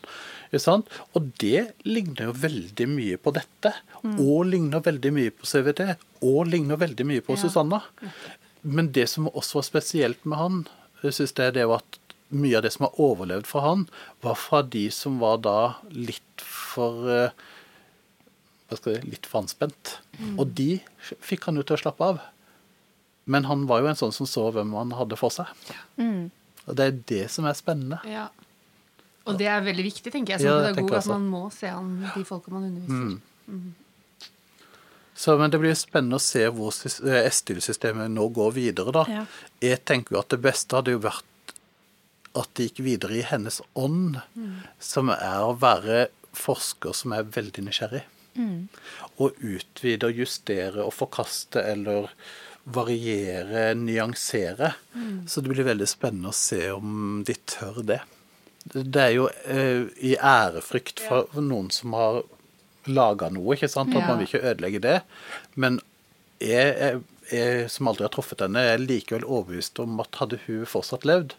[0.63, 0.87] Sant?
[1.19, 3.73] Og det ligner jo veldig mye på dette.
[4.07, 5.81] Og ligner veldig mye på CVT.
[6.23, 7.41] Og ligner veldig mye på Ja.
[7.43, 7.81] Susanna.
[8.65, 10.61] Men det som også var spesielt med han,
[11.05, 11.99] jeg synes det, det var at
[12.35, 13.83] mye av det som har overlevd fra han,
[14.25, 15.59] var fra de som var da
[15.93, 17.35] litt for eh,
[18.69, 19.99] hva skal jeg si, litt for anspent.
[20.41, 20.79] Og de
[21.23, 22.23] fikk han jo til å slappe av.
[23.31, 25.53] Men han var jo en sånn som så hvem han hadde for seg.
[26.65, 28.01] Og det er det som er spennende.
[28.09, 28.27] Ja.
[29.29, 31.31] Og det er veldig viktig, tenker jeg, som Ja, det pedagog, god jeg at man
[31.33, 33.17] må se an de folka man underviser.
[35.15, 38.95] Så, men det blir spennende å se hvor eh, nå går videre.
[38.95, 39.05] da.
[39.09, 39.25] Ja.
[39.63, 41.55] Jeg tenker jo at det beste hadde jo vært
[42.35, 44.19] at det gikk videre i hennes ånd,
[44.83, 48.03] som er å være forsker som er veldig nysgjerrig.
[49.23, 52.11] Og utvide og justere og forkaste eller
[52.65, 54.73] variere, nyansere.
[55.29, 58.01] Så det blir veldig spennende å se om de tør det.
[58.65, 62.23] Det er jo eh, i ærefrykt for noen som har
[62.87, 63.95] laga noe, ikke sant?
[63.95, 64.09] At Ja.
[64.09, 64.99] man vil ikke ødelegge det.
[65.57, 65.81] Men
[66.41, 67.01] jeg, jeg,
[67.33, 71.35] jeg som aldri har truffet henne, er likevel overbevist om at hadde hun fortsatt levd,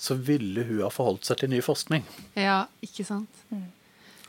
[0.00, 2.04] så ville hun ha forholdt seg til ny forskning.
[2.38, 3.42] Ja, ikke sant?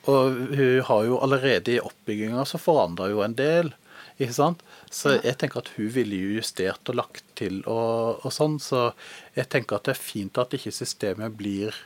[0.09, 3.69] Og hun har jo allerede i oppbygginga så forandra jo en del.
[4.19, 4.59] Ikke sant?
[4.91, 8.57] Så jeg tenker at hun ville jo justert og lagt til og, og sånn.
[8.61, 8.91] Så
[9.37, 11.77] jeg tenker at det er fint at ikke systemet blir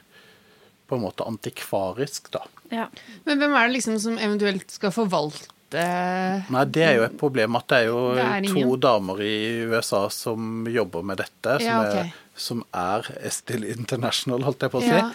[0.88, 2.44] på en måte antikvarisk, da.
[2.72, 2.88] Ja.
[3.26, 7.58] Men hvem er det liksom som eventuelt skal forvalte Nei, det er jo et problem
[7.58, 9.34] at det er jo Det er to damer i
[9.68, 11.96] USA som jobber med dette, som, Ja, ok.
[12.06, 14.94] er, som er Estil International, holdt jeg på å si.
[14.94, 15.10] Ja.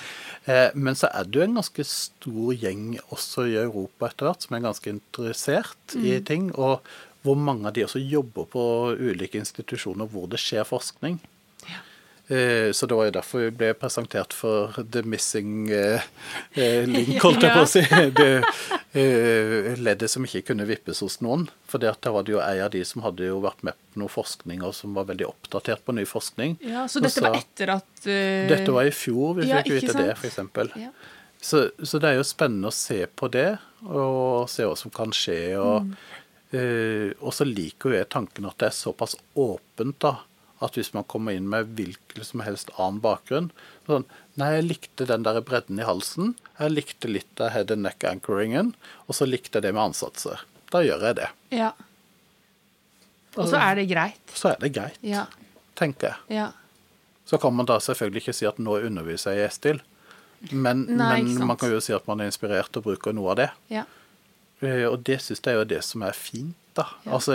[0.50, 4.44] Eh, men så er det jo en ganske stor gjeng også i Europa etter hvert
[4.44, 6.24] som er ganske interessert i Mm.
[6.26, 6.82] ting, og
[7.24, 8.62] hvor mange av de også jobber på
[8.98, 11.20] ulike institusjoner hvor det skjer forskning.
[12.30, 16.04] Eh, Så det var jo derfor vi ble presentert for The Missing eh,
[16.54, 17.82] eh, Link, holdt jeg på å si.
[18.14, 21.48] Det leddet som ikke kunne vippes hos noen.
[21.70, 24.10] For da var det jo ei av de som hadde jo vært med på noe
[24.10, 26.56] forskning, og som var veldig oppdatert på ny forskning.
[26.66, 28.46] Ja, så dette var etter at uh...
[28.50, 30.06] Dette var i fjor vi Ja, fikk ikke sant?
[30.06, 30.78] det, f.eks.
[30.86, 30.90] Ja.
[31.40, 33.48] Så, så det er jo spennende å se på det,
[33.88, 35.38] og se hva som kan skje.
[35.58, 35.94] Og,
[36.54, 40.18] eh, og så liker jo jeg tanken at det er såpass åpent, da.
[40.60, 43.50] At hvis man kommer inn med hvilken som helst annen bakgrunn
[43.86, 44.04] sånn,
[44.40, 46.34] Nei, jeg likte den der bredden i halsen.
[46.58, 48.74] Jeg likte litt av head and neck anchoringen.
[49.08, 50.40] Og så likte jeg det med ansatser.
[50.72, 51.26] Da gjør jeg det.
[51.52, 51.72] Ja.
[53.36, 54.32] Og så er det greit.
[54.34, 55.26] Så er det greit, Ja.
[55.76, 56.36] tenker jeg.
[56.36, 56.52] ja.
[57.26, 59.80] Så kan man da selvfølgelig ikke si at nå underviser jeg i S-stil.
[60.50, 63.36] Men, Nei, men man kan jo si at man er inspirert og bruker noe av
[63.36, 63.50] det.
[63.70, 63.84] ja.
[64.62, 66.86] Eh, Og det syns jeg er jo det som er fint, da.
[67.04, 67.14] Ja.
[67.16, 67.34] Altså,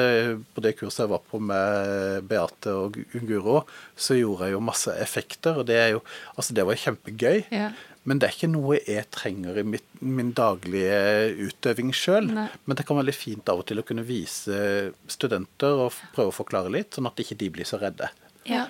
[0.56, 3.64] på det kurset jeg var på med Beate og Guro,
[3.98, 6.02] så gjorde jeg jo masse effekter, og det er jo
[6.36, 7.46] Altså, det var kjempegøy.
[7.54, 7.70] Ja.
[8.06, 12.28] Men det er ikke noe jeg trenger i mitt, min daglige utøving sjøl.
[12.30, 16.30] Men det kan være litt fint av og til å kunne vise studenter og prøve
[16.30, 18.12] å forklare litt, sånn at ikke de blir så redde.
[18.50, 18.68] ja.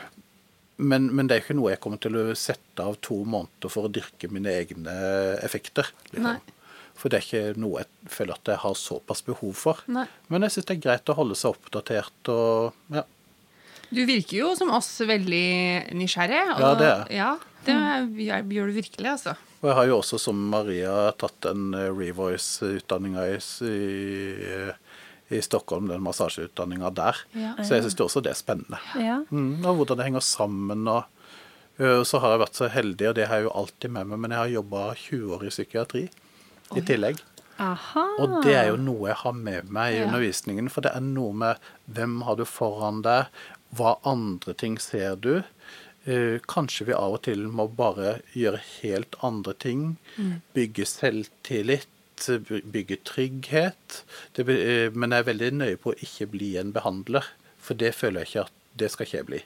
[0.75, 3.87] Men, men det er ikke noe jeg kommer til å sette av to måneder for
[3.87, 4.95] å dyrke mine egne
[5.39, 5.87] effekter.
[6.19, 6.35] Nei.
[6.95, 9.81] For det er ikke noe jeg føler at jeg har såpass behov for.
[9.91, 10.05] Nei.
[10.31, 13.03] Men jeg syns det er greit å holde seg oppdatert og ja.
[13.93, 16.39] Du virker jo som oss veldig nysgjerrig.
[16.55, 17.03] Og, Ja, det er.
[17.13, 17.33] Ja,
[17.67, 17.75] det
[18.25, 19.35] gjør gjør du virkelig, altså.
[19.61, 23.37] Og jeg har jo også, som Maria, tatt en eh, Revoice-utdanninga i,
[23.69, 27.21] i, i Stockholm, den massasjeutdanninga der.
[27.37, 27.53] Ja.
[27.61, 28.81] Så jeg syns også det er spennende.
[28.97, 29.21] Ja.
[29.29, 30.87] Mm, og hvordan det henger sammen.
[30.89, 31.05] og
[31.77, 34.31] så har jeg vært så heldig, og det har jeg jo alltid med meg, men
[34.31, 36.05] jeg har jobba 20 år i psykiatri
[36.75, 37.19] i tillegg.
[37.59, 38.03] Aha.
[38.19, 40.07] Og det er jo noe jeg har med meg i Ja.
[40.09, 40.69] undervisningen.
[40.69, 41.57] For det er noe med
[41.91, 43.27] hvem har du foran deg,
[43.75, 45.43] hva andre ting ser du.
[46.05, 49.97] Eh, kanskje vi av og til må bare gjøre helt andre ting.
[50.53, 51.87] Bygge selvtillit,
[52.71, 54.03] bygge trygghet.
[54.33, 57.23] Det, eh, men jeg er veldig nøye på å ikke bli en behandler,
[57.57, 59.41] for det føler jeg ikke at det skal ikke jeg bli.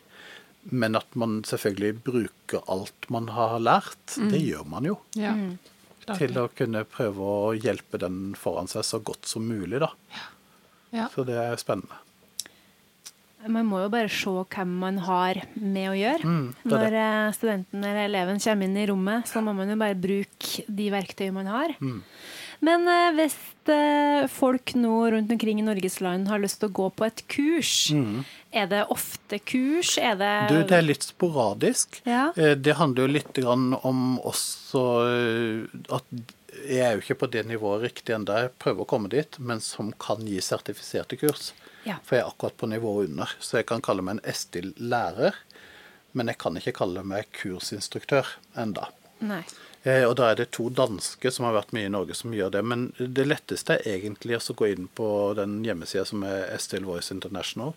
[0.71, 5.31] Men at man selvfølgelig bruker alt man har lært, det gjør man jo Ja.
[5.33, 5.57] Mm.
[6.09, 9.91] Klart til å kunne prøve å hjelpe den foran seg så godt som mulig, da.
[10.95, 11.07] Ja.
[11.13, 12.01] Så det er spennende.
[13.47, 16.27] Man må jo bare se hvem man har med å gjøre.
[16.27, 16.99] Mm, Når det.
[16.99, 20.89] eh, studenten eller eleven kommer inn i rommet, så må man jo bare bruke de
[20.91, 21.71] verktøyene man har.
[21.79, 22.01] Mm.
[22.65, 23.35] Men eh, hvis
[23.71, 27.23] eh, folk nå rundt omkring i Norges land har lyst til å gå på et
[27.31, 27.71] kurs,
[28.51, 29.93] er det ofte kurs?
[29.97, 30.49] Er det Mm.
[30.49, 32.01] Du, det er litt sporadisk.
[32.05, 32.33] Ja.
[32.35, 34.83] Eh, Det handler jo litt om også
[35.95, 36.03] at
[36.67, 38.35] jeg er jo ikke på det nivået riktig ennå.
[38.43, 41.53] Jeg prøver å komme dit, men som kan gi sertifiserte kurs.
[41.85, 41.99] Ja.
[42.03, 43.31] For jeg er akkurat på nivået under.
[43.39, 45.37] Så jeg kan kalle meg en estil lærer
[46.17, 48.25] men jeg kan ikke kalle meg kursinstruktør
[48.57, 48.87] enda.
[49.21, 49.43] Nei.
[49.83, 52.51] Eh, Og da er det to danske som har vært mye i Norge som gjør
[52.51, 52.63] det.
[52.65, 57.11] Men det letteste er egentlig å gå inn på den hjemmesida som er Still Voice
[57.15, 57.73] International,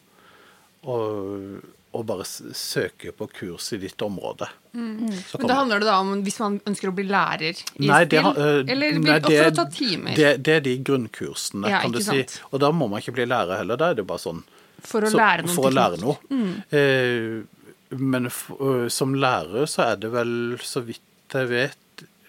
[0.83, 1.61] og,
[1.95, 4.49] og bare søke på kurs i ditt område.
[4.75, 5.13] Mm.
[5.13, 8.39] Men da handler det da om hvis man ønsker å bli lærer i Nei, har-
[8.41, 10.17] eh, eller nei, det- for å ta timer?
[10.17, 12.25] Det, det er de grunnkursene, Ja, kan du si.
[12.51, 13.77] Og da må man ikke bli lærer heller.
[13.77, 14.43] Da er det bare sånn
[14.81, 15.55] for å så- lære noe.
[15.55, 16.17] for å lære noe.
[16.31, 16.63] Mm.
[16.73, 18.51] Eh, men f
[18.91, 21.01] som lærer så er det vel, så vidt
[21.33, 21.77] jeg vet,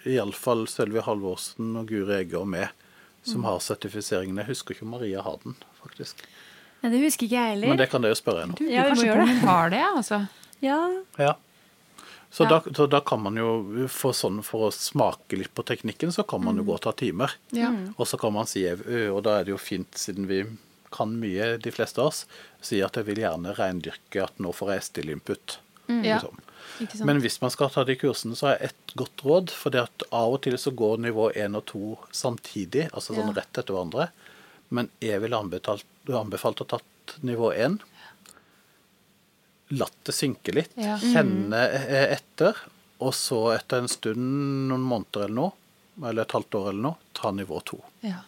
[0.05, 2.69] iallfall Sølvi Halvorsen og Guri Egge og meg
[3.23, 3.45] som Mm.
[3.47, 4.35] har sertifiseringen.
[4.37, 6.15] Jeg husker ikke om Maria har den, faktisk.
[6.83, 7.67] Nei, det husker ikke jeg heller.
[7.69, 8.67] Men det kan dere spørre henne om.
[8.67, 9.27] Ja, vi må gjøre det.
[9.39, 10.27] hun har det, altså.
[10.61, 10.79] Ja.
[11.17, 11.33] Ja.
[12.33, 12.49] Så, Ja.
[12.49, 16.27] Da, så da kan man jo, for, sånn, for å smake litt på teknikken, så
[16.27, 17.31] kan man jo gå og ta timer.
[17.51, 17.69] Ja.
[17.97, 20.43] Og så kan man si, og da er det jo fint, siden vi
[20.91, 22.25] kan mye, de fleste av oss,
[22.61, 25.57] si at jeg vil gjerne reindyrke at nå får jeg stille input.
[25.87, 26.17] Ja.
[26.19, 26.35] Liksom.
[26.35, 26.52] Sant?
[27.05, 29.51] Men hvis man skal ta de kursene, så har jeg ett godt råd.
[29.51, 33.29] For det at av og til så går nivå 1 og 2 samtidig, altså sånn
[33.33, 33.41] Ja.
[33.41, 34.09] rett etter hverandre.
[34.73, 37.79] Men jeg ville anbefalt, anbefalt å tatt nivå 1.
[39.73, 40.71] Latt det synke litt.
[40.77, 40.97] Ja.
[41.01, 42.57] Kjenne eh, etter.
[43.03, 45.51] Og så etter en stund, noen måneder eller noe,
[46.07, 47.81] eller et halvt år eller noe, ta nivå 2.
[48.07, 48.21] ja.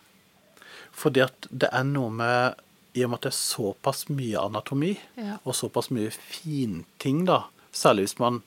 [0.95, 2.55] Fordi at det er noe med
[2.95, 5.37] I og med at det er såpass mye anatomi, Ja.
[5.43, 7.41] og såpass mye finting, da,
[7.75, 8.43] særlig hvis man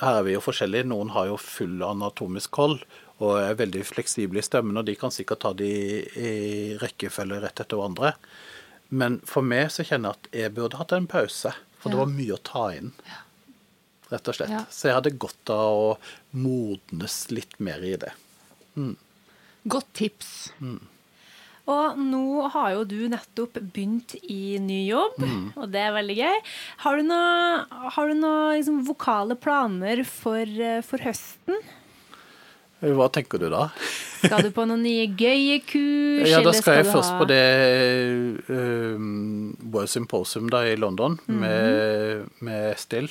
[0.00, 0.88] Her er vi jo forskjellige.
[0.90, 2.80] Noen har jo full anatomisk hold
[3.22, 5.68] og er veldig fleksible i stemmen, og de kan sikkert ta de
[6.18, 6.32] i
[6.80, 8.10] rekkefølge rett etter hverandre.
[8.90, 12.10] Men for meg så kjenner jeg at jeg burde hatt en pause, for det var
[12.12, 12.90] mye å ta inn.
[14.10, 14.52] Rett og slett.
[14.52, 14.64] Ja.
[14.70, 15.88] Så jeg hadde godt av å
[16.36, 18.12] modnes litt mer i det.
[19.66, 20.34] Godt tips.
[21.66, 25.52] Og nå har jo du nettopp begynt i ny jobb, Mm.
[25.56, 26.36] og det er veldig gøy.
[26.84, 31.58] Har du noen noe, liksom, vokale planer for, eh, for høsten?
[32.82, 33.70] Hva tenker du da?
[34.22, 36.28] Skal du på noen nye gøye kurs?
[36.28, 41.18] Ja, da skal, skal jeg først ha- på det um, World Symposium da i London
[41.26, 41.40] Mhm.
[41.40, 43.08] med, med Still.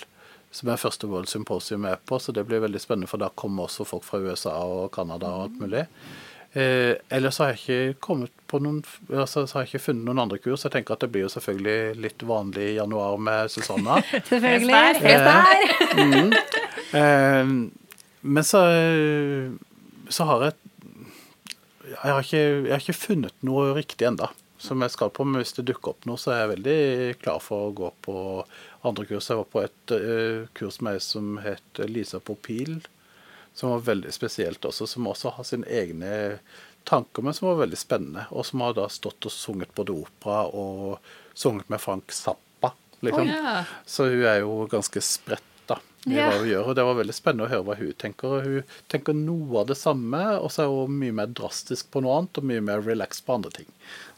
[0.51, 3.27] Som er første World Symposium jeg er på, så det blir veldig spennende, for da
[3.35, 5.87] kommer også folk fra USA og Canada og alt mulig.
[6.55, 8.77] Eh, ellers har jeg ikke kommet på noen
[9.11, 10.63] altså, så har jeg ikke funnet noen andre kurs.
[10.63, 13.99] Jeg tenker at det blir jo selvfølgelig litt vanlig i januar med Susanna.
[14.29, 14.77] Selvfølgelig.
[15.03, 15.65] Helt der.
[15.91, 16.37] Eh, der.
[17.01, 17.51] Eh,
[18.25, 18.61] men så,
[20.09, 20.61] så har jeg
[21.85, 25.25] jeg har, ikke, jeg har ikke funnet noe riktig enda som jeg skal på.
[25.27, 26.79] Men hvis det dukker opp noe, så er jeg veldig
[27.21, 28.17] klar for å gå på
[28.87, 29.29] andre kurs.
[29.29, 32.79] Jeg var på et uh, kurs med ei som het Lisa Popil,
[33.55, 34.87] som var veldig spesielt også.
[34.91, 36.13] Som også har sine egne
[36.85, 38.27] tanker, men som var veldig spennende.
[38.35, 40.99] Og som har da stått og sunget både opera og
[41.33, 42.73] sunget med Frank Zappa.
[43.01, 43.27] Liksom.
[43.29, 43.63] Oh, ja.
[43.89, 46.27] Så hun er jo ganske spredt da, i Ja.
[46.29, 46.67] hva hun gjør.
[46.69, 48.35] Og det var veldig spennende å høre hva hun tenker.
[48.37, 52.03] Og hun tenker noe av det samme, og så er hun mye mer drastisk på
[52.05, 53.71] noe annet, og mye mer relaxed på andre ting.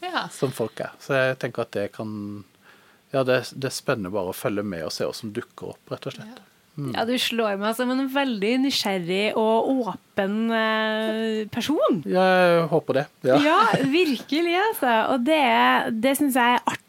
[0.04, 0.26] Ja.
[0.34, 0.92] Som folk er.
[1.00, 2.44] Så jeg tenker at det kan
[3.08, 5.80] Ja, det, det er spennende bare å følge med og se hva som dukker opp,
[5.94, 6.42] rett og slett.
[6.94, 12.02] Ja, du slår meg som en veldig nysgjerrig og åpen eh, person.
[12.06, 13.06] Jeg håper det.
[13.26, 13.38] Ja.
[13.42, 13.56] Ja,
[13.90, 14.92] virkelig, altså.
[15.14, 15.40] Og det,
[16.04, 16.84] det syns jeg er artig.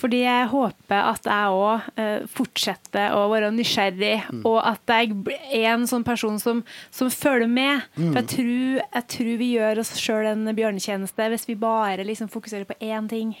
[0.00, 5.16] Fordi jeg håper at jeg òg fortsetter å være nysgjerrig, og at jeg
[5.48, 6.62] er en sånn person som,
[6.94, 7.88] som følger med.
[7.96, 12.30] For jeg tror, jeg tror vi gjør oss sjøl en bjørnetjeneste hvis vi bare liksom
[12.32, 13.34] fokuserer på én ting.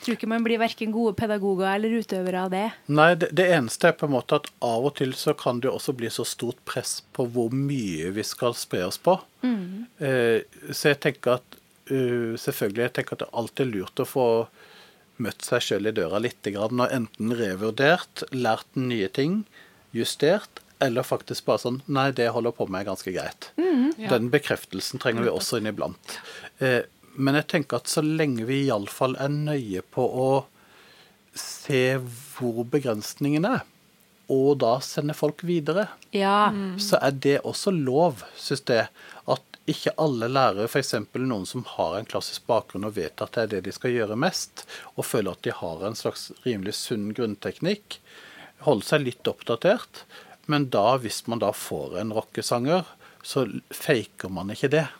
[0.00, 2.66] Tror ikke man blir verken gode pedagoger eller utøvere av det.
[2.88, 5.68] Nei, det, det eneste er på en måte at av og til så kan det
[5.68, 9.18] også bli så stort press på hvor mye vi skal spre oss på.
[10.00, 10.40] Eh,
[10.72, 11.58] så jeg tenker at
[11.92, 14.26] uh, selvfølgelig jeg tenker at det alltid er lurt å få
[15.22, 19.42] møtt seg sjøl i døra litt, grann, og enten revurdert, lært nye ting,
[19.96, 23.50] justert, eller faktisk bare sånn Nei, det holder på med er ganske greit.
[24.00, 26.14] Den bekreftelsen trenger vi også inniblant.
[26.64, 26.82] Eh,
[27.20, 30.30] men jeg tenker at så lenge vi iallfall er nøye på å
[31.36, 33.60] se hvor begrensningen er,
[34.30, 36.50] og da sende folk videre, Ja.
[36.78, 38.88] så er det også lov, syns jeg.
[39.68, 40.94] Ikke alle lærere, f.eks.
[41.20, 44.16] noen som har en klassisk bakgrunn og vet at det er det de skal gjøre
[44.18, 44.64] mest,
[44.96, 47.98] og føler at de har en slags rimelig sunn grunnteknikk,
[48.64, 50.04] holder seg litt oppdatert.
[50.50, 52.88] Men da, hvis man da får en rockesanger,
[53.22, 54.86] så faker man ikke det.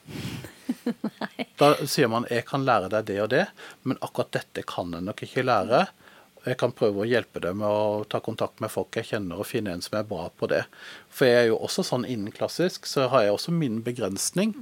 [1.61, 3.49] Da sier man 'jeg kan lære deg det og det',
[3.85, 5.89] men akkurat dette kan jeg nok ikke lære.
[6.47, 9.49] Jeg kan prøve å hjelpe dem med å ta kontakt med folk jeg kjenner, og
[9.49, 10.63] finne en som er bra på det.
[11.13, 14.55] For jeg er jo også sånn innen klassisk, så har jeg også min begrensning.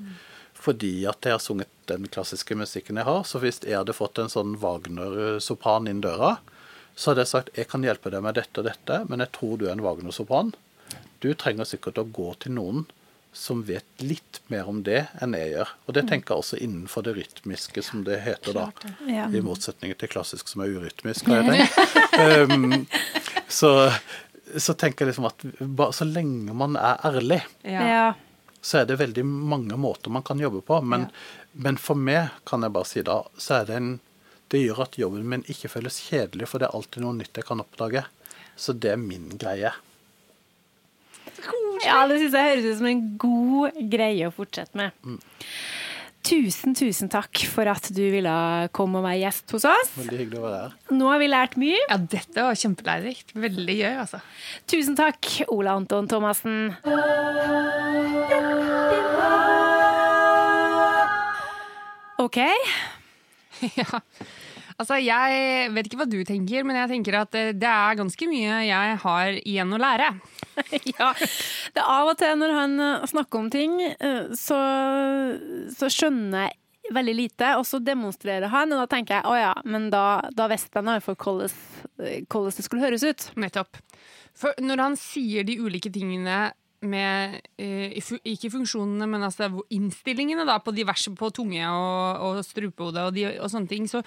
[0.59, 3.22] Fordi at jeg har sunget den klassiske musikken jeg har.
[3.22, 6.40] Så hvis jeg hadde fått en sånn Wagner-sopran inn døra,
[6.98, 9.55] så hadde jeg sagt jeg kan hjelpe deg med dette og dette, men jeg tror
[9.55, 10.50] du er en Wagner-sopran.
[11.22, 12.88] Du trenger sikkert å gå til noen
[13.32, 15.72] som vet litt mer om det enn jeg gjør.
[15.86, 18.64] Og det tenker jeg også innenfor det rytmiske, som det heter da.
[19.06, 22.50] I motsetning til klassisk, som er urytmisk, har jeg tenkt.
[22.50, 22.86] um,
[23.60, 23.72] så,
[24.56, 27.84] så tenker jeg liksom at så lenge man er ærlig, Ja.
[27.86, 28.06] ja.
[28.64, 30.80] så er det veldig mange måter man kan jobbe på.
[30.82, 31.06] Men,
[31.52, 33.94] men for meg, kan jeg bare si da, så er det en
[34.48, 37.44] Det gjør at jobben min ikke føles kjedelig, for det er alltid noe nytt jeg
[37.44, 38.06] kan oppdage.
[38.56, 39.74] Så det er min greie.
[41.85, 45.12] Ja, det syns jeg høres ut som en god greie å fortsette med.
[46.28, 48.32] Tusen, tusen takk for at du ville
[48.77, 49.93] komme og være gjest hos oss.
[49.97, 50.74] Veldig hyggelig å være her.
[50.98, 51.78] Nå har vi lært mye.
[51.86, 53.32] ja, dette var kjempelærerikt.
[53.39, 54.20] Veldig gøy, altså.
[54.69, 56.74] Tusen takk, Ola Anton Thomassen.
[62.19, 62.39] OK.
[63.74, 64.01] Ja.
[64.78, 68.28] Altså, jeg vet ikke hva du tenker, men jeg tenker at eh, det er ganske
[68.30, 70.12] mye jeg har igjen å lære.
[70.94, 71.09] ja.
[71.74, 74.60] Det er av og til når han eh, snakker om ting, eh, så,
[75.74, 79.50] så skjønner jeg veldig lite, og så demonstrerer han, og da tenker jeg å ja,
[79.66, 83.26] men da, da visste han iallfall hvordan det skulle høres ut.
[83.36, 83.82] Nettopp.
[84.38, 86.52] For når han sier de ulike tingene
[86.86, 87.96] med eh,
[88.28, 93.50] Ikke funksjonene, men altså innstillingene da, på diverse på tunge og, og strupehode og, og
[93.50, 93.88] sånne ting.
[93.90, 94.02] Så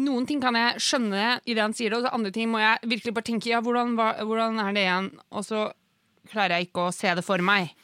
[0.00, 3.14] noen ting kan jeg skjønne i det han sier, og andre ting må jeg virkelig
[3.16, 5.10] bare tenke ja, hvordan, hva, hvordan er det igjen?
[5.34, 5.66] Og så
[6.32, 7.74] klarer jeg ikke å se det for meg.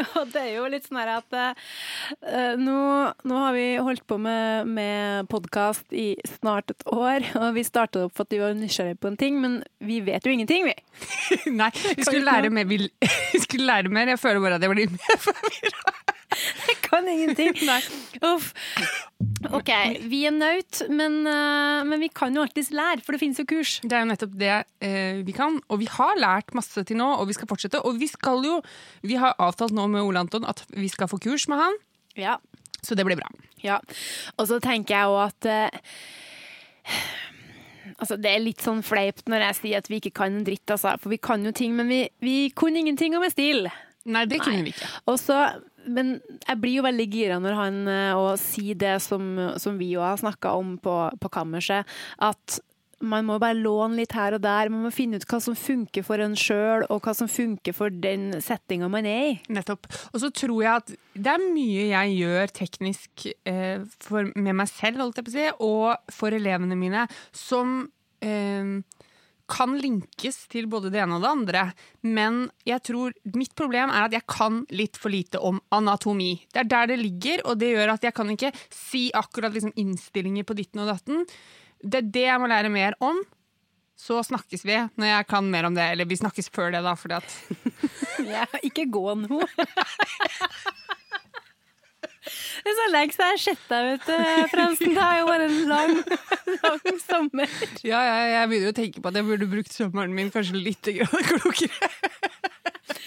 [0.18, 2.80] Og det er jo litt sånn at uh, nå,
[3.28, 8.06] nå har vi holdt på med, med podkast i snart et år, og vi starta
[8.06, 10.76] opp for at vi var nysgjerrige på en ting, men vi vet jo ingenting, vi.
[11.60, 12.68] Nei, vi skulle lære mer.
[12.70, 12.82] Vi,
[13.34, 14.14] vi skulle lære mer.
[14.14, 15.98] Jeg føler bare at jeg blir mer forvirra.
[16.30, 17.50] Jeg kan ingenting.
[17.58, 18.22] ingenting.
[18.22, 18.52] Uff.
[19.50, 19.70] OK,
[20.08, 23.46] vi er naut, men, eh, men vi kan jo alltids lære, for det finnes jo
[23.48, 23.78] kurs.
[23.82, 24.52] Det er jo nettopp det
[24.84, 27.82] eh, vi kan, og vi har lært masse til nå, og vi skal fortsette.
[27.84, 28.60] Og vi skal jo
[29.02, 31.80] Vi har avtalt nå med Ole Anton at vi skal få kurs med han,
[32.18, 32.38] Ja.
[32.82, 33.28] så det blir bra.
[33.62, 33.80] Ja,
[34.38, 35.80] og så tenker jeg òg at uh,
[38.00, 40.64] Altså, det er litt sånn fleipt når jeg sier at vi ikke kan en dritt,
[40.72, 40.94] altså.
[41.02, 43.66] For vi kan jo ting, men vi, vi kunne ingenting om en stil.
[44.08, 44.88] Nei, det kunne vi ikke.
[45.10, 45.36] Og så,
[45.84, 46.14] men
[46.46, 47.76] jeg blir jo veldig gira når han
[48.40, 49.26] sier å det som,
[49.60, 51.88] som vi òg har snakka om på, på kammerset,
[52.24, 52.60] at
[53.00, 54.70] man må bare låne litt her og der.
[54.72, 57.92] Man må finne ut hva som funker for en sjøl, og hva som funker for
[57.92, 59.34] den settinga man er i.
[59.52, 59.88] Nettopp.
[60.12, 64.70] Og så tror jeg at det er mye jeg gjør teknisk eh, for, med meg
[64.72, 67.06] selv, holdt jeg på å si, og for elevene mine,
[67.36, 67.82] som
[68.24, 68.80] eh,
[69.50, 71.64] kan linkes til både det ene og det andre.
[72.06, 76.34] Men jeg tror mitt problem er at jeg kan litt for lite om anatomi.
[76.52, 79.74] Det er der det ligger, og det gjør at jeg kan ikke si akkurat liksom,
[79.80, 81.26] innstillinger på ditten og datten.
[81.82, 83.20] Det er det jeg må lære mer om.
[84.00, 85.86] Så snakkes vi når jeg kan mer om det.
[85.92, 87.28] Eller vi snakkes før det, da, fordi at
[88.34, 89.42] Ja, ikke gå nå.
[92.60, 94.92] Det er så lenge siden jeg deg, vet du, Fransen.
[94.94, 95.94] Det har jo vært en lang,
[96.60, 97.54] lang sommer.
[97.86, 100.90] Ja, ja, jeg begynner å tenke på at jeg burde brukt sommeren min kanskje litt
[101.08, 101.90] klokere.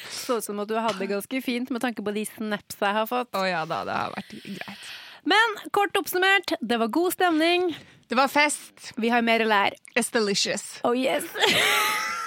[0.09, 2.97] Så ut som at du hadde det ganske fint med tanke på de snaps jeg
[2.97, 3.31] har fått.
[3.37, 4.91] Å ja da, det har vært greit.
[5.23, 7.69] Men kort oppsummert, det var god stemning.
[8.07, 8.91] Det var fest.
[8.95, 9.79] Vi har mer å lære.
[9.95, 10.79] It's delicious.
[10.83, 11.23] Oh yes.